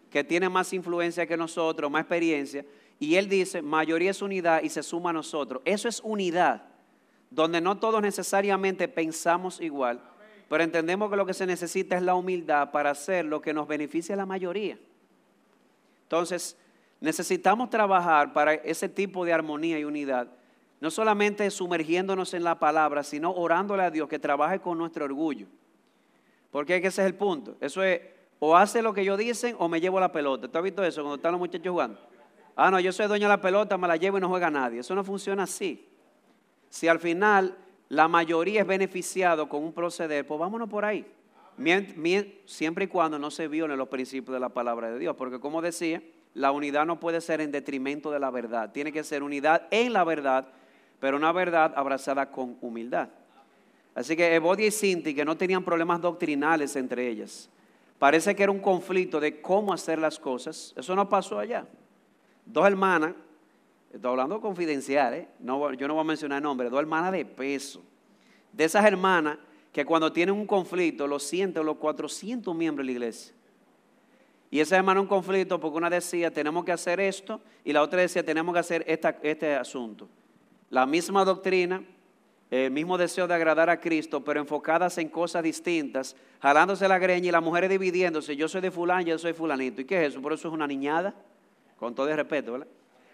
que 0.09 0.23
tiene 0.23 0.47
más 0.47 0.71
influencia 0.71 1.27
que 1.27 1.35
nosotros, 1.35 1.91
más 1.91 2.01
experiencia, 2.01 2.65
y 2.99 3.15
él 3.15 3.27
dice, 3.27 3.61
mayoría 3.61 4.11
es 4.11 4.21
unidad 4.21 4.63
y 4.63 4.69
se 4.69 4.81
suma 4.81 5.09
a 5.09 5.13
nosotros. 5.13 5.61
Eso 5.65 5.89
es 5.89 5.99
unidad, 6.05 6.63
donde 7.29 7.59
no 7.59 7.77
todos 7.77 8.01
necesariamente 8.01 8.87
pensamos 8.87 9.59
igual, 9.59 10.01
pero 10.49 10.63
entendemos 10.63 11.09
que 11.09 11.17
lo 11.17 11.25
que 11.25 11.33
se 11.33 11.45
necesita 11.45 11.97
es 11.97 12.03
la 12.03 12.15
humildad 12.15 12.71
para 12.71 12.91
hacer 12.91 13.25
lo 13.25 13.41
que 13.41 13.53
nos 13.53 13.67
beneficia 13.67 14.15
a 14.15 14.17
la 14.17 14.25
mayoría. 14.25 14.77
Entonces, 16.03 16.57
necesitamos 17.01 17.69
trabajar 17.69 18.33
para 18.33 18.53
ese 18.53 18.87
tipo 18.87 19.25
de 19.25 19.33
armonía 19.33 19.77
y 19.77 19.83
unidad, 19.83 20.27
no 20.79 20.89
solamente 20.89 21.49
sumergiéndonos 21.51 22.33
en 22.33 22.43
la 22.43 22.59
palabra, 22.59 23.03
sino 23.03 23.31
orándole 23.31 23.83
a 23.83 23.91
Dios 23.91 24.07
que 24.07 24.19
trabaje 24.19 24.59
con 24.59 24.77
nuestro 24.77 25.05
orgullo. 25.05 25.47
Porque 26.51 26.77
ese 26.77 26.87
es 26.87 26.99
el 26.99 27.15
punto. 27.15 27.57
Eso 27.59 27.83
es, 27.83 27.99
o 28.39 28.55
hace 28.55 28.81
lo 28.81 28.93
que 28.93 29.01
ellos 29.01 29.17
dicen 29.17 29.55
o 29.59 29.67
me 29.67 29.81
llevo 29.81 29.99
la 29.99 30.11
pelota. 30.11 30.47
¿Tú 30.47 30.57
has 30.57 30.63
visto 30.63 30.83
eso 30.83 31.01
cuando 31.01 31.15
están 31.15 31.33
los 31.33 31.39
muchachos 31.39 31.69
jugando? 31.69 31.99
Ah, 32.55 32.71
no, 32.71 32.79
yo 32.79 32.91
soy 32.91 33.07
dueño 33.07 33.27
de 33.27 33.35
la 33.35 33.41
pelota, 33.41 33.77
me 33.77 33.87
la 33.87 33.97
llevo 33.97 34.17
y 34.17 34.21
no 34.21 34.29
juega 34.29 34.49
nadie. 34.49 34.79
Eso 34.79 34.95
no 34.95 35.03
funciona 35.03 35.43
así. 35.43 35.87
Si 36.69 36.87
al 36.87 36.99
final 36.99 37.55
la 37.89 38.07
mayoría 38.07 38.61
es 38.61 38.67
beneficiado 38.67 39.47
con 39.47 39.63
un 39.63 39.73
proceder, 39.73 40.25
pues 40.25 40.39
vámonos 40.39 40.69
por 40.69 40.83
ahí. 40.83 41.05
siempre 42.45 42.85
y 42.85 42.87
cuando 42.87 43.17
no 43.17 43.31
se 43.31 43.47
violen 43.47 43.77
los 43.77 43.87
principios 43.87 44.33
de 44.33 44.39
la 44.39 44.49
palabra 44.49 44.91
de 44.91 44.99
Dios. 44.99 45.15
Porque 45.15 45.39
como 45.39 45.61
decía, 45.61 46.01
la 46.33 46.51
unidad 46.51 46.85
no 46.85 46.99
puede 46.99 47.21
ser 47.21 47.41
en 47.41 47.51
detrimento 47.51 48.11
de 48.11 48.19
la 48.19 48.29
verdad. 48.29 48.71
Tiene 48.71 48.91
que 48.91 49.03
ser 49.03 49.23
unidad 49.23 49.67
en 49.71 49.93
la 49.93 50.03
verdad, 50.03 50.47
pero 50.99 51.17
una 51.17 51.31
verdad 51.31 51.73
abrazada 51.75 52.29
con 52.29 52.57
humildad. 52.61 53.09
Así 53.95 54.15
que 54.15 54.35
Evodia 54.35 54.67
y 54.67 54.71
Sinti, 54.71 55.15
que 55.15 55.25
no 55.25 55.37
tenían 55.37 55.63
problemas 55.63 56.01
doctrinales 56.01 56.75
entre 56.75 57.07
ellas, 57.07 57.49
parece 57.97 58.35
que 58.35 58.43
era 58.43 58.51
un 58.51 58.59
conflicto 58.59 59.19
de 59.19 59.41
cómo 59.41 59.73
hacer 59.73 59.97
las 59.97 60.19
cosas. 60.19 60.73
Eso 60.77 60.95
no 60.95 61.09
pasó 61.09 61.39
allá. 61.39 61.65
Dos 62.45 62.67
hermanas 62.67 63.13
estoy 63.97 64.11
hablando 64.11 64.39
confidencial, 64.39 65.13
¿eh? 65.13 65.27
no, 65.39 65.73
yo 65.73 65.87
no 65.87 65.95
voy 65.95 66.01
a 66.01 66.05
mencionar 66.05 66.41
nombres, 66.41 66.71
dos 66.71 66.79
hermanas 66.79 67.11
de 67.11 67.25
peso. 67.25 67.83
De 68.53 68.63
esas 68.63 68.85
hermanas 68.85 69.37
que 69.71 69.85
cuando 69.85 70.11
tienen 70.13 70.35
un 70.35 70.45
conflicto 70.45 71.07
lo 71.07 71.19
sienten 71.19 71.65
los 71.65 71.77
400 71.77 72.55
miembros 72.55 72.85
de 72.85 72.85
la 72.85 72.91
iglesia. 72.91 73.33
Y 74.49 74.59
esa 74.59 74.77
hermana 74.77 75.01
un 75.01 75.07
conflicto 75.07 75.59
porque 75.59 75.77
una 75.77 75.89
decía 75.89 76.31
tenemos 76.31 76.63
que 76.63 76.71
hacer 76.71 76.99
esto 76.99 77.41
y 77.65 77.73
la 77.73 77.81
otra 77.81 78.01
decía 78.01 78.23
tenemos 78.23 78.53
que 78.53 78.59
hacer 78.59 78.85
este 78.87 79.55
asunto. 79.55 80.07
La 80.69 80.85
misma 80.85 81.25
doctrina, 81.25 81.83
el 82.49 82.71
mismo 82.71 82.97
deseo 82.97 83.27
de 83.27 83.33
agradar 83.33 83.69
a 83.69 83.79
Cristo, 83.79 84.23
pero 84.23 84.39
enfocadas 84.39 84.97
en 84.99 85.09
cosas 85.09 85.43
distintas, 85.43 86.15
jalándose 86.39 86.87
la 86.87 86.97
greña 86.97 87.27
y 87.27 87.31
las 87.31 87.43
mujeres 87.43 87.69
dividiéndose. 87.69 88.35
Yo 88.35 88.47
soy 88.47 88.61
de 88.61 88.71
fulano, 88.71 89.01
yo 89.01 89.17
soy 89.17 89.33
fulanito. 89.33 89.81
¿Y 89.81 89.85
qué 89.85 90.05
es 90.05 90.11
eso? 90.11 90.21
Por 90.21 90.33
eso 90.33 90.47
es 90.47 90.53
una 90.53 90.67
niñada, 90.67 91.13
con 91.77 91.93
todo 91.93 92.07
el 92.07 92.15
respeto, 92.15 92.53
¿verdad? 92.53 92.67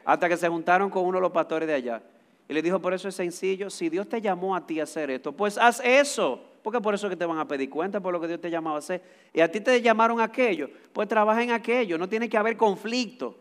Hasta 0.05 0.27
que 0.27 0.37
se 0.37 0.47
juntaron 0.47 0.89
con 0.89 1.05
uno 1.05 1.17
de 1.17 1.21
los 1.21 1.31
pastores 1.31 1.67
de 1.67 1.73
allá. 1.73 2.01
Y 2.47 2.53
le 2.53 2.61
dijo, 2.61 2.79
por 2.79 2.93
eso 2.93 3.07
es 3.07 3.15
sencillo, 3.15 3.69
si 3.69 3.89
Dios 3.89 4.07
te 4.07 4.21
llamó 4.21 4.55
a 4.55 4.65
ti 4.65 4.79
a 4.79 4.83
hacer 4.83 5.09
esto, 5.09 5.31
pues 5.31 5.57
haz 5.57 5.79
eso. 5.83 6.41
Porque 6.61 6.79
por 6.79 6.93
eso 6.93 7.09
que 7.09 7.15
te 7.15 7.25
van 7.25 7.39
a 7.39 7.47
pedir 7.47 7.69
cuenta 7.69 7.99
por 7.99 8.13
lo 8.13 8.21
que 8.21 8.27
Dios 8.27 8.39
te 8.39 8.49
llamaba 8.49 8.77
a 8.77 8.79
hacer. 8.79 9.01
Y 9.33 9.41
a 9.41 9.51
ti 9.51 9.59
te 9.59 9.81
llamaron 9.81 10.21
aquello, 10.21 10.69
pues 10.93 11.07
trabaja 11.07 11.43
en 11.43 11.51
aquello. 11.51 11.97
No 11.97 12.07
tiene 12.07 12.29
que 12.29 12.37
haber 12.37 12.55
conflicto. 12.55 13.35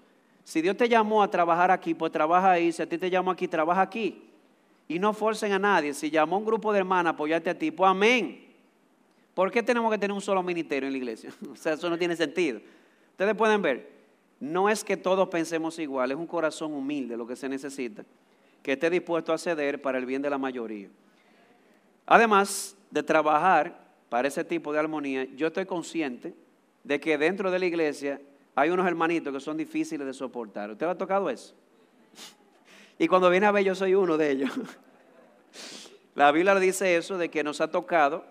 Si 0.45 0.61
Dios 0.61 0.77
te 0.77 0.89
llamó 0.89 1.23
a 1.23 1.31
trabajar 1.31 1.71
aquí, 1.71 1.95
pues 1.95 2.11
trabaja 2.11 2.51
ahí. 2.51 2.73
Si 2.73 2.83
a 2.83 2.89
ti 2.89 2.99
te 2.99 3.09
llamó 3.09 3.31
aquí, 3.31 3.47
trabaja 3.47 3.81
aquí. 3.81 4.25
Y 4.89 4.99
no 4.99 5.13
forcen 5.13 5.53
a 5.53 5.59
nadie. 5.59 5.95
Si 5.95 6.11
llamó 6.11 6.37
a 6.37 6.39
un 6.41 6.45
grupo 6.45 6.73
de 6.73 6.81
hermanas 6.81 7.13
a 7.13 7.15
apoyarte 7.15 7.51
a 7.51 7.59
ti, 7.59 7.71
pues 7.71 7.89
amén. 7.89 8.45
¿Por 9.35 9.51
qué 9.51 9.63
tenemos 9.63 9.91
que 9.93 9.99
tener 9.99 10.13
un 10.13 10.21
solo 10.21 10.43
ministerio 10.43 10.89
en 10.89 10.93
la 10.93 10.99
iglesia? 10.99 11.31
o 11.53 11.57
sea, 11.57 11.75
eso 11.75 11.89
no 11.89 11.97
tiene 11.97 12.17
sentido. 12.17 12.61
Ustedes 13.13 13.35
pueden 13.35 13.63
ver, 13.63 13.92
no 14.43 14.69
es 14.69 14.83
que 14.83 14.97
todos 14.97 15.29
pensemos 15.29 15.79
igual, 15.79 16.11
es 16.11 16.17
un 16.17 16.27
corazón 16.27 16.73
humilde 16.73 17.17
lo 17.17 17.29
que 17.29 17.37
se 17.37 17.49
necesita, 17.49 18.05
que 18.61 18.73
esté 18.73 18.91
dispuesto 18.91 19.33
a 19.33 19.39
ceder 19.39 19.81
para 19.81 19.99
el 19.99 20.05
bien 20.05 20.21
de 20.21 20.29
la 20.29 20.37
mayoría. 20.37 20.89
Además 22.07 22.77
de 22.91 23.05
trabajar 23.05 23.79
para 24.09 24.27
ese 24.27 24.43
tipo 24.43 24.73
de 24.73 24.81
armonía, 24.81 25.29
yo 25.37 25.47
estoy 25.47 25.65
consciente 25.65 26.35
de 26.83 26.99
que 26.99 27.17
dentro 27.19 27.53
de 27.53 27.61
la 27.61 27.67
iglesia 27.67 28.21
hay 28.57 28.71
unos 28.71 28.85
hermanitos 28.85 29.33
que 29.33 29.39
son 29.39 29.57
difíciles 29.57 30.05
de 30.05 30.13
soportar. 30.13 30.73
¿Usted 30.73 30.87
le 30.87 30.93
ha 30.93 30.99
tocado 30.99 31.31
eso? 31.31 31.55
Y 32.99 33.07
cuando 33.07 33.31
viene 33.31 33.47
a 33.47 33.53
ver, 33.53 33.63
yo 33.63 33.77
soy 33.77 33.95
uno 33.95 34.17
de 34.17 34.33
ellos. 34.33 34.51
La 36.17 36.33
Biblia 36.33 36.57
dice 36.57 36.97
eso, 36.97 37.17
de 37.17 37.29
que 37.29 37.45
nos 37.45 37.61
ha 37.61 37.71
tocado 37.71 38.25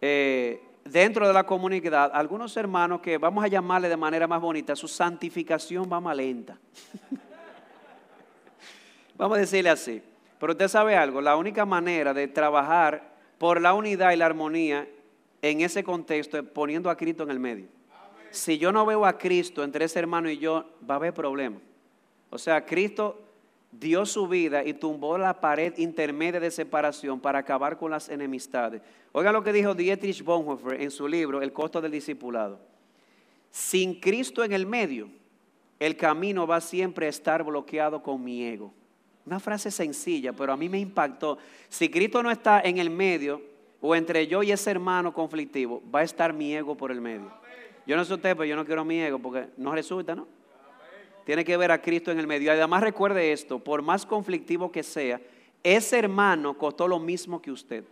eh, 0.00 0.62
dentro 0.90 1.26
de 1.26 1.32
la 1.32 1.44
comunidad 1.44 2.10
algunos 2.14 2.56
hermanos 2.56 3.00
que 3.00 3.18
vamos 3.18 3.44
a 3.44 3.48
llamarle 3.48 3.88
de 3.88 3.96
manera 3.96 4.26
más 4.26 4.40
bonita, 4.40 4.76
su 4.76 4.88
santificación 4.88 5.90
va 5.90 6.00
más 6.00 6.16
lenta. 6.16 6.58
vamos 9.16 9.38
a 9.38 9.40
decirle 9.40 9.70
así. 9.70 10.02
Pero 10.38 10.52
usted 10.52 10.68
sabe 10.68 10.96
algo, 10.96 11.20
la 11.20 11.36
única 11.36 11.64
manera 11.64 12.12
de 12.12 12.28
trabajar 12.28 13.16
por 13.38 13.60
la 13.60 13.74
unidad 13.74 14.12
y 14.12 14.16
la 14.16 14.26
armonía 14.26 14.86
en 15.42 15.60
ese 15.60 15.82
contexto 15.82 16.38
es 16.38 16.44
poniendo 16.44 16.90
a 16.90 16.96
Cristo 16.96 17.22
en 17.22 17.30
el 17.30 17.38
medio. 17.38 17.66
si 18.30 18.58
yo 18.58 18.72
no 18.72 18.84
veo 18.84 19.06
a 19.06 19.16
Cristo 19.16 19.64
entre 19.64 19.86
ese 19.86 19.98
hermano 19.98 20.28
y 20.28 20.38
yo, 20.38 20.66
va 20.88 20.94
a 20.94 20.98
haber 20.98 21.14
problemas. 21.14 21.62
O 22.30 22.38
sea, 22.38 22.66
Cristo 22.66 23.25
dio 23.78 24.06
su 24.06 24.26
vida 24.26 24.64
y 24.64 24.74
tumbó 24.74 25.18
la 25.18 25.40
pared 25.40 25.76
intermedia 25.78 26.40
de 26.40 26.50
separación 26.50 27.20
para 27.20 27.40
acabar 27.40 27.76
con 27.76 27.90
las 27.90 28.08
enemistades. 28.08 28.82
Oigan 29.12 29.32
lo 29.32 29.42
que 29.42 29.52
dijo 29.52 29.74
Dietrich 29.74 30.22
Bonhoeffer 30.22 30.80
en 30.80 30.90
su 30.90 31.06
libro 31.08 31.42
El 31.42 31.52
costo 31.52 31.80
del 31.80 31.92
discipulado. 31.92 32.58
Sin 33.50 34.00
Cristo 34.00 34.44
en 34.44 34.52
el 34.52 34.66
medio, 34.66 35.08
el 35.78 35.96
camino 35.96 36.46
va 36.46 36.60
siempre 36.60 37.06
a 37.06 37.10
estar 37.10 37.42
bloqueado 37.42 38.02
con 38.02 38.22
mi 38.22 38.44
ego. 38.44 38.72
Una 39.24 39.40
frase 39.40 39.70
sencilla, 39.70 40.32
pero 40.32 40.52
a 40.52 40.56
mí 40.56 40.68
me 40.68 40.78
impactó. 40.78 41.38
Si 41.68 41.88
Cristo 41.88 42.22
no 42.22 42.30
está 42.30 42.60
en 42.60 42.78
el 42.78 42.90
medio, 42.90 43.42
o 43.80 43.94
entre 43.94 44.26
yo 44.26 44.42
y 44.42 44.52
ese 44.52 44.70
hermano 44.70 45.12
conflictivo, 45.12 45.82
va 45.94 46.00
a 46.00 46.04
estar 46.04 46.32
mi 46.32 46.54
ego 46.54 46.76
por 46.76 46.90
el 46.90 47.00
medio. 47.00 47.30
Yo 47.86 47.96
no 47.96 48.04
sé 48.04 48.14
usted, 48.14 48.36
pero 48.36 48.44
yo 48.44 48.56
no 48.56 48.64
quiero 48.64 48.84
mi 48.84 49.00
ego 49.00 49.18
porque 49.18 49.48
no 49.56 49.72
resulta, 49.72 50.14
¿no? 50.14 50.26
Tiene 51.26 51.44
que 51.44 51.56
ver 51.56 51.72
a 51.72 51.82
Cristo 51.82 52.12
en 52.12 52.20
el 52.20 52.28
medio. 52.28 52.52
Además 52.52 52.84
recuerde 52.84 53.32
esto, 53.32 53.58
por 53.58 53.82
más 53.82 54.06
conflictivo 54.06 54.70
que 54.70 54.84
sea, 54.84 55.20
ese 55.64 55.98
hermano 55.98 56.56
costó 56.56 56.86
lo 56.86 57.00
mismo 57.00 57.42
que 57.42 57.50
usted. 57.50 57.82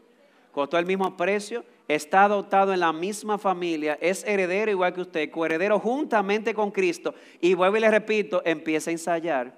Costó 0.52 0.78
el 0.78 0.86
mismo 0.86 1.16
precio, 1.16 1.64
está 1.88 2.22
adoptado 2.22 2.72
en 2.72 2.78
la 2.78 2.92
misma 2.92 3.36
familia, 3.36 3.98
es 4.00 4.22
heredero 4.22 4.70
igual 4.70 4.94
que 4.94 5.00
usted, 5.00 5.32
coheredero 5.32 5.80
juntamente 5.80 6.54
con 6.54 6.70
Cristo. 6.70 7.12
Y 7.40 7.54
vuelvo 7.54 7.76
y 7.76 7.80
le 7.80 7.90
repito, 7.90 8.40
empieza 8.44 8.90
a 8.90 8.92
ensayar. 8.92 9.52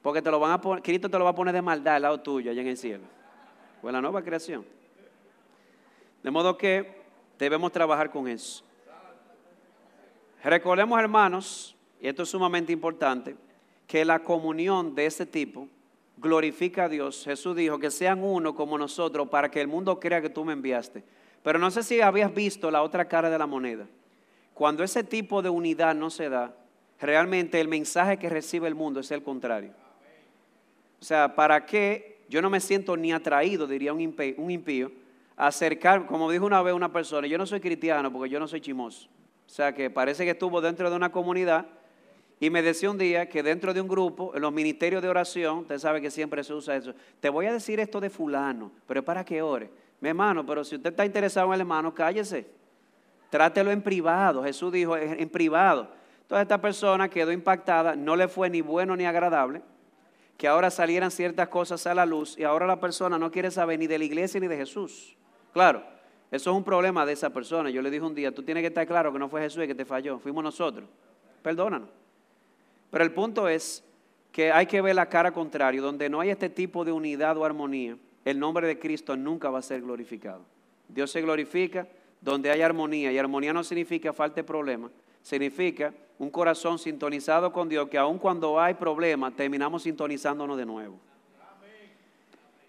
Porque 0.00 0.22
te 0.22 0.30
lo 0.30 0.38
van 0.38 0.52
a 0.52 0.60
poner, 0.60 0.80
Cristo 0.80 1.10
te 1.10 1.18
lo 1.18 1.24
va 1.24 1.30
a 1.30 1.34
poner 1.34 1.52
de 1.52 1.60
maldad 1.60 1.96
al 1.96 2.02
lado 2.02 2.20
tuyo 2.20 2.52
allá 2.52 2.60
en 2.60 2.68
el 2.68 2.76
cielo. 2.76 3.02
O 3.82 3.88
en 3.88 3.94
la 3.94 4.00
nueva 4.00 4.22
creación. 4.22 4.64
De 6.22 6.30
modo 6.30 6.56
que 6.56 7.02
debemos 7.36 7.72
trabajar 7.72 8.10
con 8.10 8.28
eso. 8.28 8.62
Recordemos, 10.44 11.00
hermanos, 11.00 11.74
y 12.02 12.08
esto 12.08 12.24
es 12.24 12.30
sumamente 12.30 12.72
importante, 12.72 13.36
que 13.86 14.04
la 14.04 14.18
comunión 14.18 14.94
de 14.96 15.06
ese 15.06 15.24
tipo 15.24 15.68
glorifica 16.16 16.84
a 16.84 16.88
Dios. 16.88 17.24
Jesús 17.24 17.54
dijo 17.54 17.78
que 17.78 17.92
sean 17.92 18.24
uno 18.24 18.56
como 18.56 18.76
nosotros 18.76 19.28
para 19.28 19.50
que 19.50 19.60
el 19.60 19.68
mundo 19.68 20.00
crea 20.00 20.20
que 20.20 20.28
tú 20.28 20.44
me 20.44 20.52
enviaste. 20.52 21.04
Pero 21.44 21.60
no 21.60 21.70
sé 21.70 21.84
si 21.84 22.00
habías 22.00 22.34
visto 22.34 22.72
la 22.72 22.82
otra 22.82 23.06
cara 23.06 23.30
de 23.30 23.38
la 23.38 23.46
moneda. 23.46 23.86
Cuando 24.52 24.82
ese 24.82 25.04
tipo 25.04 25.42
de 25.42 25.48
unidad 25.48 25.94
no 25.94 26.10
se 26.10 26.28
da, 26.28 26.56
realmente 27.00 27.60
el 27.60 27.68
mensaje 27.68 28.18
que 28.18 28.28
recibe 28.28 28.66
el 28.66 28.74
mundo 28.74 28.98
es 28.98 29.10
el 29.12 29.22
contrario. 29.22 29.72
O 31.00 31.04
sea, 31.04 31.36
¿para 31.36 31.64
qué 31.64 32.24
yo 32.28 32.42
no 32.42 32.50
me 32.50 32.58
siento 32.58 32.96
ni 32.96 33.12
atraído, 33.12 33.68
diría 33.68 33.92
un 33.92 34.00
impío, 34.00 34.34
un 34.38 34.50
impío 34.50 34.90
acercar, 35.36 36.06
como 36.06 36.30
dijo 36.30 36.46
una 36.46 36.62
vez 36.62 36.74
una 36.74 36.92
persona, 36.92 37.28
yo 37.28 37.38
no 37.38 37.46
soy 37.46 37.60
cristiano 37.60 38.12
porque 38.12 38.28
yo 38.28 38.40
no 38.40 38.48
soy 38.48 38.60
chimoso. 38.60 39.08
O 39.46 39.50
sea, 39.54 39.72
que 39.72 39.88
parece 39.88 40.24
que 40.24 40.32
estuvo 40.32 40.60
dentro 40.60 40.90
de 40.90 40.96
una 40.96 41.12
comunidad 41.12 41.66
y 42.42 42.50
me 42.50 42.60
decía 42.60 42.90
un 42.90 42.98
día 42.98 43.28
que 43.28 43.40
dentro 43.40 43.72
de 43.72 43.80
un 43.80 43.86
grupo, 43.86 44.32
en 44.34 44.42
los 44.42 44.52
ministerios 44.52 45.00
de 45.00 45.08
oración, 45.08 45.58
usted 45.58 45.78
sabe 45.78 46.00
que 46.00 46.10
siempre 46.10 46.42
se 46.42 46.52
usa 46.52 46.74
eso, 46.74 46.92
te 47.20 47.28
voy 47.28 47.46
a 47.46 47.52
decir 47.52 47.78
esto 47.78 48.00
de 48.00 48.10
fulano, 48.10 48.72
pero 48.84 48.98
es 48.98 49.06
para 49.06 49.24
que 49.24 49.40
ore. 49.40 49.70
Mi 50.00 50.08
hermano, 50.08 50.44
pero 50.44 50.64
si 50.64 50.74
usted 50.74 50.90
está 50.90 51.06
interesado 51.06 51.46
en 51.46 51.54
el 51.54 51.60
hermano, 51.60 51.94
cállese. 51.94 52.50
Trátelo 53.30 53.70
en 53.70 53.80
privado. 53.80 54.42
Jesús 54.42 54.72
dijo 54.72 54.96
en 54.96 55.28
privado. 55.28 55.86
Entonces 56.22 56.42
esta 56.42 56.60
persona 56.60 57.08
quedó 57.08 57.30
impactada, 57.30 57.94
no 57.94 58.16
le 58.16 58.26
fue 58.26 58.50
ni 58.50 58.60
bueno 58.60 58.96
ni 58.96 59.04
agradable, 59.04 59.62
que 60.36 60.48
ahora 60.48 60.68
salieran 60.68 61.12
ciertas 61.12 61.46
cosas 61.46 61.86
a 61.86 61.94
la 61.94 62.04
luz 62.04 62.36
y 62.36 62.42
ahora 62.42 62.66
la 62.66 62.80
persona 62.80 63.20
no 63.20 63.30
quiere 63.30 63.52
saber 63.52 63.78
ni 63.78 63.86
de 63.86 63.98
la 63.98 64.04
iglesia 64.04 64.40
ni 64.40 64.48
de 64.48 64.56
Jesús. 64.56 65.16
Claro, 65.52 65.84
eso 66.32 66.50
es 66.50 66.56
un 66.56 66.64
problema 66.64 67.06
de 67.06 67.12
esa 67.12 67.30
persona. 67.30 67.70
Yo 67.70 67.80
le 67.82 67.90
dije 67.92 68.04
un 68.04 68.16
día, 68.16 68.34
tú 68.34 68.42
tienes 68.42 68.62
que 68.62 68.66
estar 68.66 68.84
claro 68.84 69.12
que 69.12 69.20
no 69.20 69.28
fue 69.28 69.42
Jesús 69.42 69.60
el 69.60 69.68
que 69.68 69.76
te 69.76 69.84
falló, 69.84 70.18
fuimos 70.18 70.42
nosotros. 70.42 70.88
Perdónanos. 71.40 72.01
Pero 72.92 73.04
el 73.04 73.12
punto 73.12 73.48
es 73.48 73.82
que 74.32 74.52
hay 74.52 74.66
que 74.66 74.82
ver 74.82 74.94
la 74.94 75.08
cara 75.08 75.32
contraria, 75.32 75.80
donde 75.80 76.10
no 76.10 76.20
hay 76.20 76.28
este 76.28 76.50
tipo 76.50 76.84
de 76.84 76.92
unidad 76.92 77.38
o 77.38 77.44
armonía, 77.44 77.96
el 78.24 78.38
nombre 78.38 78.66
de 78.66 78.78
Cristo 78.78 79.16
nunca 79.16 79.48
va 79.48 79.60
a 79.60 79.62
ser 79.62 79.80
glorificado. 79.80 80.42
Dios 80.88 81.10
se 81.10 81.22
glorifica 81.22 81.88
donde 82.20 82.50
hay 82.50 82.60
armonía, 82.60 83.10
y 83.10 83.16
armonía 83.16 83.54
no 83.54 83.64
significa 83.64 84.12
falta 84.12 84.36
de 84.36 84.44
problema, 84.44 84.90
significa 85.22 85.94
un 86.18 86.28
corazón 86.28 86.78
sintonizado 86.78 87.50
con 87.50 87.66
Dios, 87.66 87.88
que 87.88 87.96
aun 87.96 88.18
cuando 88.18 88.60
hay 88.60 88.74
problemas, 88.74 89.34
terminamos 89.34 89.84
sintonizándonos 89.84 90.58
de 90.58 90.66
nuevo. 90.66 91.00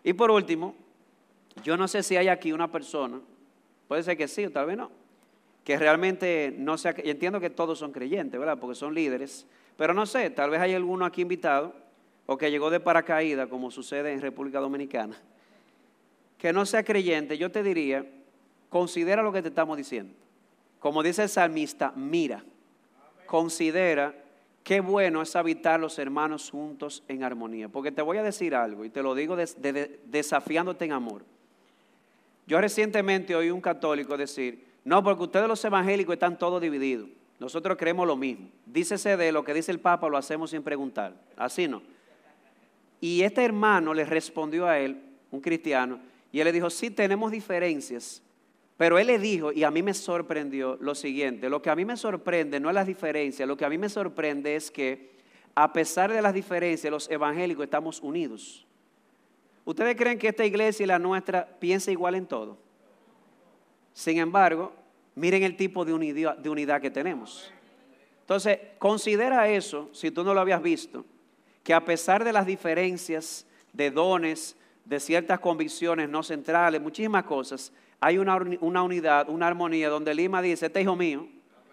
Y 0.05 0.13
por 0.13 0.32
último, 0.32 0.74
yo 1.65 1.76
no 1.76 1.89
sé 1.89 2.01
si 2.01 2.15
hay 2.15 2.30
aquí 2.30 2.53
una 2.53 2.71
persona, 2.71 3.19
puede 3.89 4.03
ser 4.03 4.15
que 4.15 4.30
sí 4.30 4.45
o 4.45 4.51
tal 4.51 4.67
vez 4.67 4.78
no, 4.78 4.89
que 5.65 5.78
realmente 5.78 6.55
no 6.57 6.78
sea, 6.78 6.95
entiendo 6.97 7.41
que 7.41 7.49
todos 7.49 7.78
son 7.78 7.91
creyentes, 7.91 8.39
¿verdad? 8.39 8.57
Porque 8.57 8.76
son 8.76 8.93
líderes, 8.93 9.45
pero 9.78 9.93
no 9.93 10.05
sé, 10.05 10.30
tal 10.30 10.49
vez 10.49 10.59
hay 10.61 10.74
alguno 10.74 11.05
aquí 11.05 11.21
invitado 11.21 11.74
o 12.26 12.38
que 12.38 12.51
llegó 12.51 12.69
de 12.69 12.80
paracaídas, 12.80 13.47
como 13.47 13.71
sucede 13.71 14.13
en 14.13 14.21
República 14.21 14.59
Dominicana, 14.59 15.17
que 16.38 16.53
no 16.53 16.65
sea 16.65 16.84
creyente, 16.84 17.38
yo 17.38 17.51
te 17.51 17.63
diría, 17.63 18.05
considera 18.69 19.21
lo 19.21 19.32
que 19.32 19.41
te 19.41 19.49
estamos 19.49 19.78
diciendo. 19.78 20.13
Como 20.80 21.03
dice 21.03 21.24
el 21.24 21.30
salmista, 21.30 21.93
mira, 21.95 22.43
considera 23.26 24.13
qué 24.63 24.80
bueno 24.80 25.21
es 25.21 25.36
habitar 25.36 25.80
los 25.80 25.99
hermanos 25.99 26.49
juntos 26.49 27.03
en 27.07 27.24
armonía. 27.24 27.69
Porque 27.69 27.91
te 27.91 28.01
voy 28.01 28.17
a 28.17 28.24
decir 28.24 28.55
algo 28.55 28.86
y 28.86 28.89
te 28.89 29.03
lo 29.03 29.15
digo 29.15 29.36
desafiándote 29.36 30.86
en 30.86 30.91
amor. 30.93 31.24
Yo 32.45 32.59
recientemente 32.59 33.36
oí 33.36 33.49
un 33.49 33.61
católico 33.61 34.17
decir, 34.17 34.65
no, 34.84 35.03
porque 35.03 35.24
ustedes 35.24 35.47
los 35.47 35.63
evangélicos 35.63 36.13
están 36.13 36.38
todos 36.38 36.61
divididos. 36.61 37.09
Nosotros 37.44 37.78
creemos 37.78 38.08
lo 38.08 38.16
mismo. 38.16 38.48
Dícese 38.66 39.18
de 39.18 39.34
lo 39.34 39.44
que 39.44 39.54
dice 39.54 39.70
el 39.70 39.82
Papa, 39.82 40.08
lo 40.08 40.16
hacemos 40.16 40.52
sin 40.52 40.64
preguntar. 40.64 41.14
Así 41.36 41.68
no. 41.68 41.82
Y 43.02 43.22
este 43.22 43.44
hermano 43.44 43.94
le 43.94 44.06
respondió 44.06 44.66
a 44.66 44.80
él, 44.80 44.98
un 45.30 45.41
cristiano, 45.41 46.00
y 46.32 46.39
él 46.39 46.46
le 46.46 46.54
dijo, 46.54 46.70
sí 46.70 46.89
tenemos 46.89 47.34
diferencias, 47.34 48.24
pero 48.78 48.98
él 48.98 49.08
le 49.08 49.20
dijo, 49.20 49.52
y 49.52 49.66
a 49.66 49.72
mí 49.72 49.84
me 49.84 49.94
sorprendió 49.94 50.78
lo 50.80 50.96
siguiente, 50.96 51.50
lo 51.50 51.62
que 51.62 51.70
a 51.70 51.76
mí 51.76 51.84
me 51.84 51.98
sorprende 51.98 52.62
no 52.62 52.70
es 52.70 52.76
las 52.76 52.88
diferencias, 52.88 53.46
lo 53.46 53.58
que 53.58 53.66
a 53.66 53.70
mí 53.70 53.78
me 53.78 53.89
sorprende 53.89 54.56
es 54.56 54.72
que 54.72 55.12
a 55.54 55.74
pesar 55.74 56.14
de 56.14 56.22
las 56.22 56.34
diferencias, 56.34 56.89
los 56.89 57.12
evangélicos 57.12 57.66
estamos 57.66 58.00
unidos. 58.00 58.66
¿Ustedes 59.66 59.98
creen 59.98 60.18
que 60.18 60.30
esta 60.30 60.46
iglesia 60.46 60.86
y 60.86 60.88
la 60.88 60.98
nuestra 60.98 61.46
piensa 61.60 61.91
igual 61.91 62.16
en 62.16 62.26
todo? 62.26 62.58
Sin 63.91 64.18
embargo, 64.18 64.72
Miren 65.16 65.43
el 65.43 65.55
tipo 65.55 65.86
de 65.86 65.93
unidad, 65.93 66.82
que 66.82 66.89
tenemos. 66.89 67.51
Entonces, 68.22 68.59
considera 68.80 69.49
eso, 69.49 69.89
si 69.93 70.11
tú 70.11 70.24
no 70.24 70.34
lo 70.34 70.39
habías 70.39 70.61
visto, 70.61 71.05
que 71.64 71.74
a 71.74 71.86
pesar 71.86 72.24
de 72.24 72.34
las 72.34 72.45
diferencias 72.45 73.45
de 73.74 73.91
dones, 73.91 74.57
de 74.86 74.99
ciertas 74.99 75.39
convicciones 75.39 76.09
no 76.09 76.24
centrales, 76.24 76.82
muchísimas 76.82 77.24
cosas, 77.24 77.72
hay 77.99 78.18
una, 78.18 78.36
una, 78.59 78.84
unidad, 78.84 79.30
una 79.30 79.47
armonía 79.47 79.89
donde 79.89 80.14
Lima 80.14 80.41
dice, 80.41 80.66
este 80.66 80.82
hijo 80.82 80.95
mío, 80.95 81.28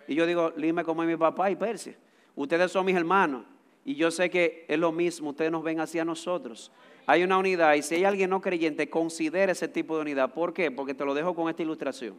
y 0.06 0.14
yo 0.14 0.26
digo, 0.26 0.52
Lima 0.56 0.84
como 0.84 1.02
es 1.02 1.08
mi 1.08 1.16
papá 1.16 1.50
y 1.50 1.56
Persia, 1.56 1.96
ustedes 2.36 2.70
son 2.70 2.86
mis 2.86 2.96
hermanos, 2.96 3.44
y 3.84 3.94
yo 3.94 4.10
sé 4.10 4.28
que 4.28 4.66
es 4.68 4.78
lo 4.78 4.92
mismo, 4.92 5.30
ustedes 5.30 5.50
nos 5.50 5.62
ven 5.62 5.80
hacia 5.80 6.04
nosotros. 6.04 6.70
Hay 7.06 7.22
una 7.22 7.38
unidad, 7.38 7.74
y 7.74 7.82
si 7.82 7.96
hay 7.96 8.04
alguien 8.04 8.30
no 8.30 8.40
creyente, 8.40 8.90
considera 8.90 9.52
ese 9.52 9.66
tipo 9.66 9.96
de 9.96 10.02
unidad. 10.02 10.32
¿Por 10.32 10.52
qué? 10.52 10.70
Porque 10.70 10.94
te 10.94 11.04
lo 11.04 11.14
dejo 11.14 11.34
con 11.34 11.48
esta 11.48 11.62
ilustración. 11.62 12.14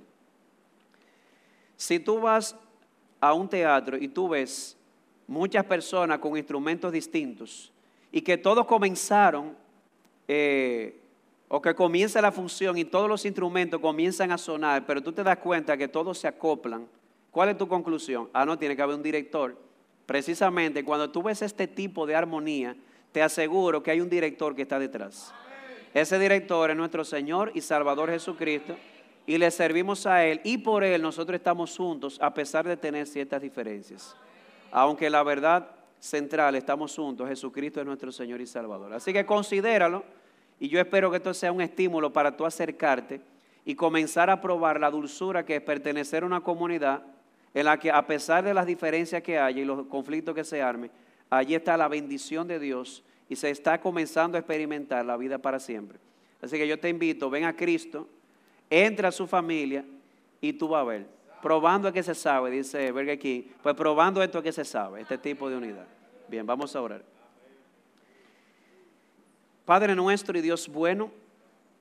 Si 1.81 1.99
tú 1.99 2.19
vas 2.19 2.55
a 3.19 3.33
un 3.33 3.49
teatro 3.49 3.97
y 3.97 4.07
tú 4.07 4.29
ves 4.29 4.77
muchas 5.25 5.65
personas 5.65 6.19
con 6.19 6.37
instrumentos 6.37 6.91
distintos 6.91 7.71
y 8.11 8.21
que 8.21 8.37
todos 8.37 8.67
comenzaron 8.67 9.57
eh, 10.27 11.01
o 11.47 11.59
que 11.59 11.73
comienza 11.73 12.21
la 12.21 12.31
función 12.31 12.77
y 12.77 12.85
todos 12.85 13.09
los 13.09 13.25
instrumentos 13.25 13.81
comienzan 13.81 14.31
a 14.31 14.37
sonar, 14.37 14.85
pero 14.85 15.01
tú 15.01 15.11
te 15.11 15.23
das 15.23 15.39
cuenta 15.39 15.75
que 15.75 15.87
todos 15.87 16.19
se 16.19 16.27
acoplan, 16.27 16.87
¿cuál 17.31 17.49
es 17.49 17.57
tu 17.57 17.67
conclusión? 17.67 18.29
Ah, 18.31 18.45
no, 18.45 18.59
tiene 18.59 18.75
que 18.75 18.83
haber 18.83 18.97
un 18.97 19.01
director. 19.01 19.57
Precisamente 20.05 20.85
cuando 20.85 21.09
tú 21.09 21.23
ves 21.23 21.41
este 21.41 21.65
tipo 21.65 22.05
de 22.05 22.13
armonía, 22.13 22.75
te 23.11 23.23
aseguro 23.23 23.81
que 23.81 23.89
hay 23.89 24.01
un 24.01 24.09
director 24.09 24.55
que 24.55 24.61
está 24.61 24.77
detrás. 24.77 25.33
Ese 25.95 26.19
director 26.19 26.69
es 26.69 26.77
nuestro 26.77 27.03
Señor 27.03 27.51
y 27.55 27.61
Salvador 27.61 28.11
Jesucristo 28.11 28.77
y 29.31 29.37
le 29.37 29.49
servimos 29.49 30.05
a 30.07 30.25
Él 30.25 30.41
y 30.43 30.57
por 30.57 30.83
Él 30.83 31.01
nosotros 31.01 31.37
estamos 31.37 31.77
juntos 31.77 32.17
a 32.21 32.33
pesar 32.33 32.67
de 32.67 32.75
tener 32.75 33.07
ciertas 33.07 33.41
diferencias. 33.41 34.13
Aunque 34.73 35.09
la 35.09 35.23
verdad 35.23 35.69
central 35.99 36.55
estamos 36.55 36.93
juntos, 36.93 37.29
Jesucristo 37.29 37.79
es 37.79 37.85
nuestro 37.85 38.11
Señor 38.11 38.41
y 38.41 38.45
Salvador. 38.45 38.91
Así 38.91 39.13
que 39.13 39.25
considéralo 39.25 40.03
y 40.59 40.67
yo 40.67 40.81
espero 40.81 41.09
que 41.09 41.15
esto 41.15 41.33
sea 41.33 41.53
un 41.53 41.61
estímulo 41.61 42.11
para 42.11 42.35
tú 42.35 42.45
acercarte 42.45 43.21
y 43.63 43.73
comenzar 43.73 44.29
a 44.29 44.41
probar 44.41 44.81
la 44.81 44.91
dulzura 44.91 45.45
que 45.45 45.55
es 45.55 45.61
pertenecer 45.61 46.23
a 46.23 46.25
una 46.25 46.41
comunidad 46.41 47.01
en 47.53 47.65
la 47.67 47.79
que 47.79 47.89
a 47.89 48.05
pesar 48.05 48.43
de 48.43 48.53
las 48.53 48.65
diferencias 48.65 49.23
que 49.23 49.39
haya 49.39 49.61
y 49.61 49.63
los 49.63 49.87
conflictos 49.87 50.35
que 50.35 50.43
se 50.43 50.61
armen, 50.61 50.91
allí 51.29 51.55
está 51.55 51.77
la 51.77 51.87
bendición 51.87 52.49
de 52.49 52.59
Dios 52.59 53.01
y 53.29 53.37
se 53.37 53.49
está 53.49 53.79
comenzando 53.79 54.35
a 54.35 54.39
experimentar 54.39 55.05
la 55.05 55.15
vida 55.15 55.37
para 55.37 55.61
siempre. 55.61 55.99
Así 56.41 56.57
que 56.57 56.67
yo 56.67 56.77
te 56.81 56.89
invito, 56.89 57.29
ven 57.29 57.45
a 57.45 57.55
Cristo, 57.55 58.09
entra 58.71 59.09
a 59.09 59.11
su 59.11 59.27
familia 59.27 59.85
y 60.39 60.53
tú 60.53 60.69
vas 60.69 60.81
a 60.81 60.85
ver. 60.85 61.07
Probando 61.41 61.87
a 61.87 61.91
que 61.91 62.01
se 62.01 62.15
sabe, 62.15 62.49
dice 62.49 62.91
Burger 62.91 63.19
King. 63.19 63.43
Pues 63.61 63.75
probando 63.75 64.23
esto 64.23 64.39
a 64.39 64.43
que 64.43 64.51
se 64.51 64.63
sabe, 64.63 65.01
este 65.01 65.17
tipo 65.17 65.49
de 65.49 65.57
unidad. 65.57 65.85
Bien, 66.27 66.45
vamos 66.45 66.75
a 66.75 66.81
orar. 66.81 67.03
Padre 69.65 69.95
nuestro 69.95 70.37
y 70.37 70.41
Dios 70.41 70.67
bueno, 70.67 71.11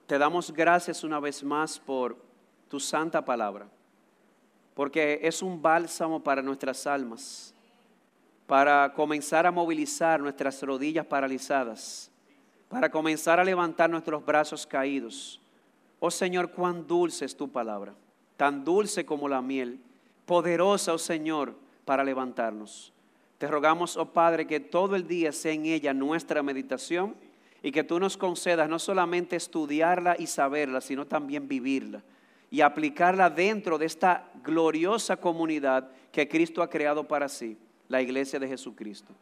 te 0.06 0.18
damos 0.18 0.52
gracias 0.52 1.04
una 1.04 1.20
vez 1.20 1.42
más 1.42 1.78
por 1.78 2.16
tu 2.68 2.78
santa 2.78 3.24
palabra, 3.24 3.66
porque 4.74 5.20
es 5.22 5.42
un 5.42 5.60
bálsamo 5.60 6.22
para 6.22 6.42
nuestras 6.42 6.86
almas, 6.86 7.54
para 8.46 8.92
comenzar 8.92 9.46
a 9.46 9.50
movilizar 9.50 10.20
nuestras 10.20 10.62
rodillas 10.62 11.06
paralizadas, 11.06 12.10
para 12.68 12.90
comenzar 12.90 13.40
a 13.40 13.44
levantar 13.44 13.90
nuestros 13.90 14.24
brazos 14.24 14.66
caídos. 14.66 15.40
Oh 16.00 16.10
Señor, 16.10 16.50
cuán 16.50 16.86
dulce 16.86 17.26
es 17.26 17.36
tu 17.36 17.50
palabra, 17.50 17.94
tan 18.36 18.64
dulce 18.64 19.04
como 19.04 19.28
la 19.28 19.42
miel, 19.42 19.78
poderosa, 20.26 20.94
oh 20.94 20.98
Señor, 20.98 21.54
para 21.84 22.02
levantarnos. 22.02 22.92
Te 23.38 23.46
rogamos, 23.46 23.96
oh 23.96 24.06
Padre, 24.06 24.46
que 24.46 24.60
todo 24.60 24.96
el 24.96 25.06
día 25.06 25.30
sea 25.32 25.52
en 25.52 25.66
ella 25.66 25.94
nuestra 25.94 26.42
meditación 26.42 27.14
y 27.62 27.70
que 27.70 27.84
tú 27.84 28.00
nos 28.00 28.16
concedas 28.16 28.68
no 28.68 28.78
solamente 28.78 29.36
estudiarla 29.36 30.16
y 30.18 30.26
saberla, 30.26 30.80
sino 30.80 31.06
también 31.06 31.46
vivirla 31.46 32.02
y 32.50 32.62
aplicarla 32.62 33.30
dentro 33.30 33.78
de 33.78 33.86
esta 33.86 34.30
gloriosa 34.42 35.16
comunidad 35.16 35.88
que 36.10 36.28
Cristo 36.28 36.62
ha 36.62 36.70
creado 36.70 37.06
para 37.06 37.28
sí, 37.28 37.56
la 37.88 38.02
iglesia 38.02 38.38
de 38.38 38.48
Jesucristo. 38.48 39.14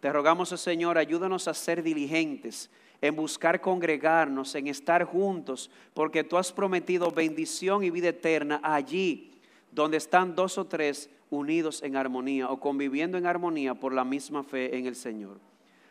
Te 0.00 0.12
rogamos, 0.12 0.52
oh 0.52 0.56
Señor, 0.56 0.98
ayúdanos 0.98 1.48
a 1.48 1.54
ser 1.54 1.82
diligentes 1.82 2.70
en 3.04 3.14
buscar 3.14 3.60
congregarnos, 3.60 4.54
en 4.54 4.66
estar 4.66 5.04
juntos, 5.04 5.70
porque 5.92 6.24
tú 6.24 6.38
has 6.38 6.50
prometido 6.50 7.10
bendición 7.10 7.84
y 7.84 7.90
vida 7.90 8.08
eterna 8.08 8.60
allí 8.62 9.30
donde 9.72 9.98
están 9.98 10.34
dos 10.34 10.56
o 10.56 10.64
tres 10.64 11.10
unidos 11.28 11.82
en 11.82 11.96
armonía 11.96 12.48
o 12.48 12.58
conviviendo 12.58 13.18
en 13.18 13.26
armonía 13.26 13.74
por 13.74 13.92
la 13.92 14.04
misma 14.04 14.42
fe 14.42 14.74
en 14.78 14.86
el 14.86 14.96
Señor. 14.96 15.38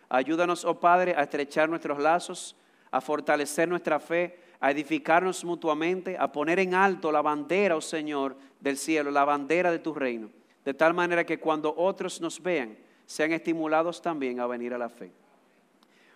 Ayúdanos, 0.09 0.66
oh 0.66 0.80
Padre, 0.80 1.14
a 1.16 1.22
estrechar 1.22 1.70
nuestros 1.70 1.99
lazos, 1.99 2.55
a 2.89 2.99
fortalecer 2.99 3.70
nuestra 3.70 3.99
fe, 3.99 4.39
a 4.59 4.72
edificarnos 4.72 5.45
mutuamente, 5.45 6.18
a 6.18 6.32
poner 6.32 6.57
en 6.57 6.74
alto 6.74 7.11
la 7.11 7.22
bandera, 7.22 7.76
oh 7.76 7.82
Señor, 7.82 8.36
del 8.59 8.76
cielo, 8.76 9.11
la 9.11 9.24
bandera 9.24 9.70
de 9.70 9.78
tu 9.78 9.93
reino, 9.93 10.32
de 10.66 10.74
tal 10.74 10.95
manera 10.95 11.24
que 11.24 11.39
cuando 11.39 11.76
otros 11.78 12.20
nos 12.22 12.41
vean, 12.41 12.76
sean 13.05 13.34
estimulados 13.34 14.01
también 14.01 14.39
a 14.39 14.47
venir 14.47 14.74
a 14.74 14.80
la 14.80 14.89
fe. 14.89 15.11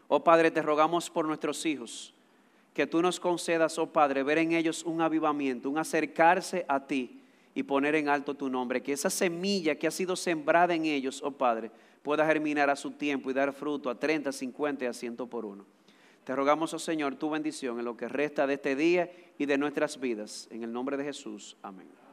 Oh 0.07 0.23
Padre, 0.23 0.51
te 0.51 0.61
rogamos 0.61 1.09
por 1.09 1.25
nuestros 1.25 1.65
hijos, 1.65 2.13
que 2.73 2.87
tú 2.87 3.01
nos 3.01 3.19
concedas, 3.19 3.77
oh 3.77 3.87
Padre, 3.87 4.23
ver 4.23 4.37
en 4.37 4.53
ellos 4.53 4.83
un 4.83 5.01
avivamiento, 5.01 5.69
un 5.69 5.77
acercarse 5.77 6.65
a 6.67 6.85
ti 6.85 7.21
y 7.53 7.63
poner 7.63 7.95
en 7.95 8.07
alto 8.07 8.35
tu 8.35 8.49
nombre, 8.49 8.81
que 8.83 8.93
esa 8.93 9.09
semilla 9.09 9.75
que 9.75 9.87
ha 9.87 9.91
sido 9.91 10.15
sembrada 10.15 10.75
en 10.75 10.85
ellos, 10.85 11.21
oh 11.23 11.31
Padre, 11.31 11.71
pueda 12.03 12.25
germinar 12.25 12.69
a 12.69 12.75
su 12.75 12.91
tiempo 12.91 13.29
y 13.29 13.33
dar 13.33 13.51
fruto 13.51 13.89
a 13.89 13.99
30, 13.99 14.31
50 14.31 14.85
y 14.85 14.87
a 14.87 14.93
100 14.93 15.15
por 15.15 15.43
uno. 15.43 15.65
Te 16.23 16.35
rogamos, 16.35 16.73
oh 16.73 16.79
Señor, 16.79 17.15
tu 17.15 17.29
bendición 17.29 17.79
en 17.79 17.85
lo 17.85 17.97
que 17.97 18.07
resta 18.07 18.45
de 18.45 18.55
este 18.55 18.75
día 18.75 19.09
y 19.37 19.45
de 19.45 19.57
nuestras 19.57 19.99
vidas. 19.99 20.47
En 20.51 20.63
el 20.63 20.71
nombre 20.71 20.97
de 20.97 21.05
Jesús. 21.05 21.57
Amén. 21.61 22.06